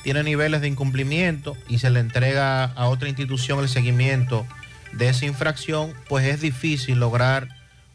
[0.04, 4.46] tiene niveles de incumplimiento y se le entrega a otra institución el seguimiento
[4.92, 7.48] de esa infracción, pues es difícil lograr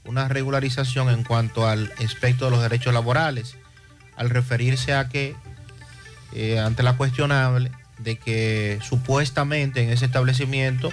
[0.03, 3.55] una regularización en cuanto al aspecto de los derechos laborales
[4.15, 5.35] al referirse a que
[6.34, 10.90] eh, ante la cuestionable de que supuestamente en ese establecimiento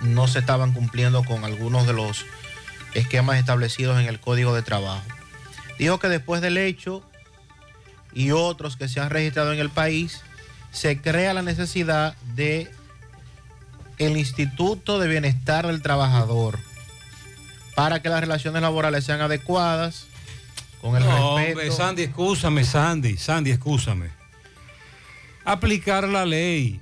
[0.00, 2.24] no se estaban cumpliendo con algunos de los
[2.94, 5.02] esquemas establecidos en el Código de Trabajo.
[5.78, 7.02] Dijo que después del hecho
[8.12, 10.22] y otros que se han registrado en el país,
[10.72, 12.70] se crea la necesidad de
[13.98, 16.58] el Instituto de Bienestar del Trabajador
[17.74, 20.06] para que las relaciones laborales sean adecuadas
[20.80, 21.50] con el No, respeto.
[21.58, 24.08] hombre, Sandy, escúchame, Sandy, Sandy, escúchame.
[25.44, 26.80] Aplicar la ley.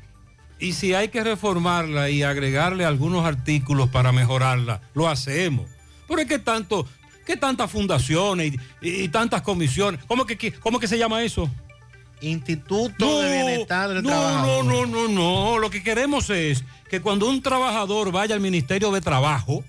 [0.58, 5.68] Y si hay que reformarla y agregarle algunos artículos para mejorarla, lo hacemos.
[6.08, 6.86] Pero es que tanto,
[7.24, 11.48] que tantas fundaciones y, y tantas comisiones, ¿cómo que, que- cómo que se llama eso?
[12.20, 14.64] Instituto de Bienestar del no, Trabajador.
[14.64, 15.58] No, no, no, no.
[15.58, 19.62] Lo que queremos es que cuando un trabajador vaya al Ministerio de Trabajo,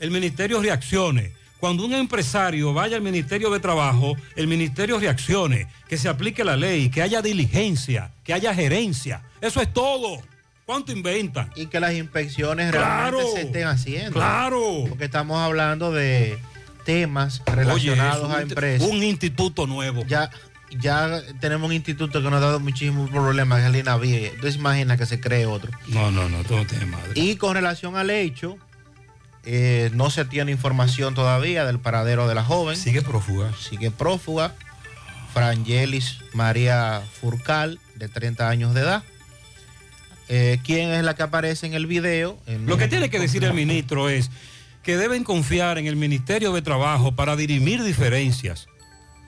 [0.00, 1.32] el Ministerio reaccione.
[1.60, 6.56] Cuando un empresario vaya al Ministerio de Trabajo, el Ministerio reaccione, que se aplique la
[6.56, 9.22] ley, que haya diligencia, que haya gerencia.
[9.42, 10.22] Eso es todo.
[10.64, 11.50] ¿Cuánto inventan?
[11.56, 14.12] Y que las inspecciones Claro, realmente se estén haciendo.
[14.12, 14.86] claro.
[14.88, 16.38] Porque estamos hablando de
[16.84, 18.88] temas relacionados a empresas.
[18.88, 20.04] Un instituto nuevo.
[20.06, 20.30] Ya,
[20.78, 24.26] ya tenemos un instituto que nos ha dado muchísimos problemas, que es el INAVIE.
[24.28, 25.70] Entonces imagina que se cree otro.
[25.88, 27.12] No, no, no, todo madre.
[27.16, 28.56] Y con relación al hecho,
[29.44, 32.76] eh, no se tiene información todavía del paradero de la joven.
[32.76, 33.52] Sigue prófuga.
[33.58, 34.54] Sigue prófuga.
[35.32, 39.02] Frangelis María Furcal, de 30 años de edad.
[40.28, 42.38] Eh, ¿Quién es la que aparece en el video?
[42.46, 44.30] En- Lo que tiene que decir el ministro es
[44.82, 48.66] que deben confiar en el Ministerio de Trabajo para dirimir diferencias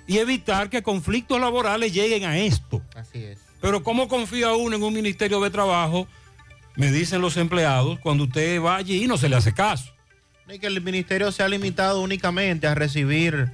[0.06, 2.82] y evitar que conflictos laborales lleguen a esto.
[2.96, 3.38] Así es.
[3.60, 6.08] Pero ¿cómo confía uno en un Ministerio de Trabajo?
[6.76, 9.92] Me dicen los empleados, cuando usted va allí no se le hace caso.
[10.48, 13.50] Que el ministerio se ha limitado únicamente a recibir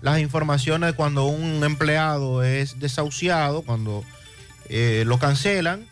[0.00, 4.02] las informaciones cuando un empleado es desahuciado, cuando
[4.68, 5.86] eh, lo cancelan,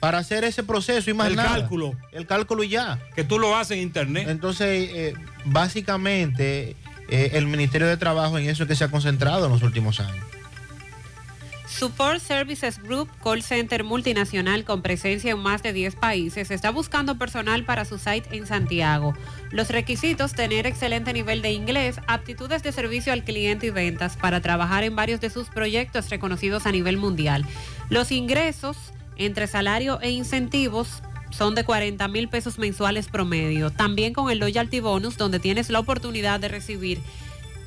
[0.00, 1.48] para hacer ese proceso y más El nada.
[1.48, 1.94] cálculo.
[2.12, 2.98] El cálculo y ya.
[3.16, 4.28] Que tú lo haces en internet.
[4.28, 5.14] Entonces, eh,
[5.46, 6.76] básicamente,
[7.08, 10.00] eh, el Ministerio de Trabajo en eso es que se ha concentrado en los últimos
[10.00, 10.24] años.
[11.76, 17.18] Support Services Group, call center multinacional con presencia en más de 10 países, está buscando
[17.18, 19.12] personal para su site en Santiago.
[19.50, 24.40] Los requisitos, tener excelente nivel de inglés, aptitudes de servicio al cliente y ventas para
[24.40, 27.44] trabajar en varios de sus proyectos reconocidos a nivel mundial.
[27.90, 28.76] Los ingresos
[29.16, 33.70] entre salario e incentivos son de 40 mil pesos mensuales promedio.
[33.70, 37.00] También con el Loyalty Bonus, donde tienes la oportunidad de recibir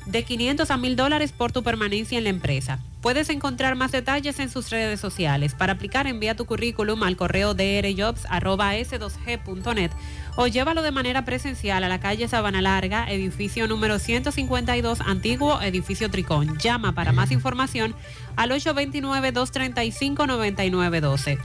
[0.08, 2.80] de 500 a 1000 dólares por tu permanencia en la empresa.
[3.00, 5.54] Puedes encontrar más detalles en sus redes sociales.
[5.54, 9.92] Para aplicar, envía tu currículum al correo drjobs.s2g.net
[10.36, 16.10] o llévalo de manera presencial a la calle Sabana Larga, edificio número 152, antiguo edificio
[16.10, 16.56] Tricón.
[16.58, 17.94] Llama para más información
[18.36, 21.38] al 829-235-9912.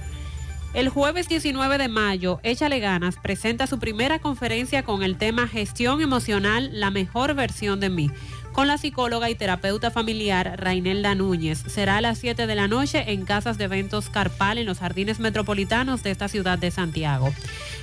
[0.75, 5.99] El jueves 19 de mayo, Échale Ganas presenta su primera conferencia con el tema Gestión
[5.99, 8.11] Emocional, la mejor versión de mí,
[8.51, 11.63] con la psicóloga y terapeuta familiar Rainelda Núñez.
[11.67, 15.19] Será a las 7 de la noche en Casas de Eventos Carpal en los jardines
[15.19, 17.33] metropolitanos de esta ciudad de Santiago.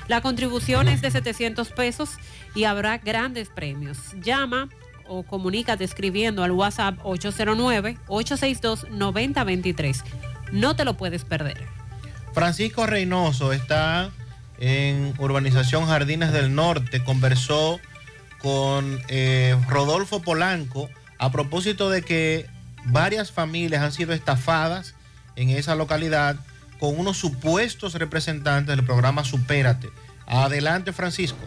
[0.07, 2.11] La contribución es de 700 pesos
[2.57, 3.99] y habrá grandes premios.
[4.21, 4.69] Llama
[5.07, 10.03] o comunícate escribiendo al WhatsApp 809-862-9023.
[10.51, 11.63] No te lo puedes perder.
[12.33, 14.11] Francisco Reynoso está
[14.59, 17.79] en Urbanización Jardines del Norte, conversó
[18.39, 20.89] con eh, Rodolfo Polanco
[21.19, 22.47] a propósito de que
[22.87, 24.95] varias familias han sido estafadas
[25.37, 26.37] en esa localidad
[26.79, 29.89] con unos supuestos representantes del programa Supérate.
[30.27, 31.39] Adelante, Francisco.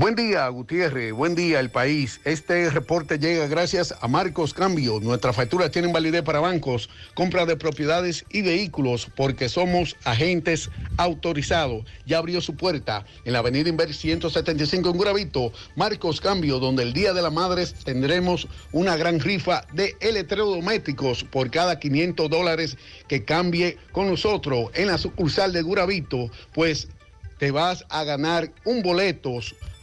[0.00, 1.12] Buen día, Gutiérrez.
[1.12, 2.22] Buen día, el país.
[2.24, 4.98] Este reporte llega gracias a Marcos Cambio.
[4.98, 11.84] Nuestras facturas tienen validez para bancos, compra de propiedades y vehículos porque somos agentes autorizados.
[12.06, 15.52] Ya abrió su puerta en la avenida Inver 175 en Guravito.
[15.76, 21.50] Marcos Cambio, donde el Día de las Madres tendremos una gran rifa de electrodomésticos por
[21.50, 26.30] cada 500 dólares que cambie con nosotros en la sucursal de Guravito.
[26.54, 26.88] Pues
[27.36, 29.40] te vas a ganar un boleto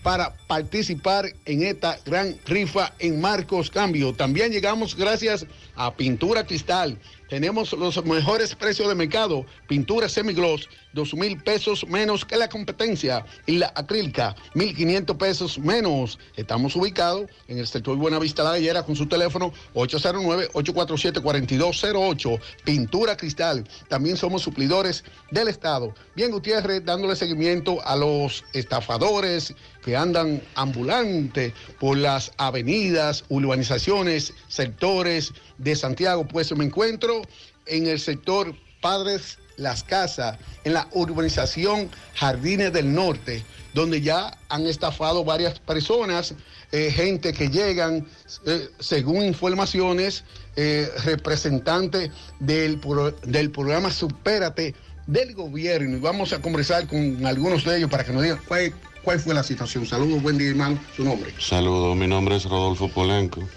[0.08, 4.14] para participar en esta gran rifa en Marcos Cambio.
[4.14, 6.98] También llegamos gracias a Pintura Cristal,
[7.28, 9.46] Tenemos los mejores precios de mercado.
[9.68, 13.26] Pintura semigloss, dos mil pesos menos que la competencia.
[13.46, 16.20] Y la acrílica, 1.500 pesos menos.
[16.36, 22.40] Estamos ubicados en el sector Buenavista La Gallera con su teléfono 809-847-4208.
[22.66, 23.66] Pintura cristal.
[23.88, 25.96] También somos suplidores del Estado.
[26.16, 29.54] Bien, Gutiérrez, dándole seguimiento a los estafadores
[29.84, 36.28] que andan ambulantes por las avenidas, urbanizaciones, sectores de Santiago.
[36.28, 37.22] Pues me encuentro
[37.68, 43.44] en el sector Padres Las Casas, en la urbanización Jardines del Norte,
[43.74, 46.34] donde ya han estafado varias personas,
[46.72, 48.08] eh, gente que llegan,
[48.46, 50.24] eh, según informaciones,
[50.56, 52.80] eh, representantes del,
[53.24, 54.74] del programa Supérate
[55.06, 55.98] del gobierno.
[55.98, 59.34] Y vamos a conversar con algunos de ellos para que nos digan cuál, cuál fue
[59.34, 59.86] la situación.
[59.86, 60.80] Saludos, buen día, hermano.
[60.96, 61.34] Su nombre.
[61.40, 63.48] Saludos, mi nombre es Rodolfo Polenco.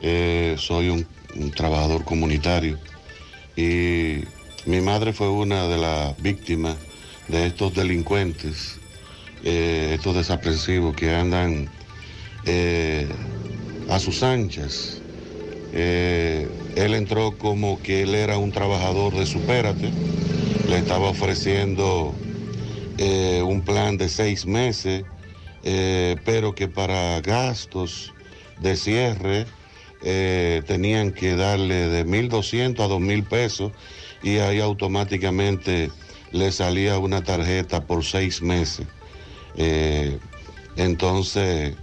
[0.00, 2.78] Eh, soy un, un trabajador comunitario
[3.56, 4.20] y
[4.66, 6.76] mi madre fue una de las víctimas
[7.28, 8.78] de estos delincuentes,
[9.44, 11.68] eh, estos desaprensivos que andan
[12.44, 13.06] eh,
[13.88, 15.00] a sus anchas.
[15.72, 19.90] Eh, él entró como que él era un trabajador de Supérate,
[20.68, 22.14] le estaba ofreciendo
[23.44, 25.04] un plan de seis meses,
[26.24, 28.12] pero que para gastos
[28.60, 29.46] de cierre
[30.66, 33.72] tenían que darle de 1.200 a 2.000 pesos
[34.22, 35.90] y ahí automáticamente
[36.32, 38.86] le salía una tarjeta por seis meses.
[39.56, 40.18] Eh,
[40.76, 41.76] entonces,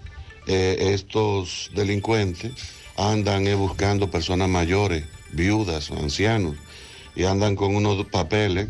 [0.47, 2.53] eh, estos delincuentes
[2.97, 6.55] andan eh, buscando personas mayores, viudas, ancianos,
[7.15, 8.67] y andan con unos papeles,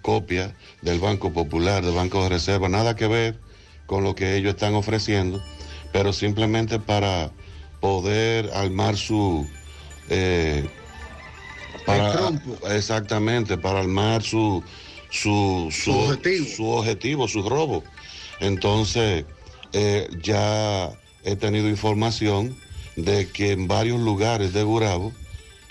[0.00, 3.38] copias del Banco Popular, del Banco de Reserva, nada que ver
[3.86, 5.40] con lo que ellos están ofreciendo,
[5.92, 7.30] pero simplemente para
[7.80, 9.46] poder armar su...
[11.86, 12.32] para,
[12.74, 14.62] exactamente, para armar su,
[15.10, 16.46] su, su, objetivo.
[16.46, 17.84] su objetivo, su robo.
[18.40, 19.24] Entonces,
[19.72, 20.90] eh, ya
[21.24, 22.56] he tenido información
[22.96, 25.12] de que en varios lugares de Gurabo,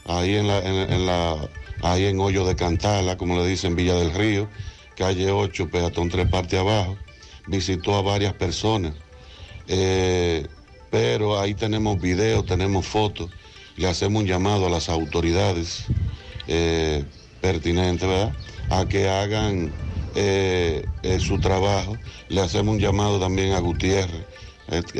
[0.06, 1.50] ahí en la, en, en la,
[1.82, 4.48] ahí en Hoyo de Cantala, como le dicen, Villa del Río,
[4.96, 6.98] calle 8, peatón tres partes abajo,
[7.48, 8.94] visitó a varias personas.
[9.68, 10.48] Eh,
[10.90, 13.32] pero ahí tenemos videos, tenemos fotos,
[13.78, 15.86] le hacemos un llamado a las autoridades
[16.48, 17.04] eh,
[17.42, 18.34] pertinentes, ¿verdad?
[18.70, 19.72] A que hagan
[20.16, 21.98] eh, eh, su trabajo.
[22.30, 24.26] Le hacemos un llamado también a Gutiérrez,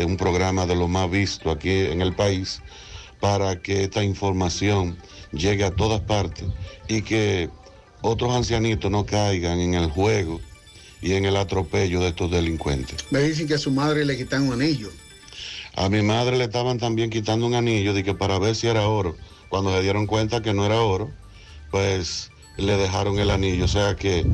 [0.06, 2.62] un programa de lo más visto aquí en el país,
[3.20, 4.98] para que esta información
[5.32, 6.46] llegue a todas partes
[6.88, 7.50] y que
[8.02, 10.42] otros ancianitos no caigan en el juego
[11.02, 13.06] y en el atropello de estos delincuentes.
[13.12, 14.90] Me dicen que a su madre le quitan un anillo.
[15.76, 18.88] A mi madre le estaban también quitando un anillo de que para ver si era
[18.88, 19.16] oro.
[19.50, 21.10] Cuando se dieron cuenta que no era oro,
[21.72, 23.66] pues le dejaron el anillo.
[23.66, 24.26] O sea que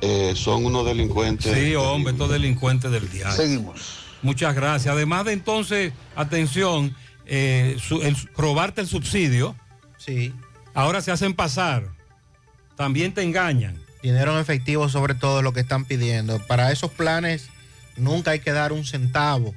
[0.00, 1.52] eh, son unos delincuentes.
[1.54, 3.34] Sí, hombre, estos delincuentes del diario.
[3.36, 3.98] Seguimos.
[4.22, 4.92] Muchas gracias.
[4.94, 6.96] Además de entonces, atención,
[7.26, 9.54] eh, su- el, robarte el subsidio.
[9.98, 10.32] Sí.
[10.74, 11.88] Ahora se hacen pasar.
[12.76, 13.80] También te engañan.
[14.02, 16.38] Dinero en efectivo sobre todo lo que están pidiendo.
[16.46, 17.48] Para esos planes
[17.96, 19.54] nunca hay que dar un centavo.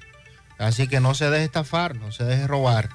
[0.59, 2.89] Así que no se deje estafar, no se deje robar.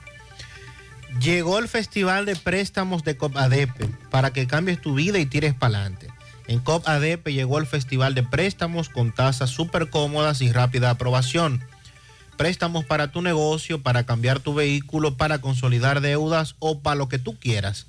[1.21, 5.79] Llegó el Festival de Préstamos de COPADEPE para que cambies tu vida y tires para
[5.79, 6.09] adelante.
[6.47, 11.65] En COPADEPE llegó el Festival de Préstamos con tasas súper cómodas y rápida aprobación.
[12.37, 17.19] Préstamos para tu negocio, para cambiar tu vehículo, para consolidar deudas o para lo que
[17.19, 17.87] tú quieras.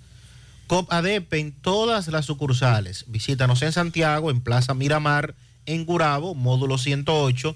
[0.68, 3.06] COP ADP en todas las sucursales.
[3.08, 5.36] Visítanos en Santiago, en Plaza Miramar,
[5.66, 7.56] en Gurabo, módulo 108.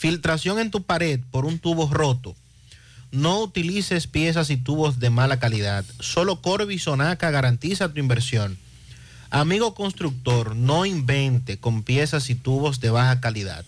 [0.00, 2.34] Filtración en tu pared por un tubo roto.
[3.12, 5.84] No utilices piezas y tubos de mala calidad.
[5.98, 8.56] Solo Corby Sonaca garantiza tu inversión.
[9.28, 13.66] Amigo constructor, no invente con piezas y tubos de baja calidad.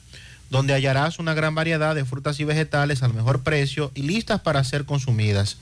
[0.50, 4.64] donde hallarás una gran variedad de frutas y vegetales al mejor precio y listas para
[4.64, 5.58] ser consumidas.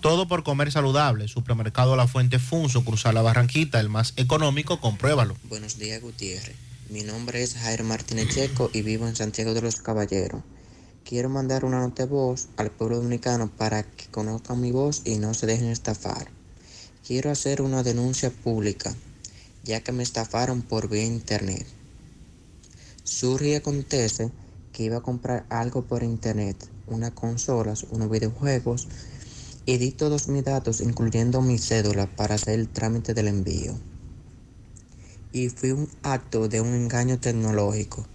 [0.00, 1.28] Todo por comer saludable.
[1.28, 5.36] Supermercado La Fuente Fun, sucursal La Barranquita, el más económico, compruébalo.
[5.44, 6.56] Buenos días, Gutiérrez.
[6.88, 10.42] Mi nombre es Jairo Martínez Checo y vivo en Santiago de los Caballeros.
[11.04, 15.16] Quiero mandar una nota de voz al pueblo dominicano para que conozcan mi voz y
[15.16, 16.28] no se dejen estafar.
[17.06, 18.94] Quiero hacer una denuncia pública,
[19.64, 21.66] ya que me estafaron por vía internet.
[23.04, 24.30] Surge y acontece
[24.72, 26.56] que iba a comprar algo por internet,
[26.86, 28.88] unas consolas, unos videojuegos,
[29.66, 33.74] y di todos mis datos, incluyendo mi cédula, para hacer el trámite del envío.
[35.32, 38.06] Y fue un acto de un engaño tecnológico,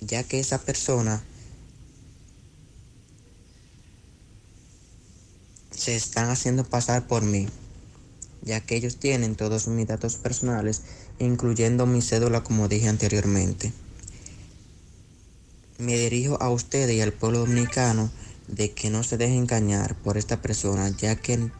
[0.00, 1.22] ya que esa persona
[5.70, 7.48] se están haciendo pasar por mí,
[8.42, 10.82] ya que ellos tienen todos mis datos personales,
[11.18, 13.72] incluyendo mi cédula como dije anteriormente.
[15.78, 18.10] Me dirijo a ustedes y al pueblo dominicano
[18.48, 21.50] de que no se deje engañar por esta persona, ya que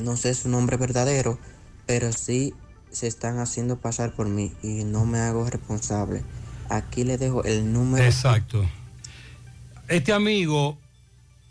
[0.00, 1.38] no sé su nombre verdadero,
[1.86, 2.54] pero sí
[2.90, 6.22] se están haciendo pasar por mí y no me hago responsable.
[6.68, 8.04] Aquí le dejo el número.
[8.04, 8.64] Exacto.
[9.88, 10.78] Este amigo,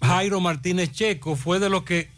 [0.02, 2.10] Jairo Martínez Checo, fue de los que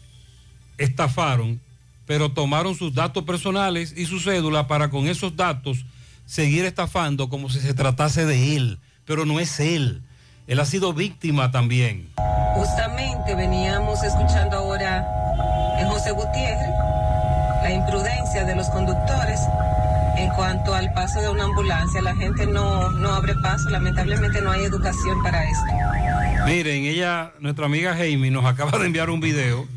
[0.78, 1.60] estafaron,
[2.06, 5.86] pero tomaron sus datos personales y su cédula para con esos datos
[6.26, 10.02] seguir estafando como si se tratase de él, pero no es él.
[10.48, 12.10] Él ha sido víctima también.
[12.56, 15.06] Justamente veníamos escuchando ahora
[15.80, 16.70] en José Gutiérrez
[17.64, 19.40] la imprudencia de los conductores
[20.18, 22.02] en cuanto al paso de una ambulancia.
[22.02, 25.66] La gente no, no abre paso, lamentablemente no hay educación para esto.
[26.46, 29.68] Miren, ella, nuestra amiga Jaime, nos acaba de enviar un video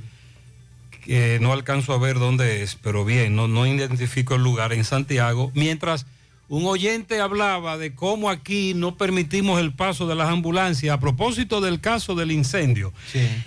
[1.04, 4.84] que no alcanzo a ver dónde es, pero bien, no, no identifico el lugar en
[4.84, 6.04] Santiago, mientras
[6.48, 11.60] un oyente hablaba de cómo aquí no permitimos el paso de las ambulancias a propósito
[11.60, 12.92] del caso del incendio.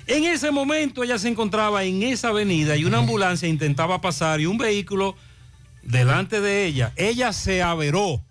[0.06, 4.46] En ese momento ella se encontraba en esa avenida y una ambulancia intentaba pasar y
[4.46, 5.16] un vehículo
[5.82, 6.94] delante de ella.
[6.96, 8.22] Ella se averó,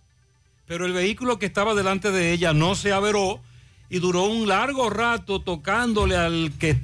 [0.66, 3.40] pero el vehículo que estaba delante de ella no se averó
[3.88, 6.78] y duró un largo rato tocándole al que,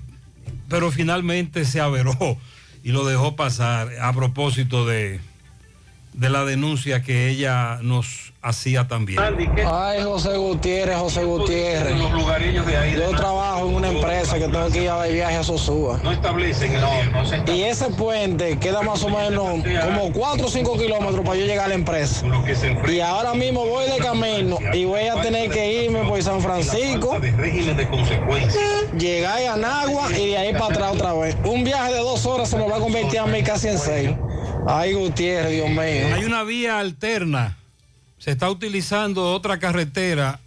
[0.69, 2.37] pero finalmente se averó
[2.83, 5.21] y lo dejó pasar a propósito de
[6.17, 9.21] de la denuncia que ella nos hacía también.
[9.67, 11.95] Ay, José Gutiérrez, José Gutiérrez.
[11.95, 16.01] Yo trabajo en una empresa que tengo que ir a viaje a Sosúa.
[16.03, 21.25] No establecen el Y ese puente queda más o menos como 4 o 5 kilómetros
[21.25, 22.25] para yo llegar a la empresa.
[22.89, 27.21] Y ahora mismo voy de camino y voy a tener que irme por San Francisco,
[28.99, 31.37] llegar a Anagua y de ahí para atrás otra vez.
[31.45, 34.11] Un viaje de dos horas se me va a convertir a mí casi en seis.
[34.69, 36.15] Ay, Gutiérrez, Dios mío.
[36.15, 37.57] Hay una vía alterna.
[38.19, 40.41] Se está utilizando otra carretera,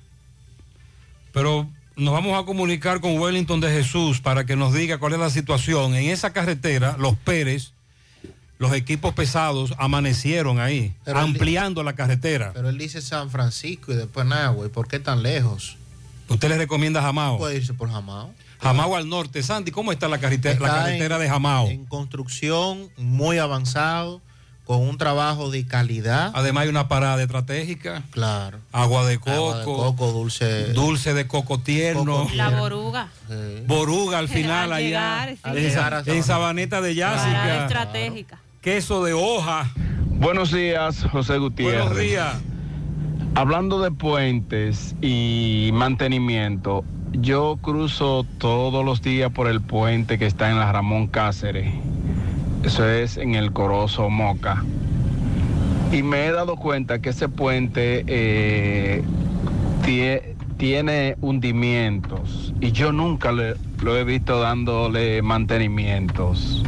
[1.31, 5.19] pero nos vamos a comunicar con Wellington de Jesús para que nos diga cuál es
[5.19, 5.93] la situación.
[5.95, 7.71] En esa carretera, los Pérez,
[8.57, 12.51] los equipos pesados amanecieron ahí, Pero él- ampliando la carretera.
[12.53, 14.65] Pero él dice San Francisco y después Nagua.
[14.65, 15.77] ¿Y por qué tan lejos?
[16.27, 17.37] ¿Usted le recomienda Jamao?
[17.37, 18.33] Puede irse por Jamao.
[18.61, 19.41] Jamao al norte.
[19.43, 21.67] Sandy, ¿cómo está la carretera, la carretera en- de Jamao?
[21.67, 24.21] En construcción muy avanzado,
[24.65, 26.31] con un trabajo de calidad.
[26.35, 28.03] Además hay una parada estratégica.
[28.11, 28.59] Claro.
[28.71, 29.31] Agua de coco.
[29.31, 30.73] Agua de coco, dulce.
[30.73, 32.23] Dulce de coco tierno.
[32.23, 33.07] Coco La boruga.
[33.65, 34.85] Boruga al final Al allá.
[34.87, 35.39] llegar, sí.
[35.41, 37.63] Al en, llegar Sabaneta de Parada Yásica.
[37.65, 38.39] estratégica.
[38.61, 39.71] Queso de hoja.
[40.05, 41.79] Buenos días, José Gutiérrez.
[41.85, 42.35] Buenos días.
[43.35, 46.83] Hablando de puentes y mantenimiento,
[47.13, 51.73] yo cruzo todos los días por el puente que está en la Ramón Cáceres.
[52.63, 54.63] Eso es en el Corozo Moca.
[55.91, 59.03] Y me he dado cuenta que ese puente eh,
[59.83, 66.63] tie- tiene hundimientos y yo nunca le- lo he visto dándole mantenimientos.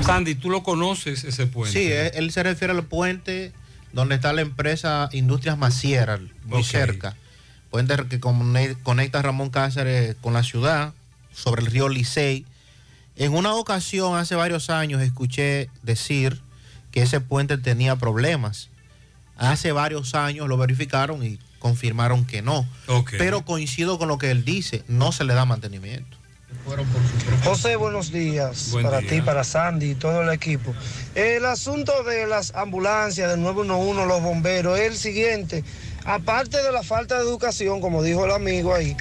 [0.00, 1.72] Sandy, tú lo conoces ese puente.
[1.78, 3.52] Sí, él, él se refiere al puente
[3.92, 7.14] donde está la empresa Industrias Maciera, muy cerca.
[7.72, 10.92] Puente que conecta Ramón Cáceres con la ciudad,
[11.34, 12.44] sobre el río Licey.
[13.16, 16.42] En una ocasión, hace varios años, escuché decir
[16.90, 18.68] que ese puente tenía problemas.
[19.38, 22.68] Hace varios años lo verificaron y confirmaron que no.
[22.88, 23.14] Ok.
[23.16, 26.18] Pero coincido con lo que él dice, no se le da mantenimiento.
[27.44, 29.08] José, buenos días Buen para día.
[29.08, 30.74] ti, para Sandy y todo el equipo.
[31.14, 35.64] El asunto de las ambulancias, del 911, los bomberos, es el siguiente.
[36.04, 38.96] Aparte de la falta de educación, como dijo el amigo ahí,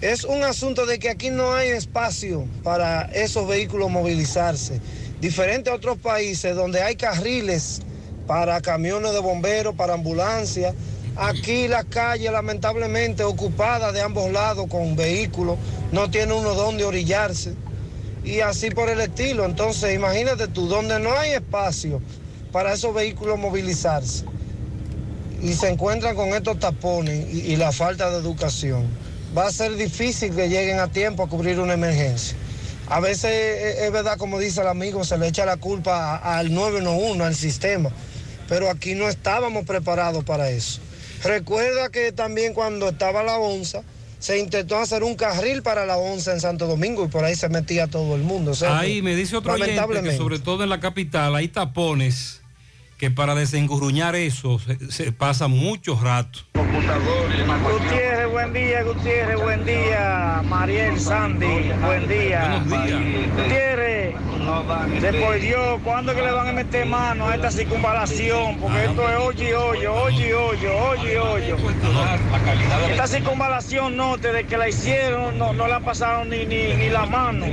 [0.00, 4.80] es un asunto de que aquí no hay espacio para esos vehículos movilizarse.
[5.20, 7.80] Diferente a otros países donde hay carriles
[8.28, 10.74] para camiones de bomberos, para ambulancias.
[11.16, 15.58] Aquí la calle lamentablemente ocupada de ambos lados con vehículos,
[15.90, 17.54] no tiene uno donde orillarse
[18.24, 19.44] y así por el estilo.
[19.44, 22.00] Entonces imagínate tú, donde no hay espacio
[22.52, 24.24] para esos vehículos movilizarse
[25.44, 28.86] y se encuentran con estos tapones y, y la falta de educación,
[29.36, 32.36] va a ser difícil que lleguen a tiempo a cubrir una emergencia.
[32.88, 36.52] A veces eh, es verdad, como dice el amigo, se le echa la culpa al
[36.52, 37.90] 911, al sistema,
[38.48, 40.80] pero aquí no estábamos preparados para eso.
[41.22, 43.82] Recuerda que también cuando estaba la onza,
[44.18, 47.50] se intentó hacer un carril para la onza en Santo Domingo y por ahí se
[47.50, 48.52] metía todo el mundo.
[48.52, 50.16] O sea, Ahí me dice otro oyente que lamentablemente.
[50.16, 52.40] sobre todo en la capital hay tapones
[53.04, 56.38] que para desengurruñar eso se, se pasa mucho rato.
[56.54, 60.42] Gutiérrez, buen día, Gutiérrez, buen día.
[60.48, 62.64] Mariel, Sandy, buen día.
[62.64, 64.14] Gutiérrez,
[65.02, 68.56] después Dios, ¿cuándo que le van a meter mano a esta circunvalación?
[68.56, 71.56] Porque esto es hoyo y hoyo, hoyo y hoyo, hoyo y hoyo.
[72.88, 77.04] Esta circunvalación norte, de que la hicieron, no, no la pasaron ni, ni, ni la
[77.04, 77.44] mano.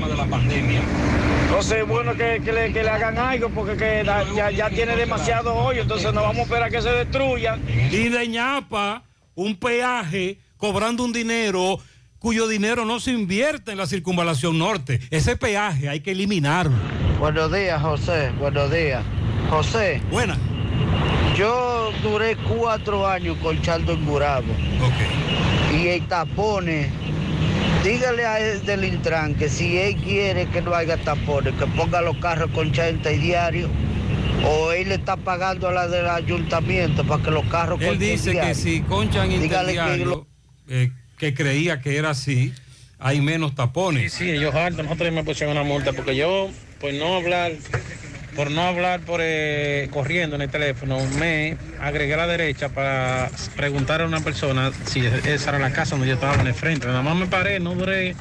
[1.52, 4.70] Entonces es bueno que, que le, que le hagan algo porque que da- ya, ya
[4.70, 7.58] tiene demasiado hoyo, entonces no vamos a esperar que se destruya.
[7.92, 9.04] Y de ñapa,
[9.36, 11.78] un peaje cobrando un dinero
[12.20, 15.02] cuyo dinero no se invierte en la circunvalación norte.
[15.12, 16.72] Ese peaje hay que eliminarlo.
[17.20, 18.32] Buenos días, José.
[18.40, 19.04] Buenos días.
[19.50, 20.02] José.
[20.10, 20.38] Buena.
[21.36, 24.54] Yo duré cuatro años colchando en Gurabo.
[25.78, 26.88] Y el tapones.
[27.84, 32.02] Dígale a él del Intran que si él quiere que no haya tapones, que ponga
[32.02, 33.70] los carros con chanta y diario.
[34.46, 38.34] O él le está pagando a la del ayuntamiento para que los carros Él dice
[38.34, 40.28] que si conchan Dígale que interdiario,
[40.68, 42.54] eh, que creía que era así,
[43.00, 44.14] hay menos tapones.
[44.14, 46.50] Sí, ellos hartos, nosotros me pusieron una multa porque yo,
[46.80, 47.52] por no hablar,
[48.42, 53.30] por no hablar por eh, corriendo en el teléfono, me agregué a la derecha para
[53.56, 56.88] preguntar a una persona si esa era la casa donde yo estaba en el frente.
[56.88, 58.16] Nada más me paré, no duré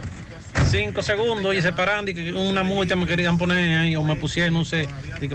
[0.71, 4.15] cinco segundos y se pararon y que una multa me querían poner ahí o me
[4.15, 4.87] pusieron, no sé,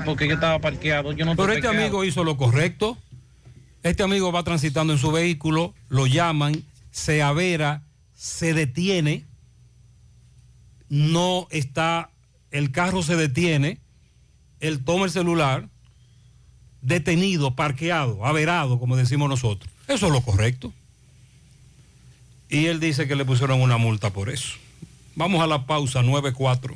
[0.05, 1.13] porque yo estaba parqueado.
[1.13, 1.83] Yo no Pero este parqueado.
[1.83, 2.95] amigo hizo lo correcto.
[3.81, 7.81] Este amigo va transitando en su vehículo, lo llaman, se avera,
[8.13, 9.25] se detiene,
[10.89, 12.11] no está,
[12.51, 13.79] el carro se detiene,
[14.59, 15.69] él toma el celular,
[16.81, 19.71] detenido, parqueado, averado, como decimos nosotros.
[19.87, 20.73] Eso es lo correcto.
[22.49, 24.53] Y él dice que le pusieron una multa por eso.
[25.15, 26.75] Vamos a la pausa 9-4.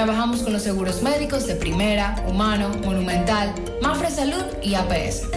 [0.00, 5.28] Trabajamos con los seguros médicos de Primera, Humano, Monumental, Mafre Salud y APS.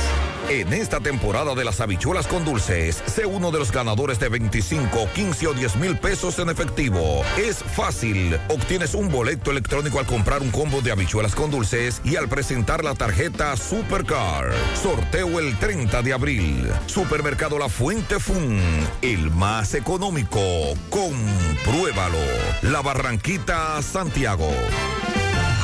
[0.51, 5.07] En esta temporada de las habichuelas con dulces, sé uno de los ganadores de 25,
[5.15, 7.23] 15 o 10 mil pesos en efectivo.
[7.37, 8.37] Es fácil.
[8.49, 12.83] Obtienes un boleto electrónico al comprar un combo de habichuelas con dulces y al presentar
[12.83, 14.51] la tarjeta Supercar.
[14.73, 16.69] Sorteo el 30 de abril.
[16.85, 18.59] Supermercado La Fuente Fun.
[19.01, 20.41] El más económico.
[20.89, 22.17] Compruébalo.
[22.63, 24.51] La Barranquita, Santiago.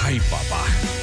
[0.05, 0.63] Ay, papá.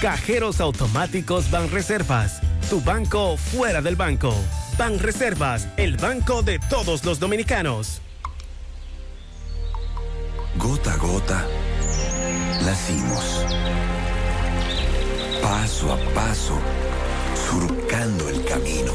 [0.00, 2.40] Cajeros automáticos Banreservas.
[2.70, 4.34] Tu banco fuera del banco.
[4.78, 8.00] Banreservas, el banco de todos los dominicanos.
[10.56, 11.46] Gota a gota,
[12.64, 13.44] nacimos.
[15.42, 16.58] Paso a paso,
[17.50, 18.92] surcando el camino.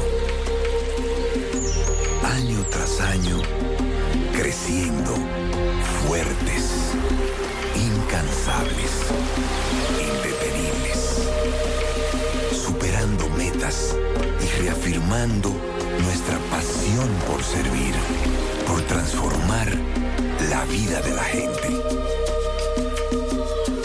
[2.24, 3.42] Año tras año,
[4.32, 5.14] creciendo,
[6.04, 6.94] fuertes,
[7.76, 8.90] incansables,
[13.66, 13.96] metas
[14.40, 15.50] y reafirmando
[16.02, 17.94] nuestra pasión por servir,
[18.66, 19.68] por transformar
[20.50, 21.68] la vida de la gente.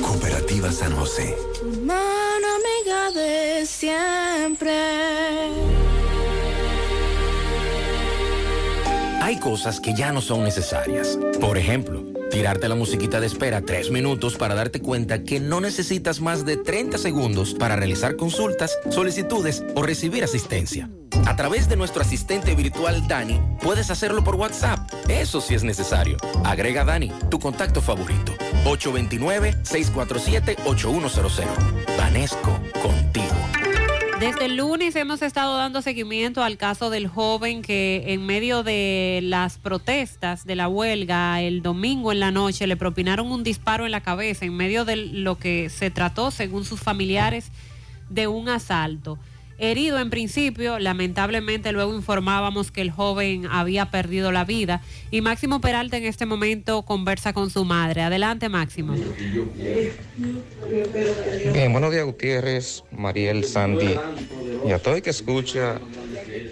[0.02, 1.36] Cooperativa San José.
[1.84, 4.72] Mano amiga de siempre.
[9.22, 11.18] Hay cosas que ya no son necesarias.
[11.40, 16.20] Por ejemplo, tirarte la musiquita de espera tres minutos para darte cuenta que no necesitas
[16.22, 20.90] más de 30 segundos para realizar consultas, solicitudes o recibir asistencia.
[21.26, 24.80] A través de nuestro asistente virtual Dani, puedes hacerlo por WhatsApp.
[25.08, 26.18] Eso sí es necesario.
[26.44, 28.32] Agrega Dani, tu contacto favorito.
[28.66, 31.46] 829-647-8100.
[31.98, 33.41] Vanesco, contigo.
[34.22, 39.20] Desde el lunes hemos estado dando seguimiento al caso del joven que en medio de
[39.24, 43.92] las protestas de la huelga el domingo en la noche le propinaron un disparo en
[43.92, 47.50] la cabeza en medio de lo que se trató, según sus familiares,
[48.12, 49.18] de un asalto.
[49.62, 50.80] Herido en principio.
[50.80, 54.82] Lamentablemente luego informábamos que el joven había perdido la vida
[55.12, 58.02] y Máximo Peralta en este momento conversa con su madre.
[58.02, 58.96] Adelante Máximo.
[61.54, 63.96] Bien, buenos días Gutiérrez, Mariel, Sandy
[64.66, 65.80] y a todo el que escucha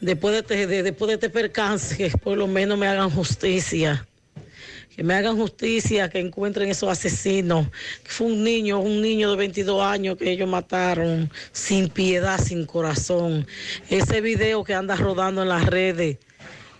[0.00, 4.06] después de, este- de- después de este percance, por lo menos me hagan justicia.
[5.00, 7.68] Que me hagan justicia, que encuentren esos asesinos.
[8.04, 12.66] Que fue un niño, un niño de 22 años que ellos mataron sin piedad, sin
[12.66, 13.46] corazón.
[13.88, 16.18] Ese video que anda rodando en las redes,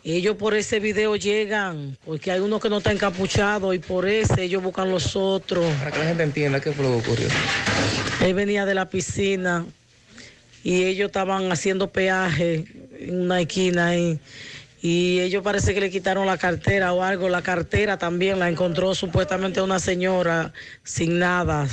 [0.05, 4.42] ellos por ese video llegan, porque hay uno que no está encapuchado y por ese
[4.42, 5.72] ellos buscan los otros.
[5.78, 7.28] Para que la gente entienda qué fue lo que ocurrió.
[8.20, 9.64] Él venía de la piscina
[10.62, 12.66] y ellos estaban haciendo peaje
[12.98, 14.10] en una esquina ahí.
[14.10, 14.20] Y
[14.82, 17.28] ellos parece que le quitaron la cartera o algo.
[17.28, 20.52] La cartera también la encontró supuestamente una señora
[20.85, 21.69] sin nada.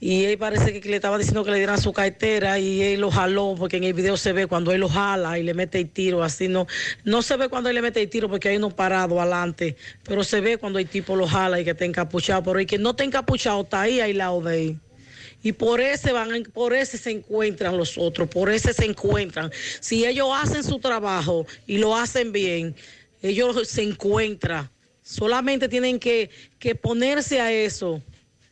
[0.00, 3.12] Y él parece que le estaba diciendo que le dieran su cartera y él lo
[3.12, 5.90] jaló, porque en el video se ve cuando él lo jala y le mete el
[5.90, 6.66] tiro, así no.
[7.04, 10.24] No se ve cuando él le mete el tiro porque hay uno parado adelante, pero
[10.24, 12.42] se ve cuando el tipo lo jala y que está encapuchado.
[12.42, 14.78] Pero el que no está encapuchado está ahí al lado de él.
[15.42, 19.50] Y por ese van, por ese se encuentran los otros, por ese se encuentran.
[19.80, 22.74] Si ellos hacen su trabajo y lo hacen bien,
[23.22, 24.70] ellos se encuentran.
[25.02, 28.02] Solamente tienen que, que ponerse a eso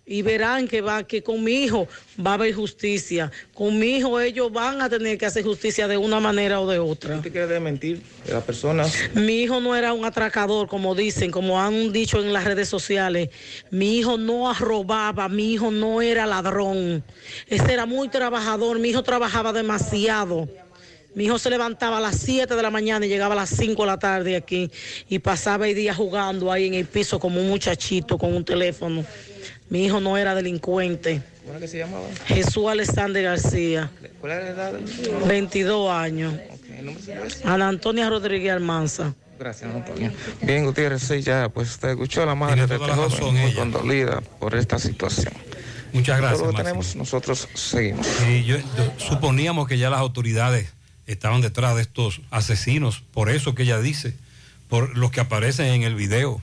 [0.07, 1.87] y verán que va que con mi hijo
[2.25, 3.31] va a haber justicia.
[3.55, 6.79] Con mi hijo ellos van a tener que hacer justicia de una manera o de
[6.79, 7.17] otra.
[7.17, 8.93] ¿Usted quiere mentir de las personas?
[9.15, 13.31] Mi hijo no era un atracador, como dicen, como han dicho en las redes sociales.
[13.71, 17.05] Mi hijo no robaba, mi hijo no era ladrón.
[17.47, 20.49] Ese era muy trabajador, mi hijo trabajaba demasiado.
[21.13, 23.83] Mi hijo se levantaba a las 7 de la mañana y llegaba a las 5
[23.83, 24.71] de la tarde aquí
[25.09, 29.05] y pasaba el día jugando ahí en el piso como un muchachito con un teléfono.
[29.71, 31.23] Mi hijo no era delincuente.
[31.41, 32.05] ¿Cómo era que se llamaba?
[32.27, 33.91] Jesús Alexander García,
[34.21, 34.81] ¿Cuál era la edad?
[35.27, 36.35] 22 años.
[36.77, 37.55] ¿El nombre se llama?
[37.55, 39.15] Ana Antonia Rodríguez Almanza.
[39.39, 40.13] Gracias, Antonio.
[40.43, 43.55] Bien, Gutiérrez, sí, ya, pues usted escuchó a la madre de este joven, muy ella.
[43.55, 45.33] condolida por esta situación.
[45.93, 46.41] Muchas gracias.
[46.41, 48.07] Todo lo tenemos, nosotros seguimos.
[48.07, 50.69] Sí, yo, yo suponíamos que ya las autoridades
[51.07, 54.15] estaban detrás de estos asesinos, por eso que ella dice,
[54.69, 56.43] por los que aparecen en el video.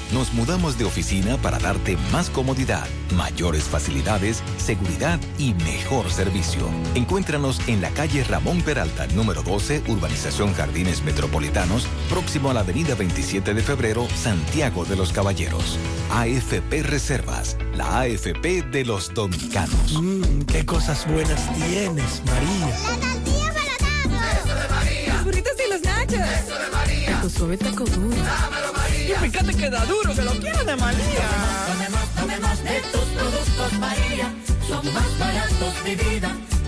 [0.13, 6.67] Nos mudamos de oficina para darte más comodidad, mayores facilidades, seguridad y mejor servicio.
[6.95, 12.93] Encuéntranos en la calle Ramón Peralta, número 12, Urbanización Jardines Metropolitanos, próximo a la avenida
[12.93, 15.79] 27 de febrero, Santiago de los Caballeros.
[16.11, 19.93] AFP Reservas, la AFP de los dominicanos.
[19.93, 22.67] Mmm, qué cosas buenas tienes, María.
[22.67, 24.41] La tortilla para
[26.39, 27.21] Eso de María.
[27.21, 28.09] Tu suave taco duro.
[28.09, 28.80] Dámelo, María.
[29.11, 31.27] Y fíjate que da duro, que lo quiero de María.
[31.67, 34.33] Tomemos, tomemos de tus productos, María.
[34.67, 36.31] Son más baratos de vida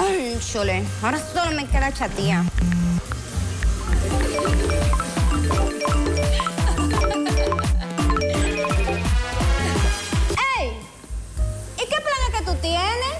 [0.00, 2.42] Cónchole, ahora solo me queda chatía.
[10.56, 10.72] ¡Ey!
[11.76, 13.18] ¿Y qué planes que tú tienes?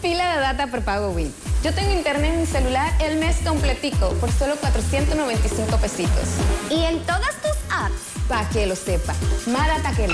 [0.00, 1.34] Pila de data prepago Win.
[1.64, 6.28] Yo tengo internet en mi celular el mes completico por solo 495 pesitos.
[6.70, 8.12] ¿Y en todas tus apps?
[8.28, 9.14] Para que lo sepa.
[9.46, 10.06] Más data que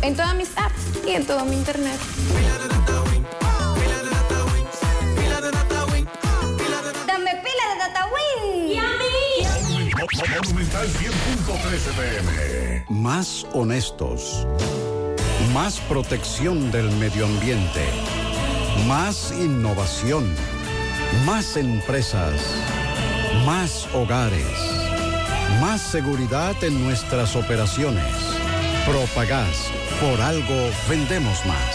[0.00, 2.00] En todas mis apps y en todo mi internet.
[10.30, 12.84] Monumental 100.13 pm.
[12.88, 14.46] Más honestos.
[15.52, 17.84] Más protección del medio ambiente.
[18.86, 20.34] Más innovación.
[21.26, 22.40] Más empresas.
[23.44, 24.46] Más hogares.
[25.60, 28.14] Más seguridad en nuestras operaciones.
[28.86, 29.70] Propagás.
[30.00, 31.73] Por algo vendemos más.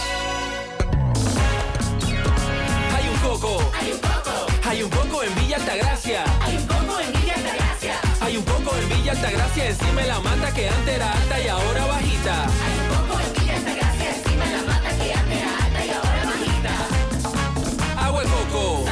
[9.09, 12.45] Villa Altagracia encima la mata que antes era alta y ahora bajita.
[12.45, 16.25] Hay un coco en Villa Altagracia encima la mata que antes era alta y ahora
[16.25, 18.05] bajita.
[18.05, 18.85] Agua de coco.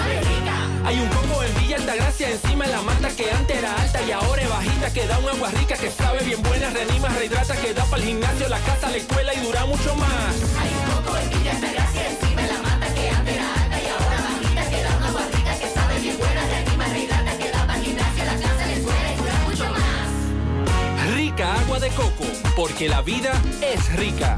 [0.85, 4.41] Hay un coco en Villa Altagracia encima la mata que antes era alta y ahora
[4.41, 7.85] es bajita que da un agua rica que sabe bien buena, reanima, rehidrata, que da
[7.85, 10.33] para el gimnasio, la casa, la escuela y dura mucho más.
[10.59, 11.66] Hay un coco en Villa
[21.79, 22.25] de coco,
[22.55, 23.31] porque la vida
[23.61, 24.37] es rica.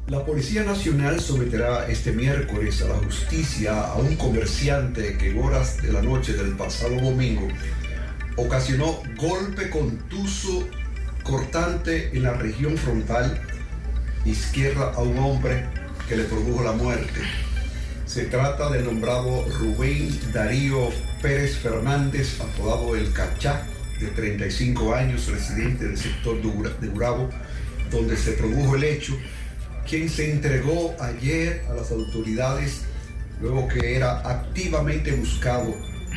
[0.08, 5.92] La Policía Nacional someterá este miércoles a la justicia a un comerciante que horas de
[5.92, 7.46] la noche del pasado domingo
[8.36, 10.66] ocasionó golpe contuso
[11.22, 13.38] cortante en la región frontal
[14.24, 15.66] izquierda a un hombre
[16.08, 17.20] que le produjo la muerte.
[18.06, 20.88] Se trata del nombrado Rubén Darío
[21.20, 23.66] Pérez Fernández, apodado El Cachá,
[24.00, 27.28] de 35 años, residente del sector de Urabo,
[27.90, 29.18] donde se produjo el hecho,
[29.88, 32.82] quien se entregó ayer a las autoridades
[33.40, 35.74] luego que era activamente buscado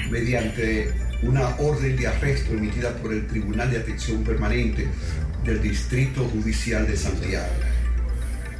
[0.09, 0.91] mediante
[1.23, 4.87] una orden de arresto emitida por el Tribunal de Atención Permanente
[5.45, 7.53] del Distrito Judicial de Santiago.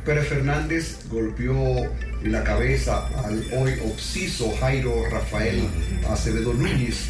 [0.05, 1.91] Pérez Fernández golpeó
[2.23, 5.61] en la cabeza al hoy obsiso Jairo Rafael
[6.09, 7.09] Acevedo Núñez,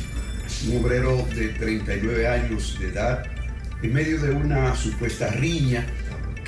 [0.68, 3.24] un obrero de 39 años de edad,
[3.84, 5.86] en medio de una supuesta riña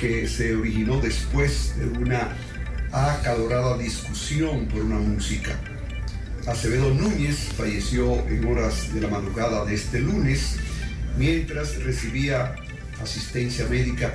[0.04, 2.36] que se originó después de una
[2.92, 5.58] acalorada discusión por una música.
[6.46, 10.56] Acevedo Núñez falleció en horas de la madrugada de este lunes
[11.16, 12.54] mientras recibía
[13.02, 14.14] asistencia médica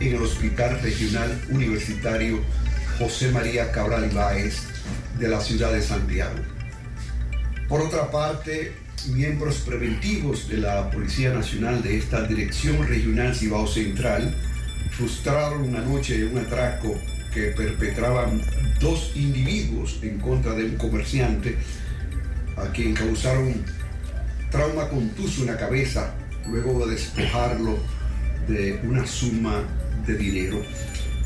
[0.00, 2.40] en el Hospital Regional Universitario
[2.98, 4.62] José María Cabral Ibáez
[5.16, 6.40] de la ciudad de Santiago.
[7.68, 8.72] Por otra parte,
[9.12, 14.34] miembros preventivos de la Policía Nacional de esta Dirección Regional Cibao Central
[14.90, 16.98] frustraron una noche un atraco
[17.32, 18.42] que perpetraban
[18.80, 21.56] dos individuos en contra de un comerciante
[22.56, 23.64] a quien causaron
[24.50, 26.12] trauma contuso en la cabeza
[26.48, 27.78] luego de despojarlo
[28.48, 29.62] de una suma
[30.06, 30.62] de dinero.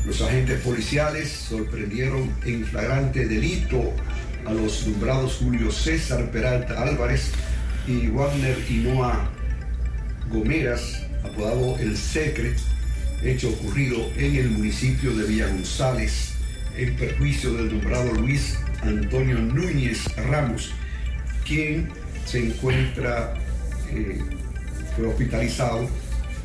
[0.05, 3.91] Los agentes policiales sorprendieron en flagrante delito
[4.45, 7.31] a los nombrados Julio César Peralta Álvarez
[7.87, 9.31] y Wagner Hinoa
[10.29, 12.59] Gomeras, apodado El Secret,
[13.27, 16.33] hecho ocurrido en el municipio de Villa González,
[16.77, 20.71] en perjuicio del nombrado Luis Antonio Núñez Ramos,
[21.45, 21.89] quien
[22.25, 23.33] se encuentra,
[23.91, 24.19] eh,
[24.95, 25.89] fue hospitalizado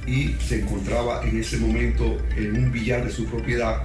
[0.06, 3.82] y se encontraba en ese momento en un billar de su propiedad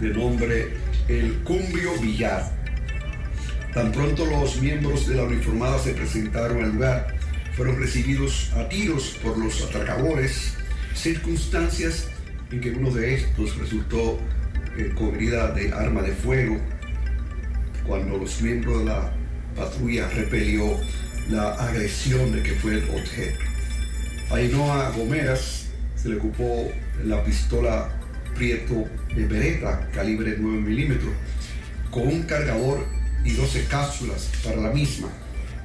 [0.00, 0.74] de nombre
[1.08, 2.52] El Cumbio Villar.
[3.72, 7.16] Tan pronto los miembros de la uniformada se presentaron al lugar,
[7.56, 10.54] fueron recibidos a tiros por los atracadores,
[10.94, 12.08] circunstancias
[12.50, 14.18] en que uno de estos resultó
[14.76, 16.58] eh, con herida de arma de fuego
[17.86, 19.12] cuando los miembros de la
[19.56, 20.78] patrulla repelió
[21.30, 23.38] la agresión de que fue el objeto.
[24.30, 25.66] A Ainhoa Gomeras
[25.96, 26.70] se le ocupó
[27.04, 27.88] la pistola
[28.34, 31.12] Prieto de Beretta calibre 9 milímetros
[31.90, 32.86] con un cargador
[33.24, 35.08] y 12 cápsulas para la misma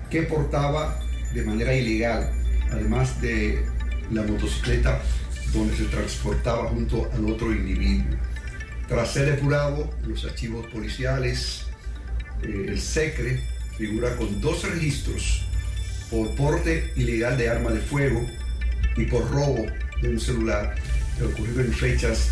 [0.09, 0.99] que portaba
[1.33, 2.31] de manera ilegal,
[2.71, 3.63] además de
[4.11, 5.01] la motocicleta
[5.53, 8.17] donde se transportaba junto al otro individuo.
[8.87, 11.65] Tras ser depurado, los archivos policiales,
[12.43, 13.41] eh, el SECRE
[13.77, 15.43] figura con dos registros
[16.09, 18.25] por porte ilegal de arma de fuego
[18.97, 19.65] y por robo
[20.01, 20.75] de un celular
[21.17, 22.31] que ocurrió en fechas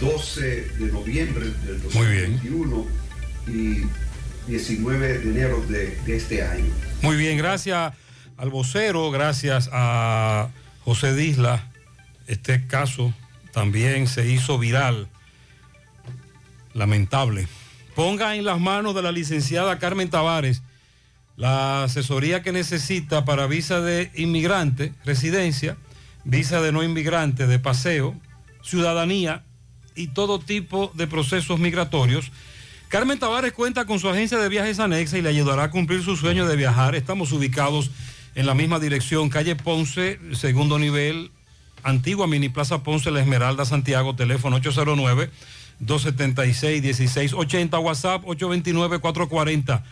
[0.00, 0.40] 12
[0.78, 2.86] de noviembre del 2021
[3.48, 3.82] y
[4.50, 6.72] 19 de enero de, de este año.
[7.02, 7.92] Muy bien, gracias
[8.36, 10.48] al vocero, gracias a
[10.84, 11.70] José Disla.
[12.28, 13.12] Este caso
[13.52, 15.08] también se hizo viral.
[16.74, 17.48] Lamentable.
[17.96, 20.62] Ponga en las manos de la licenciada Carmen Tavares
[21.38, 25.76] la asesoría que necesita para visa de inmigrante, residencia,
[26.24, 28.20] visa de no inmigrante, de paseo,
[28.62, 29.44] ciudadanía
[29.94, 32.32] y todo tipo de procesos migratorios.
[32.88, 36.16] Carmen Tavares cuenta con su agencia de viajes anexa y le ayudará a cumplir su
[36.16, 36.96] sueño de viajar.
[36.96, 37.92] Estamos ubicados
[38.34, 41.30] en la misma dirección, calle Ponce, segundo nivel,
[41.82, 45.30] antigua Mini Plaza Ponce, La Esmeralda, Santiago, teléfono 809
[45.80, 49.84] 276 1680, WhatsApp 829 440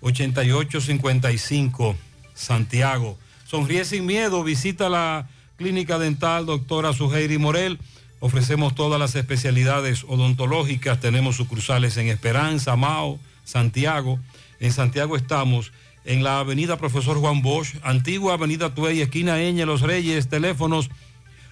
[0.00, 1.96] 8855,
[2.34, 3.18] Santiago.
[3.46, 7.78] Sonríe sin miedo, visita la clínica dental doctora Suheiri Morel.
[8.20, 11.00] Ofrecemos todas las especialidades odontológicas.
[11.00, 14.18] Tenemos sucursales en Esperanza, Mao, Santiago.
[14.60, 15.72] En Santiago estamos
[16.04, 20.90] en la avenida Profesor Juan Bosch, antigua avenida Tuey, esquina Eñe, Los Reyes, teléfonos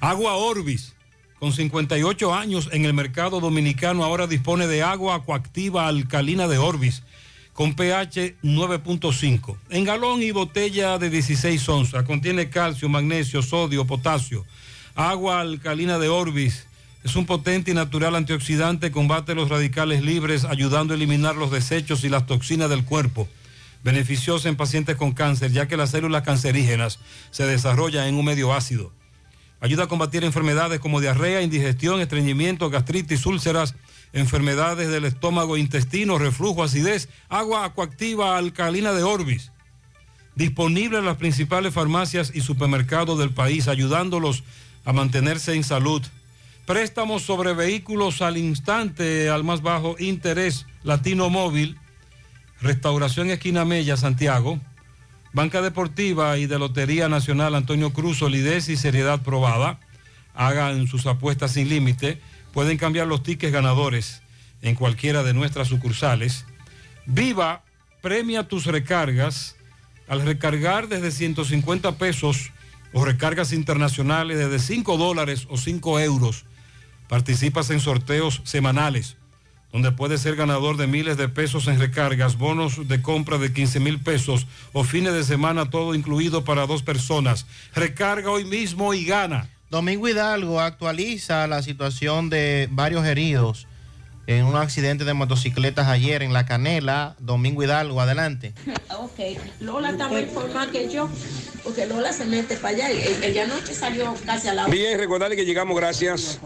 [0.00, 0.94] Agua Orbis,
[1.38, 7.02] con 58 años en el mercado dominicano, ahora dispone de agua acuactiva alcalina de Orbis,
[7.54, 9.56] con pH 9.5.
[9.70, 12.04] En galón y botella de 16 onzas.
[12.04, 14.44] Contiene calcio, magnesio, sodio, potasio.
[14.94, 16.66] Agua alcalina de Orbis.
[17.02, 22.04] Es un potente y natural antioxidante, combate los radicales libres, ayudando a eliminar los desechos
[22.04, 23.26] y las toxinas del cuerpo.
[23.82, 26.98] Beneficiosa en pacientes con cáncer, ya que las células cancerígenas
[27.30, 28.92] se desarrollan en un medio ácido.
[29.60, 33.74] Ayuda a combatir enfermedades como diarrea, indigestión, estreñimiento, gastritis, úlceras,
[34.12, 39.52] enfermedades del estómago, intestino, reflujo, acidez, agua acuactiva alcalina de Orbis.
[40.34, 44.44] Disponible en las principales farmacias y supermercados del país, ayudándolos
[44.84, 46.02] a mantenerse en salud.
[46.70, 51.76] Préstamos sobre vehículos al instante, al más bajo interés, Latino Móvil,
[52.60, 54.60] Restauración Esquina Mella, Santiago,
[55.32, 59.80] Banca Deportiva y de Lotería Nacional Antonio Cruz, solidez y seriedad probada.
[60.32, 62.20] Hagan sus apuestas sin límite.
[62.52, 64.22] Pueden cambiar los tickets ganadores
[64.62, 66.46] en cualquiera de nuestras sucursales.
[67.04, 67.64] Viva,
[68.00, 69.56] premia tus recargas
[70.06, 72.52] al recargar desde 150 pesos
[72.92, 76.44] o recargas internacionales desde 5 dólares o 5 euros.
[77.10, 79.16] Participas en sorteos semanales
[79.72, 83.80] donde puedes ser ganador de miles de pesos en recargas, bonos de compra de 15
[83.80, 87.46] mil pesos o fines de semana todo incluido para dos personas.
[87.74, 89.48] Recarga hoy mismo y gana.
[89.70, 93.66] Domingo Hidalgo actualiza la situación de varios heridos
[94.38, 97.16] en un accidente de motocicletas ayer en La Canela.
[97.18, 98.52] Domingo Hidalgo, adelante.
[98.98, 99.18] Ok,
[99.60, 101.08] Lola está más informada que yo,
[101.64, 102.92] porque Lola se mete para allá.
[102.92, 106.38] y Ella anoche salió casi a la Bien, recordarle que llegamos gracias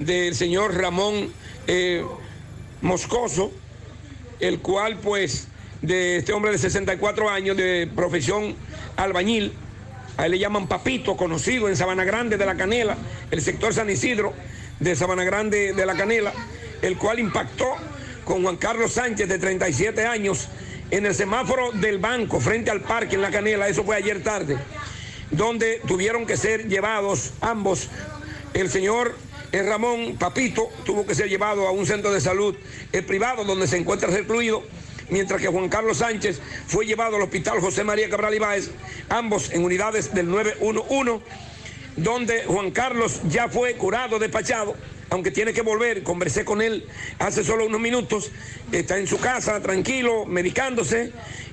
[0.00, 1.30] del señor Ramón
[1.66, 2.04] eh,
[2.80, 3.52] Moscoso,
[4.40, 5.46] el cual pues
[5.82, 8.56] de este hombre de 64 años de profesión
[8.96, 9.52] albañil,
[10.16, 12.96] a él le llaman Papito, conocido en Sabana Grande de la Canela,
[13.30, 14.32] el sector San Isidro
[14.80, 16.32] de Sabana Grande de la Canela,
[16.82, 17.76] el cual impactó
[18.24, 20.48] con Juan Carlos Sánchez de 37 años
[20.90, 24.56] en el semáforo del banco frente al parque en la Canela, eso fue ayer tarde,
[25.30, 27.88] donde tuvieron que ser llevados ambos,
[28.54, 29.14] el señor
[29.52, 32.56] eh, Ramón Papito tuvo que ser llevado a un centro de salud
[33.06, 34.62] privado donde se encuentra recluido
[35.10, 38.70] mientras que Juan Carlos Sánchez fue llevado al hospital José María Cabral Ibáez,
[39.08, 41.24] ambos en unidades del 911,
[41.96, 44.74] donde Juan Carlos ya fue curado, despachado,
[45.10, 46.86] aunque tiene que volver, conversé con él
[47.18, 48.30] hace solo unos minutos,
[48.72, 51.12] está en su casa tranquilo, medicándose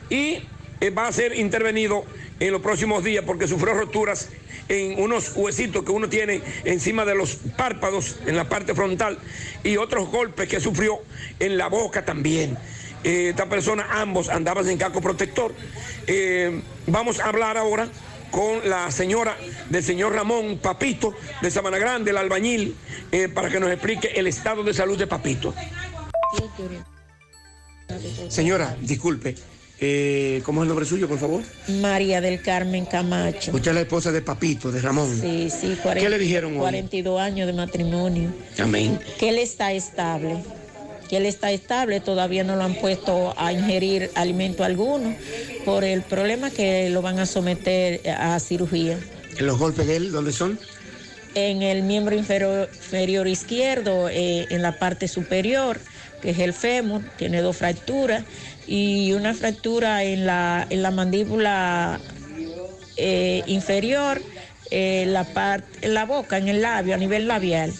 [0.09, 0.40] y
[0.80, 2.06] eh, va a ser intervenido
[2.40, 4.30] en los próximos días porque sufrió roturas
[4.69, 9.17] en unos huesitos que uno tiene encima de los párpados, en la parte frontal,
[9.63, 10.99] y otros golpes que sufrió
[11.39, 12.57] en la boca también.
[13.03, 15.53] Eh, esta persona, ambos andaban en casco protector.
[16.07, 17.87] Eh, vamos a hablar ahora
[18.31, 19.37] con la señora
[19.69, 22.75] del señor Ramón Papito de Sabana Grande, el albañil,
[23.11, 25.53] eh, para que nos explique el estado de salud de Papito.
[28.27, 29.35] Señora, disculpe,
[29.80, 31.43] eh, ¿cómo es el nombre suyo, por favor?
[31.81, 33.51] María del Carmen Camacho.
[33.51, 35.19] Usted es la esposa de Papito, de Ramón.
[35.22, 36.59] Sí, sí, ¿Qué le dijeron hoy?
[36.59, 38.33] 42 años de matrimonio.
[38.59, 38.99] Amén.
[39.19, 40.38] Que él está estable.
[41.09, 45.15] Que él está estable, todavía no lo han puesto a ingerir alimento alguno
[45.64, 48.99] por el problema que lo van a someter a cirugía.
[49.39, 50.59] ¿Los golpes de él dónde son?
[51.38, 55.80] En el miembro inferior, inferior izquierdo, eh, en la parte superior,
[56.19, 58.24] que es el fémur, tiene dos fracturas
[58.66, 61.99] y una fractura en la, en la mandíbula
[62.95, 64.19] eh, inferior,
[64.72, 67.72] eh, la, parte, en la boca, en el labio, a nivel labial,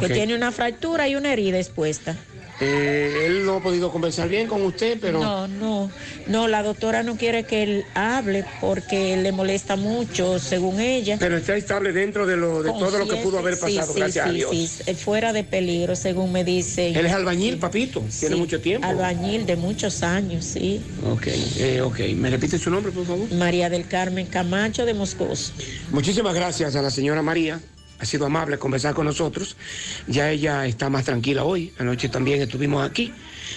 [0.00, 2.16] que tiene una fractura y una herida expuesta.
[2.60, 5.20] Eh, él no ha podido conversar bien con usted, pero...
[5.20, 5.90] No, no,
[6.28, 11.16] no, la doctora no quiere que él hable porque le molesta mucho, según ella.
[11.18, 14.26] Pero está estable dentro de, lo, de todo lo que pudo haber pasado, sí, gracias
[14.26, 14.50] a Dios.
[14.52, 16.94] sí, fuera de peligro, según me dicen.
[16.94, 18.86] Él es albañil, papito, tiene mucho tiempo.
[18.86, 20.80] Albañil de muchos años, sí.
[21.10, 21.26] Ok,
[21.58, 22.00] eh, ok.
[22.14, 23.32] ¿Me repite su nombre, por favor?
[23.32, 25.52] María del Carmen Camacho de Moscoso.
[25.90, 27.60] Muchísimas gracias a la señora María.
[27.98, 29.56] Ha sido amable conversar con nosotros.
[30.06, 31.72] Ya ella está más tranquila hoy.
[31.78, 33.12] Anoche también estuvimos aquí.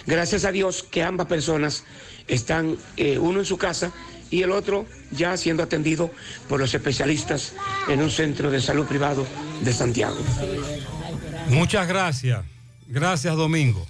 [0.06, 1.84] Gracias a Dios que ambas personas
[2.28, 3.92] están, eh, uno en su casa
[4.30, 6.12] y el otro ya siendo atendido
[6.50, 7.54] por los especialistas
[7.88, 9.26] en un centro de salud privado
[9.62, 10.18] de Santiago.
[11.50, 12.44] Muchas gracias.
[12.88, 13.88] Gracias, Domingo.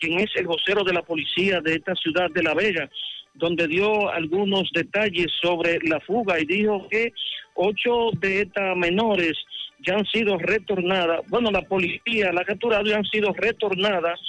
[0.00, 2.90] quien es el vocero de la policía de esta ciudad de La Vega,
[3.34, 7.12] donde dio algunos detalles sobre la fuga y dijo que
[7.54, 9.38] ocho de estas menores
[9.86, 14.20] ya han sido retornadas, bueno, la policía la ha capturado y han sido retornadas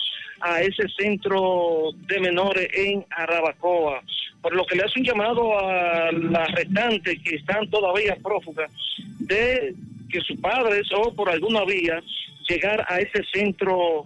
[0.42, 4.02] a ese centro de menores en Arabacoa,
[4.42, 8.72] por lo que le hace un llamado a las restantes que están todavía prófugas
[9.20, 9.74] de
[10.12, 12.02] que sus padres o por alguna vía
[12.48, 14.06] llegar a ese centro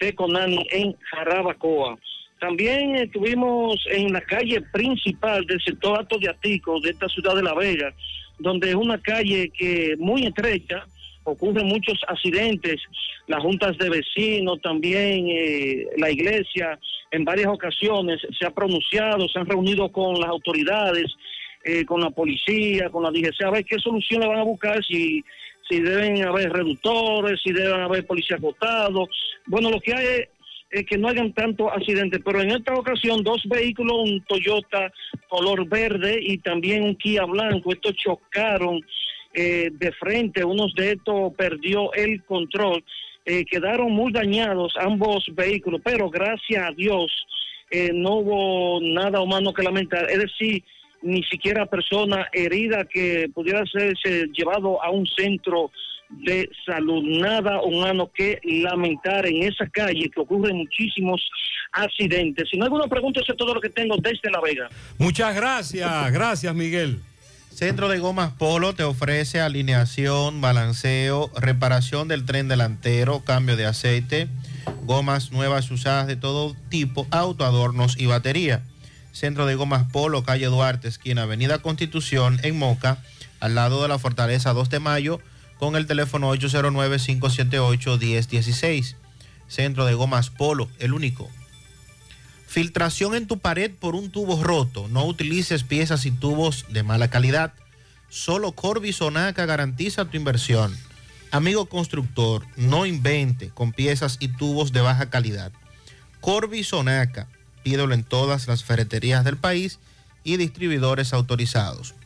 [0.00, 1.96] de Conani en Jarabacoa.
[2.40, 7.42] También estuvimos en la calle principal del sector Alto de Atico de esta ciudad de
[7.42, 7.94] La Vega,
[8.38, 10.86] donde es una calle que muy estrecha,
[11.24, 12.80] ocurren muchos accidentes,
[13.26, 16.78] las juntas de vecinos, también eh, la iglesia
[17.10, 21.12] en varias ocasiones se ha pronunciado, se han reunido con las autoridades,
[21.64, 24.84] eh, con la policía, con la DGC, a ver qué solución le van a buscar,
[24.84, 25.24] si
[25.68, 29.08] si deben haber reductores, si deben haber policía acotados.
[29.46, 30.28] Bueno, lo que hay es,
[30.84, 34.92] que no hayan tantos accidentes, pero en esta ocasión dos vehículos, un Toyota
[35.28, 38.80] color verde y también un Kia blanco, estos chocaron
[39.32, 42.82] eh, de frente, uno de estos perdió el control,
[43.24, 47.10] eh, quedaron muy dañados ambos vehículos, pero gracias a Dios
[47.70, 50.62] eh, no hubo nada humano que lamentar, es decir,
[51.02, 53.94] ni siquiera persona herida que pudiera ser
[54.32, 55.70] llevado a un centro
[56.08, 57.02] de salud.
[57.04, 61.20] Nada humano que lamentar en esa calle que ocurren muchísimos
[61.72, 62.48] accidentes.
[62.50, 64.68] Si no hay alguna pregunta, eso es todo lo que tengo desde La Vega.
[64.98, 67.00] Muchas gracias, gracias Miguel.
[67.50, 74.28] Centro de Gomas Polo te ofrece alineación, balanceo, reparación del tren delantero, cambio de aceite,
[74.82, 78.62] gomas nuevas usadas de todo tipo, autoadornos y batería.
[79.12, 82.98] Centro de Gomas Polo, calle Duarte, esquina Avenida Constitución, en Moca,
[83.40, 85.20] al lado de la Fortaleza 2 de Mayo,
[85.58, 88.96] con el teléfono 809-578-1016.
[89.48, 91.30] Centro de Gomas Polo, el único.
[92.46, 94.88] Filtración en tu pared por un tubo roto.
[94.88, 97.52] No utilices piezas y tubos de mala calidad.
[98.08, 100.76] Solo Corby Sonaca garantiza tu inversión.
[101.30, 105.52] Amigo constructor, no invente con piezas y tubos de baja calidad.
[106.20, 107.28] Corby Sonaca
[107.66, 109.80] pídelo en todas las ferreterías del país
[110.22, 111.96] y distribuidores autorizados.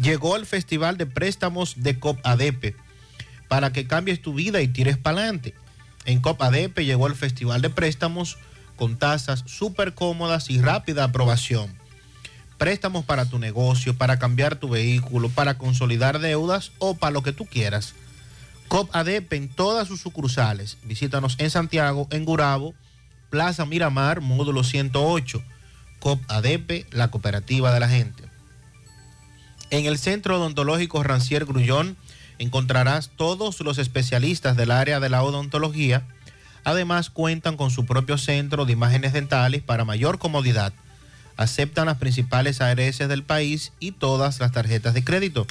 [0.00, 2.74] Llegó al Festival de Préstamos de COP ADP
[3.48, 5.54] para que cambies tu vida y tires para adelante.
[6.04, 8.38] En COP ADP llegó el Festival de Préstamos
[8.76, 11.74] con tasas súper cómodas y rápida aprobación.
[12.58, 17.32] Préstamos para tu negocio, para cambiar tu vehículo, para consolidar deudas o para lo que
[17.32, 17.94] tú quieras.
[18.68, 20.78] COP ADP en todas sus sucursales.
[20.82, 22.74] Visítanos en Santiago, en Gurabo,
[23.30, 25.42] Plaza Miramar, módulo 108.
[25.98, 28.25] COP ADP, la cooperativa de la gente.
[29.70, 31.96] En el Centro Odontológico Rancier Grullón
[32.38, 36.04] encontrarás todos los especialistas del área de la odontología.
[36.64, 40.72] Además, cuentan con su propio centro de imágenes dentales para mayor comodidad.
[41.36, 45.46] Aceptan las principales ARS del país y todas las tarjetas de crédito.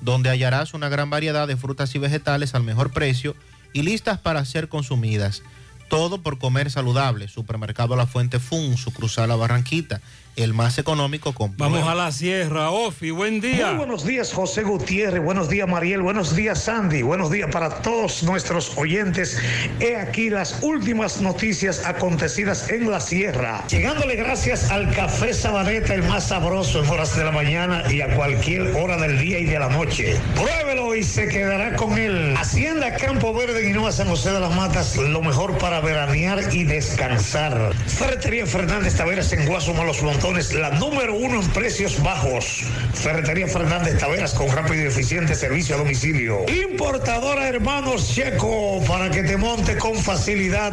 [0.00, 3.34] donde hallarás una gran variedad de frutas y vegetales al mejor precio
[3.72, 5.42] y listas para ser consumidas.
[5.88, 7.28] Todo por comer saludable.
[7.28, 10.00] Supermercado La Fuente Fun, su cruzada La Barranquita,
[10.36, 13.68] el más económico con Vamos a la sierra, Ofi, buen día.
[13.68, 15.22] Muy buenos días, José Gutiérrez.
[15.22, 16.02] Buenos días, Mariel.
[16.02, 17.02] Buenos días, Sandy.
[17.02, 19.38] Buenos días para todos nuestros oyentes.
[19.80, 23.64] He aquí las últimas noticias acontecidas en la sierra.
[23.68, 28.14] Llegándole gracias al café Sabaneta, el más sabroso en horas de la mañana y a
[28.14, 30.16] cualquier hora del día y de la noche.
[30.34, 32.34] Pruébelo y se quedará con él.
[32.36, 37.72] Hacienda Campo Verde, Guinoa, San José de las Matas, lo mejor para veranear y descansar.
[37.86, 42.62] Ferretería Fernández Taveras en Guasuma, Los Montones, la número uno en precios bajos.
[42.94, 46.46] Ferretería Fernández Taveras con rápido y eficiente servicio a domicilio.
[46.48, 50.72] Importadora Hermanos Checo para que te monte con facilidad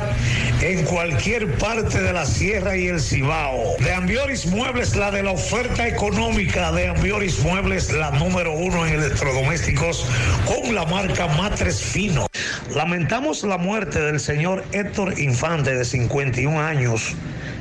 [0.62, 3.76] en cualquier parte de la sierra y el Cibao.
[3.80, 8.94] De Ambioris Muebles, la de la oferta económica de Ambioris Muebles, la número uno en
[9.02, 10.06] electrodomésticos
[10.46, 12.26] con la marca Matres Fino.
[12.74, 17.18] Lamentamos la muerte del señor Héctor Infante de 51 años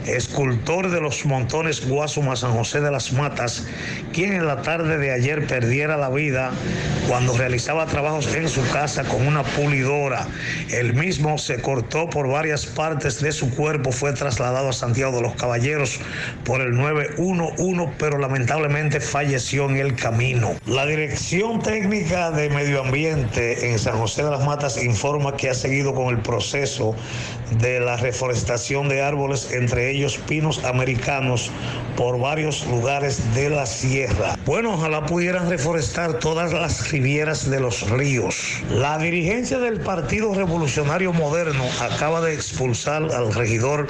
[0.07, 3.67] escultor de los montones Guasuma San José de las Matas,
[4.13, 6.51] quien en la tarde de ayer perdiera la vida
[7.09, 10.27] cuando realizaba trabajos en su casa con una pulidora.
[10.71, 15.23] El mismo se cortó por varias partes de su cuerpo, fue trasladado a Santiago de
[15.23, 16.01] los Caballeros
[16.45, 20.55] por el 911, pero lamentablemente falleció en el camino.
[20.67, 25.55] La Dirección Técnica de Medio Ambiente en San José de las Matas informa que ha
[25.55, 26.95] seguido con el proceso
[27.59, 29.90] de la reforestación de árboles, entre
[30.27, 31.51] pinos americanos,
[31.97, 34.39] por varios lugares de la sierra.
[34.47, 38.63] Bueno, ojalá pudieran reforestar todas las rivieras de los ríos.
[38.71, 43.87] La dirigencia del Partido Revolucionario Moderno acaba de expulsar al regidor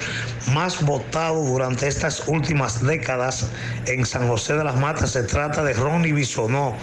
[0.52, 3.46] más votado durante estas últimas décadas
[3.86, 5.12] en San José de las Matas.
[5.12, 6.74] Se trata de Ronnie Bisonó,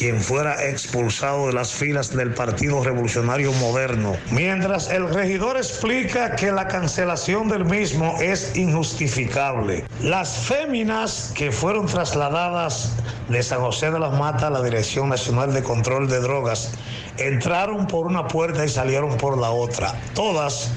[0.00, 4.16] quien fuera expulsado de las filas del Partido Revolucionario Moderno.
[4.30, 9.84] Mientras el regidor explica que la cancelación del mismo es injustificable.
[10.00, 12.94] Las féminas que fueron trasladadas
[13.28, 16.72] de San José de las Matas a la Dirección Nacional de Control de Drogas
[17.18, 19.94] entraron por una puerta y salieron por la otra.
[20.14, 20.70] Todas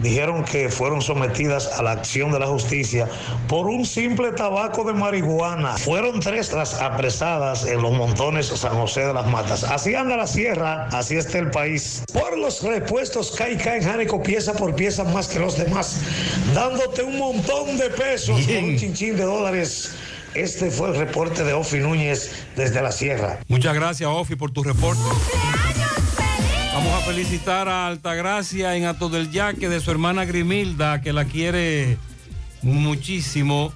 [0.00, 3.08] dijeron que fueron sometidas a la acción de la justicia
[3.48, 5.76] por un simple tabaco de marihuana.
[5.76, 9.64] Fueron tres las apresadas en los montones San José de las Matas.
[9.64, 12.02] Así anda la sierra, así está el país.
[12.12, 16.00] Por los repuestos Caica en Jánico pieza por pieza más que los demás,
[16.54, 19.92] dándote un montón de pesos por un chinchín de dólares.
[20.34, 23.40] Este fue el reporte de Ofi Núñez desde la sierra.
[23.48, 25.00] Muchas gracias, Ofi, por tu reporte.
[26.78, 31.24] Vamos a felicitar a Altagracia en Ato del Yaque de su hermana Grimilda, que la
[31.24, 31.98] quiere
[32.62, 33.72] muchísimo.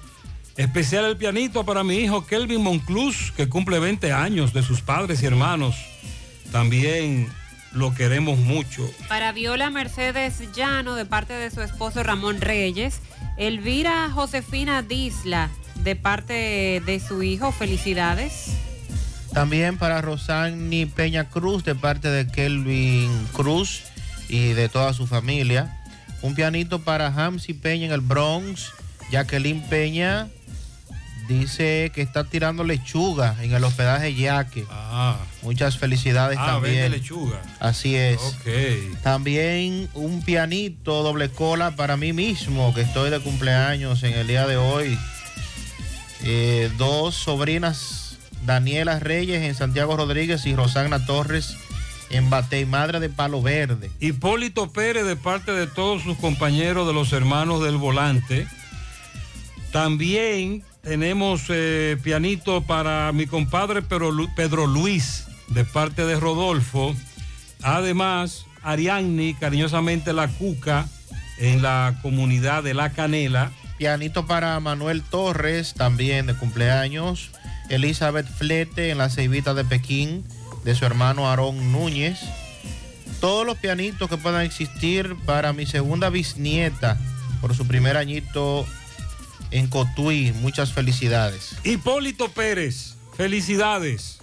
[0.55, 5.21] Especial el pianito para mi hijo Kelvin Monclus, que cumple 20 años de sus padres
[5.21, 5.75] y hermanos.
[6.53, 7.27] También
[7.73, 8.89] lo queremos mucho.
[9.09, 13.01] Para Viola Mercedes Llano, de parte de su esposo Ramón Reyes.
[13.35, 15.49] Elvira Josefina Disla,
[15.83, 17.51] de parte de su hijo.
[17.51, 18.55] Felicidades.
[19.33, 23.81] También para Rosani Peña Cruz de parte de Kelvin Cruz
[24.29, 25.79] y de toda su familia.
[26.21, 28.71] Un pianito para Hamsi Peña en el Bronx.
[29.11, 30.27] Jacqueline Peña
[31.27, 34.65] dice que está tirando lechuga en el hospedaje Yaque.
[35.41, 36.75] Muchas felicidades Ah, también.
[36.75, 37.41] vende lechuga.
[37.59, 38.19] Así es.
[39.01, 44.45] También un pianito doble cola para mí mismo, que estoy de cumpleaños en el día
[44.47, 44.97] de hoy.
[46.23, 48.12] Eh, dos sobrinas,
[48.45, 51.55] Daniela Reyes en Santiago Rodríguez y Rosana Torres
[52.09, 53.89] en Batey, madre de Palo Verde.
[53.99, 58.45] Hipólito Pérez de parte de todos sus compañeros de los hermanos del volante.
[59.71, 66.95] También tenemos eh, pianito para mi compadre Pedro, Lu- Pedro Luis de parte de Rodolfo.
[67.63, 70.87] Además, Ariadne, cariñosamente la Cuca,
[71.39, 73.51] en la comunidad de La Canela.
[73.77, 77.31] Pianito para Manuel Torres, también de cumpleaños.
[77.73, 80.23] Elizabeth Flete en la ceibita de Pekín
[80.63, 82.19] de su hermano Aarón Núñez.
[83.19, 86.97] Todos los pianitos que puedan existir para mi segunda bisnieta
[87.41, 88.65] por su primer añito
[89.51, 90.33] en Cotuí.
[90.41, 91.55] Muchas felicidades.
[91.63, 94.19] Hipólito Pérez, felicidades.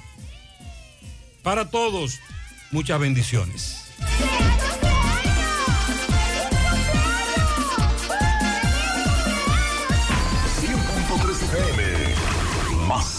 [1.42, 2.18] Para todos,
[2.70, 3.84] muchas bendiciones.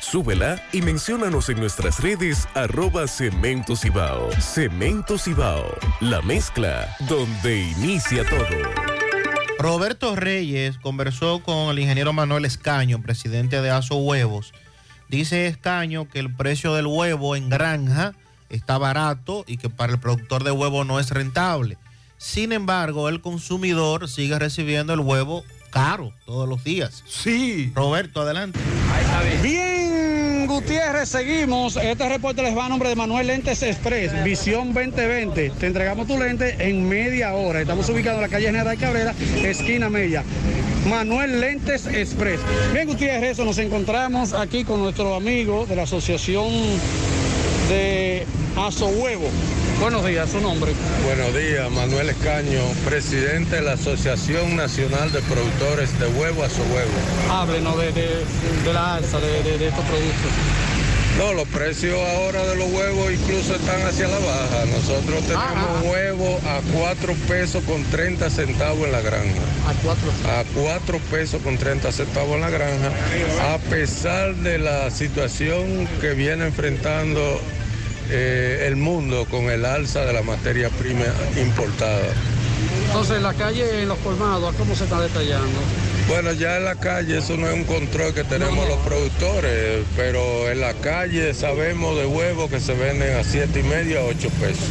[0.00, 4.30] Súbela y menciónanos en nuestras redes arroba Cemento Cibao.
[4.40, 8.93] Cemento Cibao, la mezcla donde inicia todo.
[9.64, 14.52] Roberto Reyes conversó con el ingeniero Manuel Escaño, presidente de Aso Huevos.
[15.08, 18.12] Dice Escaño que el precio del huevo en granja
[18.50, 21.78] está barato y que para el productor de huevo no es rentable.
[22.18, 27.02] Sin embargo, el consumidor sigue recibiendo el huevo caro todos los días.
[27.06, 27.72] Sí.
[27.74, 28.60] Roberto, adelante.
[29.42, 29.73] Bien,
[30.54, 31.76] Gutiérrez, seguimos.
[31.76, 35.50] Este reporte les va a nombre de Manuel Lentes Express, Visión 2020.
[35.50, 37.60] Te entregamos tu lente en media hora.
[37.60, 40.22] Estamos ubicados en la calle General Cabrera, esquina Mella.
[40.88, 42.38] Manuel Lentes Express.
[42.72, 46.52] Bien, Gutiérrez, eso nos encontramos aquí con nuestro amigo de la Asociación
[47.68, 48.26] de
[48.56, 49.28] Aso Huevo.
[49.80, 50.72] Buenos días, su nombre.
[51.04, 56.62] Buenos días, Manuel Escaño, presidente de la Asociación Nacional de Productores de Huevo a su
[56.62, 56.92] Huevo.
[57.30, 58.24] Háblenos de, de-
[58.64, 60.30] de la alza de, de- de estos productos.
[61.18, 64.64] No, los precios ahora de los huevos incluso están hacia la baja.
[64.66, 69.40] Nosotros tenemos huevo a 4 pesos con 30 centavos en la granja.
[69.68, 70.10] A cuatro.
[70.28, 72.90] A 4 pesos con 30 centavos en la granja,
[73.54, 77.40] a pesar de la situación que viene enfrentando
[78.10, 81.04] eh, el mundo con el alza de la materia prima
[81.36, 82.12] importada.
[82.86, 85.60] Entonces, en la calle, en los colmados, ¿a ¿cómo se está detallando?
[86.06, 90.50] Bueno, ya en la calle eso no es un control que tenemos los productores, pero
[90.50, 94.28] en la calle sabemos de huevos que se venden a siete y medio a 8
[94.38, 94.68] pesos.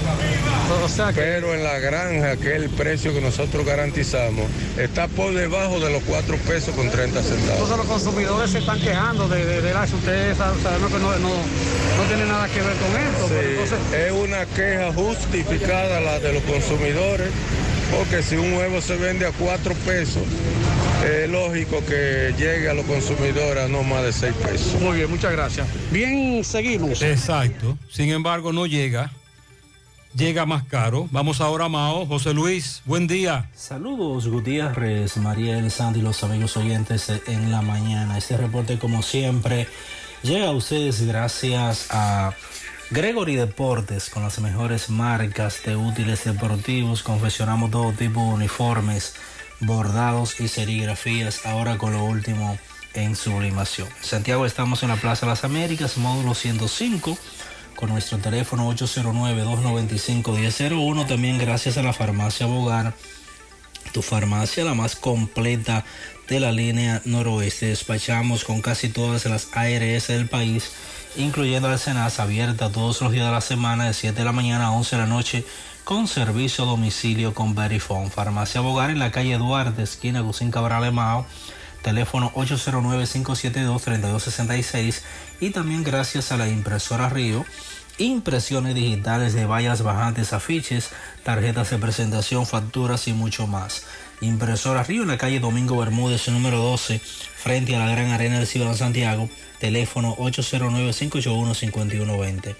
[1.16, 4.45] Pero en la granja, que es el precio que nosotros garantizamos,
[4.78, 7.52] está por debajo de los 4 pesos con 30 centavos.
[7.53, 9.95] Entonces los consumidores se están quejando de, de, del alza.
[9.95, 13.40] Ustedes saben sabemos que no, no, no tiene nada que ver con esto.
[13.40, 17.30] entonces, Es una queja justificada la de los consumidores,
[17.92, 20.22] porque si un huevo se vende a 4 pesos,
[21.04, 24.82] es lógico que llegue a los consumidores a no más de 6 pesos.
[24.82, 25.68] Muy bien, muchas gracias.
[25.92, 27.02] Bien, seguimos.
[27.02, 27.78] Exacto.
[27.90, 29.12] Sin embargo, no llega.
[30.16, 31.08] Llega más caro.
[31.12, 32.06] Vamos ahora a Mao.
[32.06, 33.50] José Luis, buen día.
[33.56, 38.18] Saludos Gutiérrez, Mariel, Sandy, los amigos oyentes en la mañana.
[38.18, 39.68] Este reporte como siempre
[40.22, 42.34] llega a ustedes gracias a
[42.92, 47.02] Gregory Deportes con las mejores marcas de útiles deportivos.
[47.02, 49.16] Confeccionamos todo tipo de uniformes,
[49.66, 51.45] bordados y serigrafías.
[51.45, 52.58] Ahora con lo último
[52.93, 53.88] en sublimación.
[54.01, 57.17] Santiago estamos en la Plaza de las Américas, módulo 105
[57.75, 61.08] con nuestro teléfono 809-295-1001.
[61.08, 62.93] También gracias a la farmacia Bogar,
[63.92, 65.83] tu farmacia la más completa
[66.27, 67.67] de la línea noroeste.
[67.67, 70.72] Despachamos con casi todas las ARS del país,
[71.16, 74.67] incluyendo la Senasa abierta todos los días de la semana de 7 de la mañana
[74.67, 75.45] a 11 de la noche
[75.84, 78.10] con servicio a domicilio con Verifone.
[78.10, 81.26] Farmacia Bogar en la calle Duarte, esquina Gusín Cabral de Mao
[81.84, 85.02] teléfono 809-572-3266
[85.40, 87.45] y también gracias a la impresora Río,
[88.00, 90.90] impresiones digitales de vallas bajantes, afiches,
[91.24, 93.86] tarjetas de presentación, facturas y mucho más.
[94.22, 98.48] Impresora Río en la calle Domingo Bermúdez, número 12, frente a la Gran Arena del
[98.48, 99.30] Ciudad de Santiago,
[99.60, 102.56] teléfono 809-581-5120.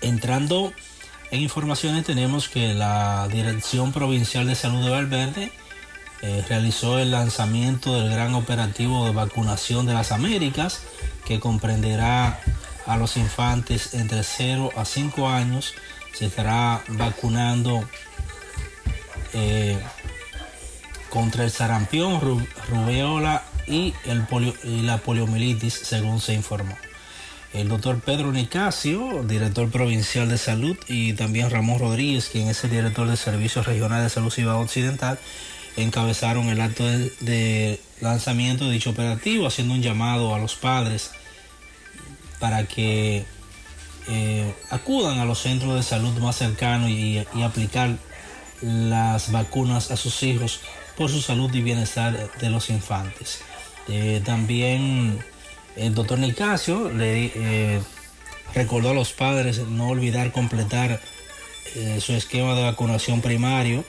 [0.00, 0.72] Entrando
[1.30, 5.52] En informaciones tenemos que la Dirección Provincial de Salud de Valverde
[6.22, 10.80] eh, realizó el lanzamiento del gran operativo de vacunación de las Américas,
[11.26, 12.40] que comprenderá
[12.86, 15.74] a los infantes entre 0 a 5 años.
[16.14, 17.86] Se estará vacunando
[19.34, 19.78] eh,
[21.10, 26.76] contra el sarampión, ru- rubeola y, el polio- y la poliomielitis, según se informó.
[27.52, 32.70] El doctor Pedro Nicasio, director provincial de salud, y también Ramón Rodríguez, quien es el
[32.70, 35.18] director de Servicios Regionales de Salud Cibao Occidental,
[35.76, 41.12] encabezaron el acto de, lanzamiento de dicho operativo, haciendo un llamado a los padres
[42.38, 43.24] para que
[44.08, 47.96] eh, acudan a los centros de salud más cercanos y, y aplicar
[48.60, 50.60] las vacunas a sus hijos
[50.96, 53.40] por su salud y bienestar de los infantes.
[53.88, 55.18] Eh, también
[55.78, 57.80] el doctor Nicasio le eh,
[58.54, 61.00] recordó a los padres no olvidar completar
[61.74, 63.84] eh, su esquema de vacunación primario,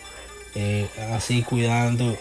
[0.55, 2.17] eh, así cuidando,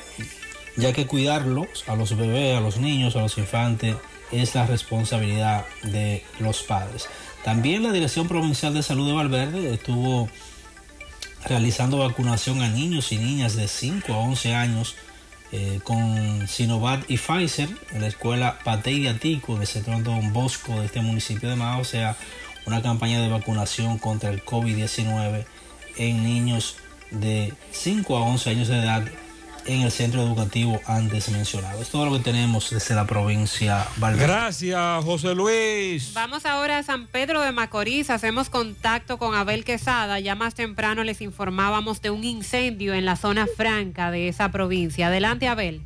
[0.77, 3.97] ya que cuidarlos a los bebés, a los niños, a los infantes,
[4.33, 7.09] es la responsabilidad de los padres.
[7.45, 10.29] También la Dirección Provincial de Salud de Valverde estuvo
[11.47, 14.97] realizando vacunación a niños y niñas de 5 a 11 años
[15.53, 20.81] eh, con Sinovac y Pfizer en la escuela Patey de Atico, en centro Don Bosco
[20.81, 22.17] de este municipio de Mao, o sea,
[22.67, 25.47] una campaña de vacunación contra el COVID-19
[25.97, 26.77] en niños
[27.11, 29.03] de 5 a 11 años de edad
[29.69, 31.81] en el centro educativo antes mencionado.
[31.81, 34.27] Es todo lo que tenemos desde la provincia Valverde.
[34.27, 36.13] Gracias, José Luis.
[36.15, 38.09] Vamos ahora a San Pedro de Macorís.
[38.11, 40.21] Hacemos contacto con Abel Quesada.
[40.21, 45.09] Ya más temprano les informábamos de un incendio en la zona franca de esa provincia.
[45.09, 45.83] Adelante, Abel.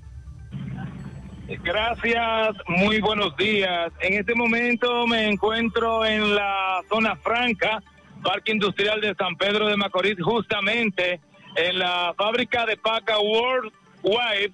[1.64, 3.92] Gracias, muy buenos días.
[4.00, 7.82] En este momento me encuentro en la zona franca,
[8.22, 11.20] Parque Industrial de San Pedro de Macorís, justamente
[11.56, 14.52] en la fábrica de Paca Worldwide.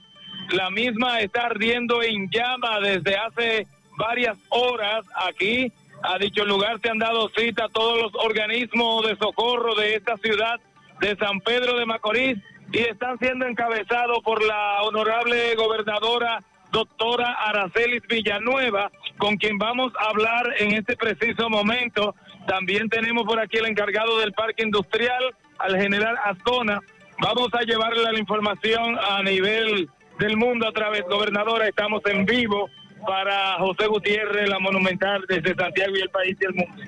[0.51, 5.73] La misma está ardiendo en llama desde hace varias horas aquí.
[6.03, 10.61] A dicho lugar se han dado cita todos los organismos de socorro de esta ciudad
[11.01, 12.39] de San Pedro de Macorís
[12.73, 20.11] y están siendo encabezados por la honorable gobernadora doctora Aracelis Villanueva, con quien vamos a
[20.11, 22.15] hablar en este preciso momento.
[22.47, 26.81] También tenemos por aquí el encargado del parque industrial, al general Ascona.
[27.21, 29.89] Vamos a llevarle la información a nivel
[30.19, 32.69] del mundo a través, gobernadora, estamos en vivo
[33.07, 36.83] para José Gutiérrez, la monumental desde Santiago y el país y el mundo.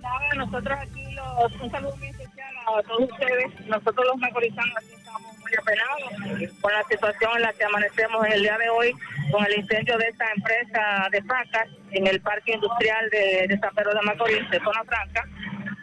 [0.00, 3.60] Nada, nosotros aquí, los, un saludo muy especial a todos ustedes.
[3.66, 8.42] Nosotros los macorizanos aquí estamos muy apenados con la situación en la que amanecemos el
[8.42, 8.94] día de hoy
[9.30, 13.74] con el incendio de esta empresa de facas en el parque industrial de, de San
[13.74, 15.24] Pedro de Macorís, de Zona Franca.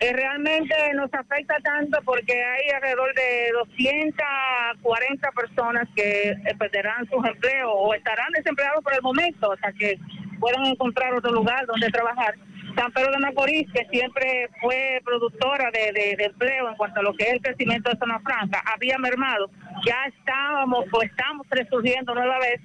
[0.02, 7.26] Eh, realmente nos afecta tanto porque hay alrededor de 240 personas que eh, perderán sus
[7.26, 9.98] empleos o estarán desempleados por el momento hasta que
[10.40, 12.34] puedan encontrar otro lugar donde trabajar.
[12.78, 17.03] San Pedro de Macorís, que siempre fue productora de, de- de empleo en cuanto a
[17.03, 19.50] lo que es el crecimiento de Zona Franca, había mermado.
[19.86, 22.61] Ya estábamos o estamos resurgiendo nueva vez.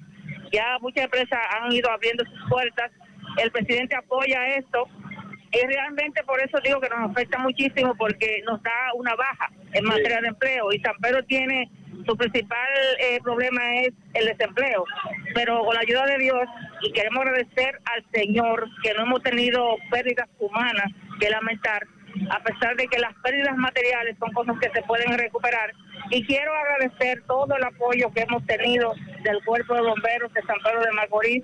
[0.53, 2.91] Ya muchas empresas han ido abriendo sus puertas.
[3.41, 4.87] El presidente apoya esto.
[5.51, 9.85] Y realmente por eso digo que nos afecta muchísimo porque nos da una baja en
[9.85, 11.69] materia de empleo y San Pedro tiene
[12.05, 12.67] su principal
[12.99, 14.85] eh, problema es el desempleo.
[15.33, 16.43] Pero con la ayuda de Dios
[16.81, 21.87] y queremos agradecer al Señor que no hemos tenido pérdidas humanas que lamentar,
[22.31, 25.71] a pesar de que las pérdidas materiales son cosas que se pueden recuperar.
[26.11, 28.93] Y quiero agradecer todo el apoyo que hemos tenido
[29.23, 31.43] del Cuerpo de Bomberos de San Pedro de Macorís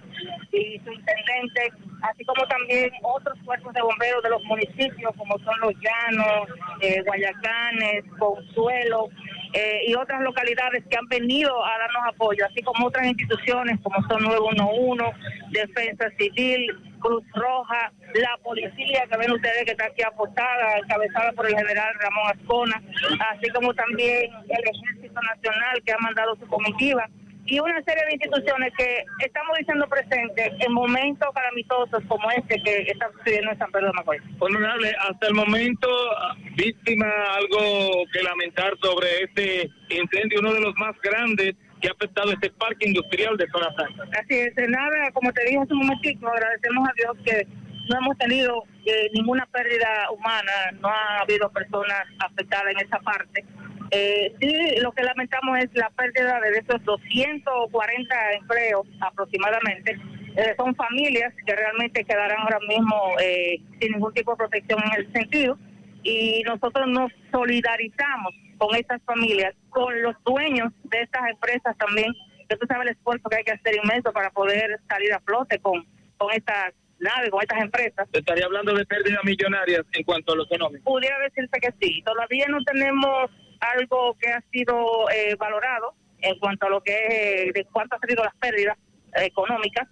[0.52, 1.74] y su intendente,
[2.04, 6.48] así como también otros cuerpos de bomberos de los municipios, como son Los Llanos,
[6.82, 9.10] eh, Guayacanes, Consuelo,
[9.54, 14.02] eh, y otras localidades que han venido a darnos apoyo, así como otras instituciones como
[14.08, 15.04] son 911,
[15.52, 16.68] Defensa Civil,
[17.00, 21.94] Cruz Roja, la policía, que ven ustedes que está aquí apostada, encabezada por el general
[22.00, 22.82] Ramón Ascona,
[23.32, 27.10] así como también el Ejército Nacional que ha mandado su comitiva
[27.52, 32.84] y una serie de instituciones que estamos diciendo presentes en momentos calamitosos como este que
[32.90, 34.22] está sucediendo en San Pedro de Macorís.
[34.40, 35.90] Honorable, hasta el momento,
[36.56, 42.32] víctima, algo que lamentar sobre este incendio, uno de los más grandes que ha afectado
[42.32, 44.04] este parque industrial de Zona Franca.
[44.18, 47.48] Así es, nada, como te dije hace un momentito, agradecemos a Dios que
[47.90, 53.44] no hemos tenido eh, ninguna pérdida humana, no ha habido personas afectadas en esa parte.
[53.92, 60.00] Eh, sí, lo que lamentamos es la pérdida de esos 240 empleos aproximadamente.
[60.38, 65.02] Eh, son familias que realmente quedarán ahora mismo eh, sin ningún tipo de protección en
[65.02, 65.58] el sentido
[66.04, 72.14] y nosotros nos solidarizamos con estas familias, con los dueños de estas empresas también,
[72.48, 75.60] que tú sabes el esfuerzo que hay que hacer inmenso para poder salir a flote
[75.60, 75.86] con,
[76.18, 78.08] con estas naves, con estas empresas.
[78.14, 80.84] Estaría hablando de pérdidas millonarias en cuanto a lo económico.
[80.86, 82.02] Pudiera decirse que sí.
[82.04, 83.32] Todavía no tenemos
[83.62, 87.96] algo que ha sido eh, valorado en cuanto a lo que es eh, de cuánto
[87.96, 88.78] han sido las pérdidas
[89.16, 89.88] eh, económicas,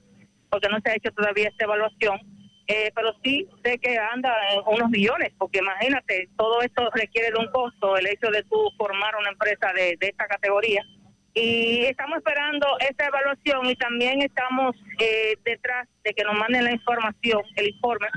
[0.50, 2.20] porque no se ha hecho todavía esta evaluación.
[2.68, 7.40] Eh, pero sí sé que anda en unos millones, porque imagínate, todo esto requiere de
[7.40, 10.84] un costo, el hecho de tú formar una empresa de, de esta categoría.
[11.34, 16.72] Y estamos esperando esa evaluación y también estamos eh, detrás de que nos manden la
[16.72, 18.08] información, el informe,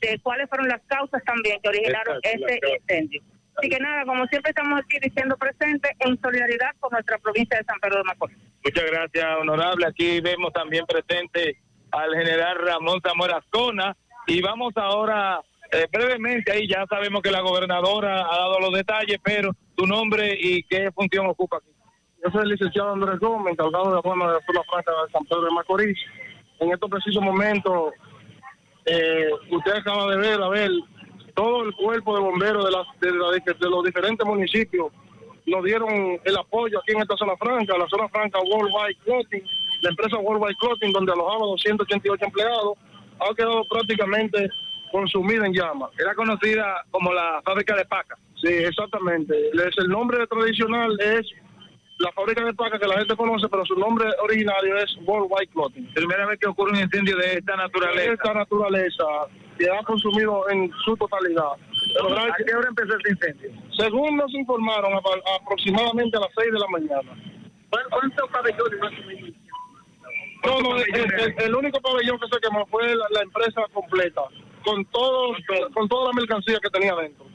[0.00, 2.78] de cuáles fueron las causas también que originaron ese causas.
[2.80, 3.22] incendio.
[3.58, 7.64] Así que nada, como siempre estamos aquí diciendo presente en solidaridad con nuestra provincia de
[7.64, 8.38] San Pedro de Macorís.
[8.64, 9.86] Muchas gracias, honorable.
[9.86, 11.58] Aquí vemos también presente
[11.90, 13.96] al general Ramón Zamora Zona.
[14.28, 15.40] Y vamos ahora
[15.72, 20.36] eh, brevemente, ahí ya sabemos que la gobernadora ha dado los detalles, pero tu nombre
[20.38, 21.70] y qué función ocupa aquí.
[22.24, 25.12] Yo soy el licenciado Andrés Gómez, encargado de la zona de la zona franca de
[25.12, 25.98] San Pedro de Macorís.
[26.60, 27.92] En estos precisos momentos,
[28.86, 30.70] eh, usted acaba de ver, a ver,
[31.38, 34.90] todo el cuerpo de bomberos de, las, de, la- de los diferentes municipios
[35.46, 39.44] nos dieron el apoyo aquí en esta zona franca, la zona franca Worldwide Clothing,
[39.82, 42.76] la empresa Worldwide Clothing, donde alojaba 288 empleados,
[43.20, 44.48] ha quedado prácticamente
[44.90, 45.90] consumida en llamas.
[45.98, 48.16] Era conocida como la fábrica de paca.
[48.42, 49.32] Sí, exactamente.
[49.50, 51.24] Es, el nombre tradicional es
[51.98, 55.92] la fábrica de paca que la gente conoce, pero su nombre originario es Worldwide Clothing.
[55.94, 58.08] Primera vez que ocurre un incendio de esta naturaleza.
[58.08, 59.04] De esta naturaleza,
[59.58, 61.52] que ha consumido en su totalidad.
[61.94, 63.50] Pero ¿A qué hora empezó este incendio?
[63.76, 67.22] Según nos informaron, a- aproximadamente a las 6 de la mañana.
[67.90, 69.30] ¿Cuántos pabellones más o menos?
[70.46, 74.22] No, no, el, el- el único pabellón que se quemó fue la, la empresa completa,
[74.64, 75.36] con todos,
[75.74, 77.26] con toda la mercancía que tenía dentro.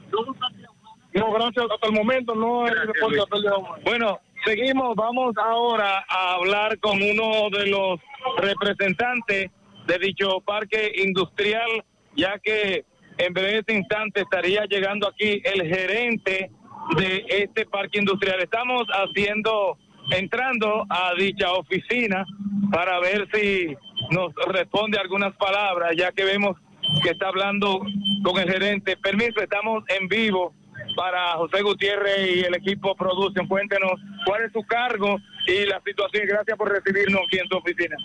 [1.14, 3.84] No, gracias, hasta el momento no hay reporte de pérdida humana.
[3.84, 8.00] Bueno, seguimos, vamos ahora a hablar con uno de los
[8.38, 9.52] representantes
[9.88, 11.84] de dicho parque industrial,
[12.16, 12.86] ya que
[13.18, 16.52] en breve instante estaría llegando aquí el gerente
[16.98, 18.42] de este parque industrial.
[18.42, 19.78] Estamos haciendo,
[20.12, 22.26] entrando a dicha oficina
[22.72, 23.76] para ver si
[24.10, 26.58] nos responde algunas palabras, ya que vemos
[27.04, 27.82] que está hablando
[28.24, 28.98] con el gerente.
[28.98, 30.54] Permiso, estamos en vivo
[30.96, 33.48] para José Gutiérrez y el equipo Producción.
[33.48, 33.92] Cuéntenos
[34.26, 36.28] cuál es su cargo y la situación.
[36.28, 37.96] Gracias por recibirnos aquí en su oficina.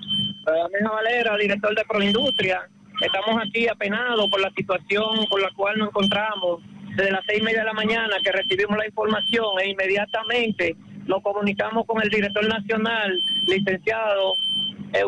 [0.72, 2.68] Mija Valera, director de Proindustria.
[3.00, 6.60] Estamos aquí apenados por la situación por la cual nos encontramos
[6.96, 10.76] desde las seis y media de la mañana que recibimos la información e inmediatamente
[11.08, 14.34] nos comunicamos con el director nacional, licenciado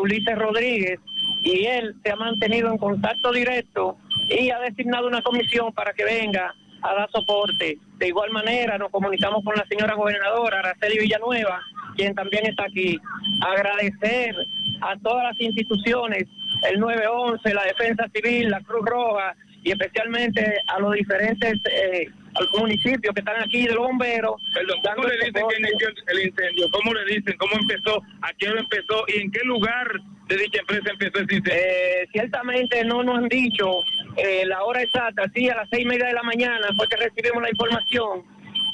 [0.01, 0.99] Ulises Rodríguez,
[1.43, 3.97] y él se ha mantenido en contacto directo
[4.29, 7.77] y ha designado una comisión para que venga a dar soporte.
[7.97, 11.61] De igual manera, nos comunicamos con la señora gobernadora Araceli Villanueva,
[11.95, 12.97] quien también está aquí.
[13.41, 14.35] Agradecer
[14.81, 16.25] a todas las instituciones,
[16.69, 22.47] el 911, la Defensa Civil, la Cruz Roja y especialmente a los diferentes eh, al
[22.59, 24.41] municipios que están aquí de los bomberos.
[24.53, 26.67] Perdón, ¿cómo le dicen que inició el incendio?
[26.71, 27.35] ¿Cómo le dicen?
[27.37, 28.01] ¿Cómo empezó?
[28.21, 29.03] ¿A qué hora empezó?
[29.07, 29.87] ¿Y en qué lugar
[30.35, 31.53] de dicha empresa empezó ese incendio?
[31.53, 33.81] Eh, ciertamente no nos han dicho
[34.17, 36.97] eh, la hora exacta, sí, a las seis y media de la mañana fue que
[36.97, 38.23] recibimos la información.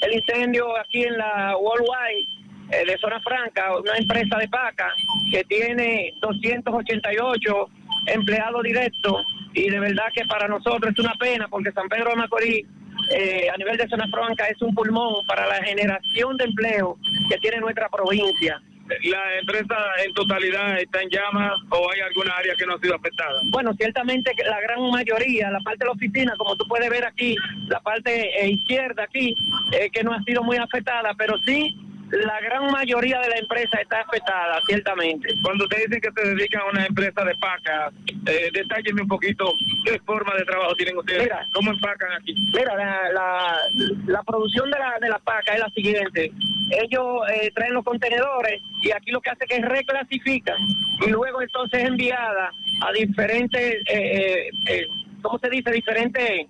[0.02, 2.27] El incendio aquí en la Worldwide
[2.72, 4.90] eh, de Zona Franca, una empresa de paca
[5.32, 7.69] que tiene 288
[8.08, 12.16] empleados directos y de verdad que para nosotros es una pena porque San Pedro de
[12.16, 12.66] Macorís
[13.11, 16.98] eh, a nivel de Zona Franca es un pulmón para la generación de empleo
[17.30, 18.61] que tiene nuestra provincia.
[19.04, 19.76] ¿La empresa
[20.06, 23.42] en totalidad está en llamas o hay alguna área que no ha sido afectada?
[23.52, 27.36] Bueno, ciertamente la gran mayoría, la parte de la oficina, como tú puedes ver aquí,
[27.68, 29.36] la parte eh, izquierda aquí,
[29.74, 31.76] eh, que no ha sido muy afectada, pero sí
[32.11, 35.30] la gran mayoría de la empresa está afectada, ciertamente.
[35.44, 37.92] Cuando ustedes dicen que se dedican a una empresa de paca,
[38.27, 39.53] eh, detállenme un poquito
[39.86, 41.24] qué forma de trabajo tienen ustedes.
[41.24, 41.45] Mira.
[41.53, 42.34] ¿Cómo empacan aquí?
[42.53, 43.58] Mira, la, la,
[44.06, 46.32] la producción de la, de la paca es la siguiente.
[46.72, 50.58] Ellos eh, traen los contenedores y aquí lo que hace es que reclasifican
[51.06, 52.52] y luego entonces es enviada
[52.86, 54.88] a diferentes, eh, eh, eh,
[55.22, 55.72] ¿cómo se dice?
[55.72, 56.48] Diferentes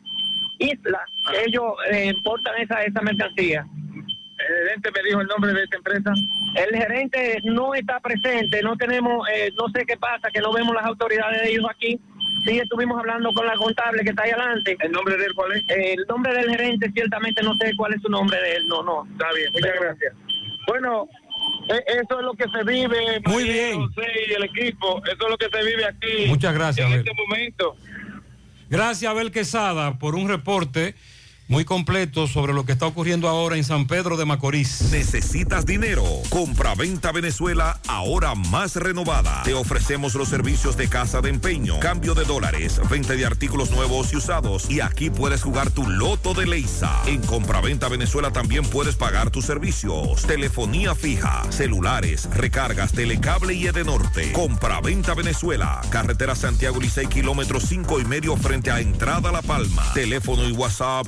[0.59, 3.65] islas que ellos eh, importan esa, esa mercancía.
[4.47, 6.13] El gerente me dijo el nombre de esta empresa.
[6.55, 10.73] El gerente no está presente, no tenemos, eh, no sé qué pasa, que no vemos
[10.75, 11.99] las autoridades de ellos aquí.
[12.45, 14.77] Sí, estuvimos hablando con la contable que está ahí adelante.
[14.79, 15.63] ¿El nombre de él cuál es?
[15.67, 19.05] el nombre del gerente ciertamente no sé cuál es su nombre de él, no, no.
[19.11, 20.13] Está bien, muchas gracias.
[20.67, 21.07] Bueno,
[21.69, 23.21] e- eso es lo que se vive.
[23.25, 23.81] Muy María bien.
[23.87, 26.25] José y el equipo, eso es lo que se vive aquí.
[26.27, 27.05] Muchas gracias, En Abel.
[27.07, 27.75] este momento.
[28.69, 30.95] Gracias, Abel Quesada, por un reporte
[31.47, 34.91] muy completo sobre lo que está ocurriendo ahora en San Pedro de Macorís.
[34.91, 36.03] ¿Necesitas dinero?
[36.29, 39.43] Compra-venta Venezuela, ahora más renovada.
[39.43, 44.11] Te ofrecemos los servicios de casa de empeño, cambio de dólares, venta de artículos nuevos
[44.13, 44.69] y usados.
[44.69, 47.01] Y aquí puedes jugar tu loto de Leisa.
[47.05, 50.23] En Compra-venta Venezuela también puedes pagar tus servicios.
[50.23, 54.33] Telefonía fija, celulares, recargas, telecable y Edenorte.
[54.33, 59.93] Compra-venta Venezuela, carretera Santiago Licey, kilómetro 5 y medio frente a Entrada La Palma.
[59.93, 61.07] Teléfono y WhatsApp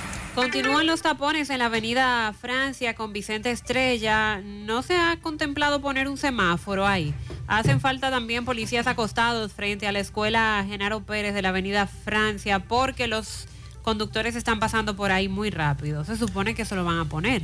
[0.35, 4.39] Continúan los tapones en la avenida Francia con Vicente Estrella.
[4.41, 7.13] No se ha contemplado poner un semáforo ahí.
[7.47, 12.59] Hacen falta también policías acostados frente a la escuela Genaro Pérez de la avenida Francia
[12.59, 13.49] porque los
[13.81, 16.05] conductores están pasando por ahí muy rápido.
[16.05, 17.43] Se supone que se lo van a poner.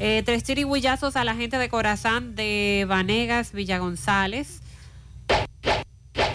[0.00, 4.60] Eh, tres chirigüillazos a la gente de Corazán de Vanegas, Villa González.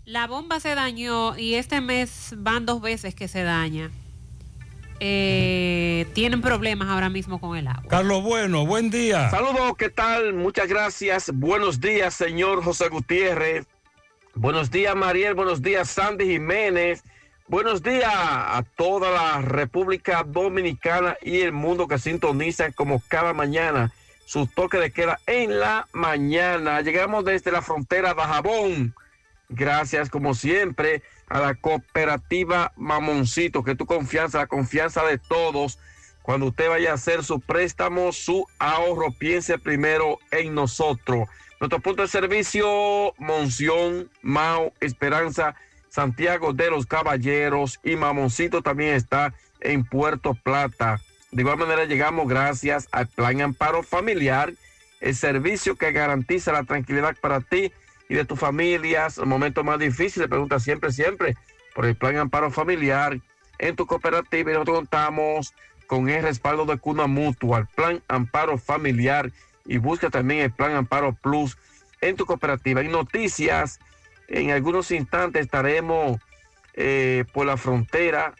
[0.05, 3.91] La bomba se dañó y este mes van dos veces que se daña.
[5.05, 7.83] Eh, tienen problemas ahora mismo con el agua.
[7.89, 9.29] Carlos Bueno, buen día.
[9.29, 10.33] Saludos, ¿qué tal?
[10.33, 11.29] Muchas gracias.
[11.33, 13.65] Buenos días, señor José Gutiérrez.
[14.33, 15.33] Buenos días, Mariel.
[15.33, 17.03] Buenos días, Sandy Jiménez.
[17.49, 23.91] Buenos días a toda la República Dominicana y el mundo que sintonizan como cada mañana
[24.25, 26.79] su toque de queda en la mañana.
[26.79, 28.95] Llegamos desde la frontera de Jabón.
[29.49, 31.03] Gracias, como siempre,
[31.33, 35.79] a la cooperativa Mamoncito, que tu confianza, la confianza de todos.
[36.21, 41.27] Cuando usted vaya a hacer su préstamo, su ahorro, piense primero en nosotros.
[41.59, 45.55] Nuestro punto de servicio, Monción, Mao, Esperanza,
[45.89, 51.01] Santiago de los Caballeros y Mamoncito también está en Puerto Plata.
[51.31, 54.53] De igual manera llegamos gracias al Plan Amparo Familiar,
[55.01, 57.71] el servicio que garantiza la tranquilidad para ti
[58.09, 61.35] y de tus familias, el momento más difícil, pregunta siempre, siempre
[61.73, 63.19] por el plan amparo familiar
[63.59, 64.51] en tu cooperativa.
[64.51, 65.53] Y nosotros contamos
[65.87, 69.31] con el respaldo de Cuna Mutua, el plan amparo familiar.
[69.65, 71.57] Y busca también el plan amparo plus
[72.01, 72.83] en tu cooperativa.
[72.83, 73.79] Y noticias,
[74.27, 76.19] en algunos instantes estaremos
[76.73, 78.33] eh, por la frontera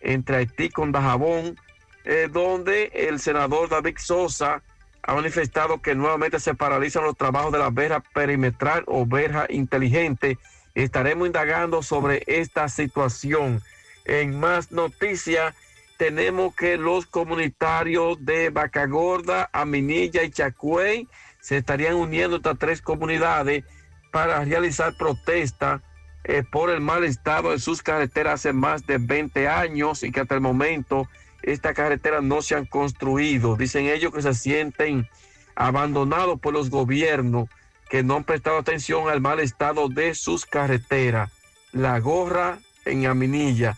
[0.00, 1.58] entre Haití con Dajabón,
[2.04, 4.62] eh, donde el senador David Sosa
[5.08, 10.36] ha manifestado que nuevamente se paralizan los trabajos de la verja perimetral o verja inteligente.
[10.74, 13.62] Estaremos indagando sobre esta situación.
[14.04, 15.54] En más noticias,
[15.96, 21.08] tenemos que los comunitarios de Vaca Gorda, Aminilla y Chacuey
[21.40, 23.64] se estarían uniendo estas tres comunidades
[24.12, 25.80] para realizar protesta
[26.24, 30.20] eh, por el mal estado de sus carreteras hace más de 20 años y que
[30.20, 31.08] hasta el momento
[31.52, 33.56] estas carreteras no se han construido.
[33.56, 35.08] Dicen ellos que se sienten
[35.54, 37.48] abandonados por los gobiernos
[37.88, 41.30] que no han prestado atención al mal estado de sus carreteras.
[41.72, 43.76] La Gorra en Aminilla,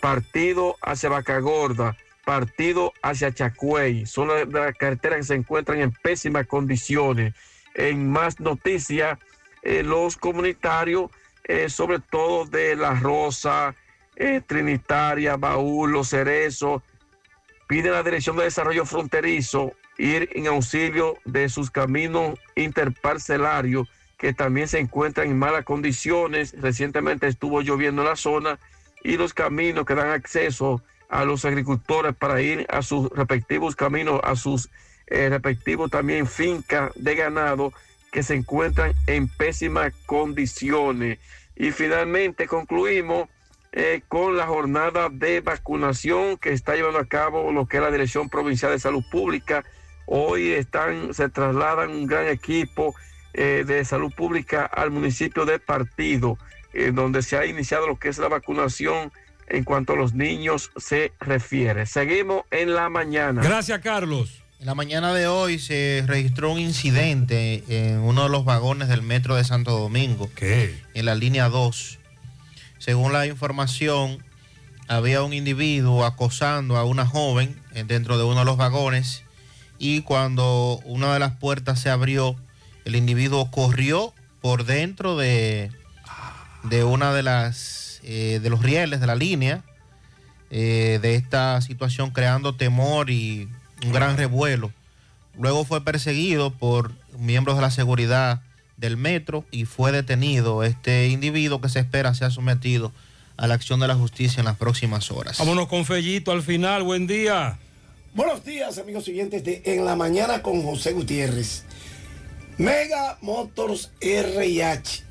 [0.00, 4.06] partido hacia Vaca Gorda, partido hacia Chacuey.
[4.06, 7.34] Son las carreteras que se encuentran en pésimas condiciones.
[7.74, 9.18] En más noticias,
[9.62, 11.10] eh, los comunitarios,
[11.44, 13.74] eh, sobre todo de La Rosa,
[14.16, 16.82] eh, Trinitaria, Baúl, Los Cerezos,
[17.66, 23.88] pide a la Dirección de Desarrollo Fronterizo ir en auxilio de sus caminos interparcelarios
[24.18, 26.54] que también se encuentran en malas condiciones.
[26.58, 28.58] Recientemente estuvo lloviendo en la zona
[29.02, 34.20] y los caminos que dan acceso a los agricultores para ir a sus respectivos caminos,
[34.24, 34.70] a sus
[35.06, 37.72] eh, respectivos también fincas de ganado
[38.10, 41.18] que se encuentran en pésimas condiciones.
[41.54, 43.28] Y finalmente concluimos
[43.78, 47.90] eh, con la jornada de vacunación que está llevando a cabo lo que es la
[47.90, 49.64] Dirección Provincial de Salud Pública.
[50.06, 52.94] Hoy están, se trasladan un gran equipo
[53.34, 56.38] eh, de salud pública al municipio de Partido,
[56.72, 59.12] eh, donde se ha iniciado lo que es la vacunación
[59.46, 61.84] en cuanto a los niños se refiere.
[61.84, 63.42] Seguimos en la mañana.
[63.42, 64.42] Gracias, Carlos.
[64.58, 69.02] En la mañana de hoy se registró un incidente en uno de los vagones del
[69.02, 71.98] metro de Santo Domingo, en la línea 2.
[72.86, 74.22] Según la información,
[74.86, 79.24] había un individuo acosando a una joven eh, dentro de uno de los vagones
[79.76, 82.36] y cuando una de las puertas se abrió,
[82.84, 85.72] el individuo corrió por dentro de,
[86.62, 89.64] de una de las eh, de los rieles de la línea
[90.50, 93.48] eh, de esta situación creando temor y
[93.84, 94.70] un gran revuelo.
[95.36, 98.42] Luego fue perseguido por miembros de la seguridad
[98.76, 102.92] del metro y fue detenido este individuo que se espera sea sometido
[103.36, 105.38] a la acción de la justicia en las próximas horas.
[105.38, 106.82] Vámonos con Fellito al final.
[106.82, 107.58] Buen día.
[108.14, 111.64] Buenos días, amigos siguientes de En la Mañana con José Gutiérrez.
[112.56, 115.04] Mega Motors RH.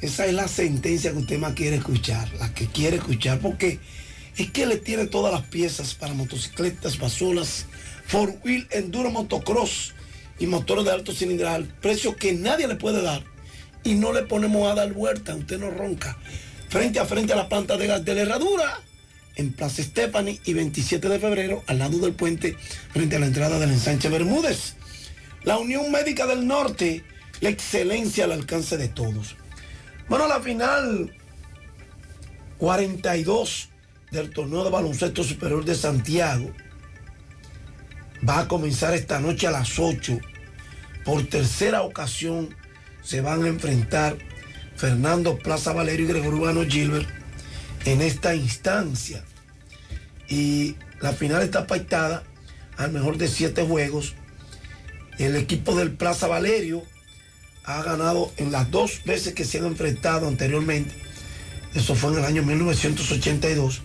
[0.00, 3.80] Esa es la sentencia que usted más quiere escuchar, la que quiere escuchar, porque
[4.36, 7.66] es que le tiene todas las piezas para motocicletas, basolas,
[8.06, 9.92] four wheel, enduro, motocross
[10.40, 13.22] y motores de alto cilindrada, precio que nadie le puede dar.
[13.84, 16.18] Y no le ponemos a dar vuelta, usted no ronca.
[16.68, 18.80] Frente a frente a la planta de gas de la herradura,
[19.36, 22.56] en Plaza Stephanie y 27 de febrero, al lado del puente,
[22.92, 24.74] frente a la entrada del ensanche Bermúdez.
[25.44, 27.04] La Unión Médica del Norte,
[27.40, 29.36] la excelencia al alcance de todos.
[30.08, 31.14] Bueno, la final
[32.58, 33.68] 42
[34.10, 36.52] del torneo de baloncesto superior de Santiago
[38.28, 40.18] va a comenzar esta noche a las 8.
[41.10, 42.54] Por tercera ocasión
[43.02, 44.16] se van a enfrentar
[44.76, 47.08] Fernando Plaza Valerio y Gregorio Urbano Gilbert
[47.84, 49.24] en esta instancia.
[50.28, 52.22] Y la final está pactada
[52.76, 54.14] al mejor de siete juegos.
[55.18, 56.84] El equipo del Plaza Valerio
[57.64, 60.94] ha ganado en las dos veces que se han enfrentado anteriormente.
[61.74, 63.82] Eso fue en el año 1982,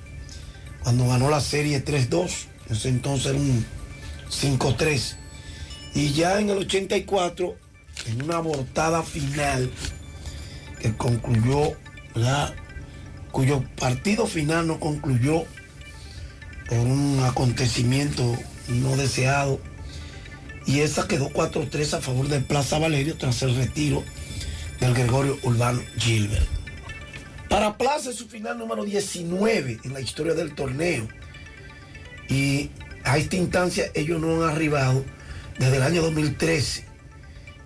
[0.83, 2.29] cuando ganó la serie 3-2.
[2.69, 3.65] Ese entonces era un
[4.29, 5.24] 5-3.
[5.95, 7.55] Y ya en el 84,
[8.07, 9.71] en una abortada final
[10.79, 11.71] que concluyó,
[12.13, 12.53] ¿verdad?
[13.35, 15.43] cuyo partido final no concluyó
[16.69, 18.37] por un acontecimiento
[18.69, 19.59] no deseado.
[20.65, 24.05] Y esa quedó 4-3 a favor de Plaza Valerio tras el retiro
[24.79, 26.47] del Gregorio Urbano Gilbert.
[27.49, 31.05] Para Plaza es su final número 19 en la historia del torneo.
[32.29, 32.69] Y
[33.03, 35.03] a esta instancia ellos no han arribado
[35.57, 36.85] desde el año 2013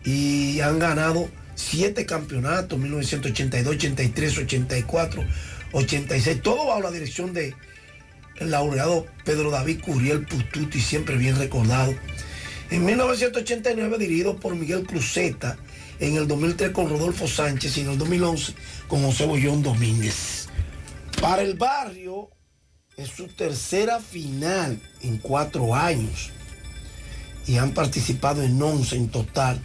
[0.04, 5.26] y han ganado siete campeonatos, 1982, 83, 84,
[5.74, 7.56] 86, todo bajo la dirección de
[8.40, 11.94] laureado Pedro David Curiel Pututi, siempre bien recordado.
[12.72, 15.58] En 1989 dirigido por Miguel Cruzeta,
[16.00, 18.54] en el 2003 con Rodolfo Sánchez y en el 2011
[18.88, 20.48] con José Bollón Domínguez.
[21.20, 22.30] Para el barrio
[22.96, 26.32] es su tercera final en cuatro años
[27.50, 29.60] y han participado en 11 en total.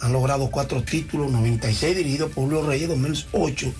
[0.00, 3.72] Han logrado cuatro títulos, 96 dirigido por Julio Reyes, 2008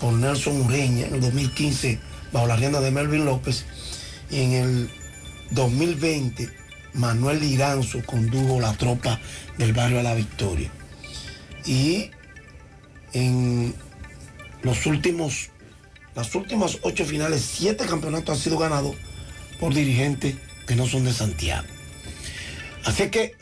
[0.00, 2.00] por Nelson Ureña, en el 2015
[2.32, 3.66] bajo la rienda de Melvin López
[4.32, 4.90] y en el
[5.52, 6.50] 2020
[6.94, 9.20] Manuel Liranzo condujo la tropa
[9.58, 10.68] del barrio a la victoria.
[11.66, 12.10] Y
[13.12, 13.76] en
[14.62, 15.50] los últimos,
[16.16, 18.96] las últimas ocho finales, siete campeonatos han sido ganados
[19.60, 20.34] por dirigentes
[20.66, 21.75] que no son de Santiago.
[22.86, 23.34] Así que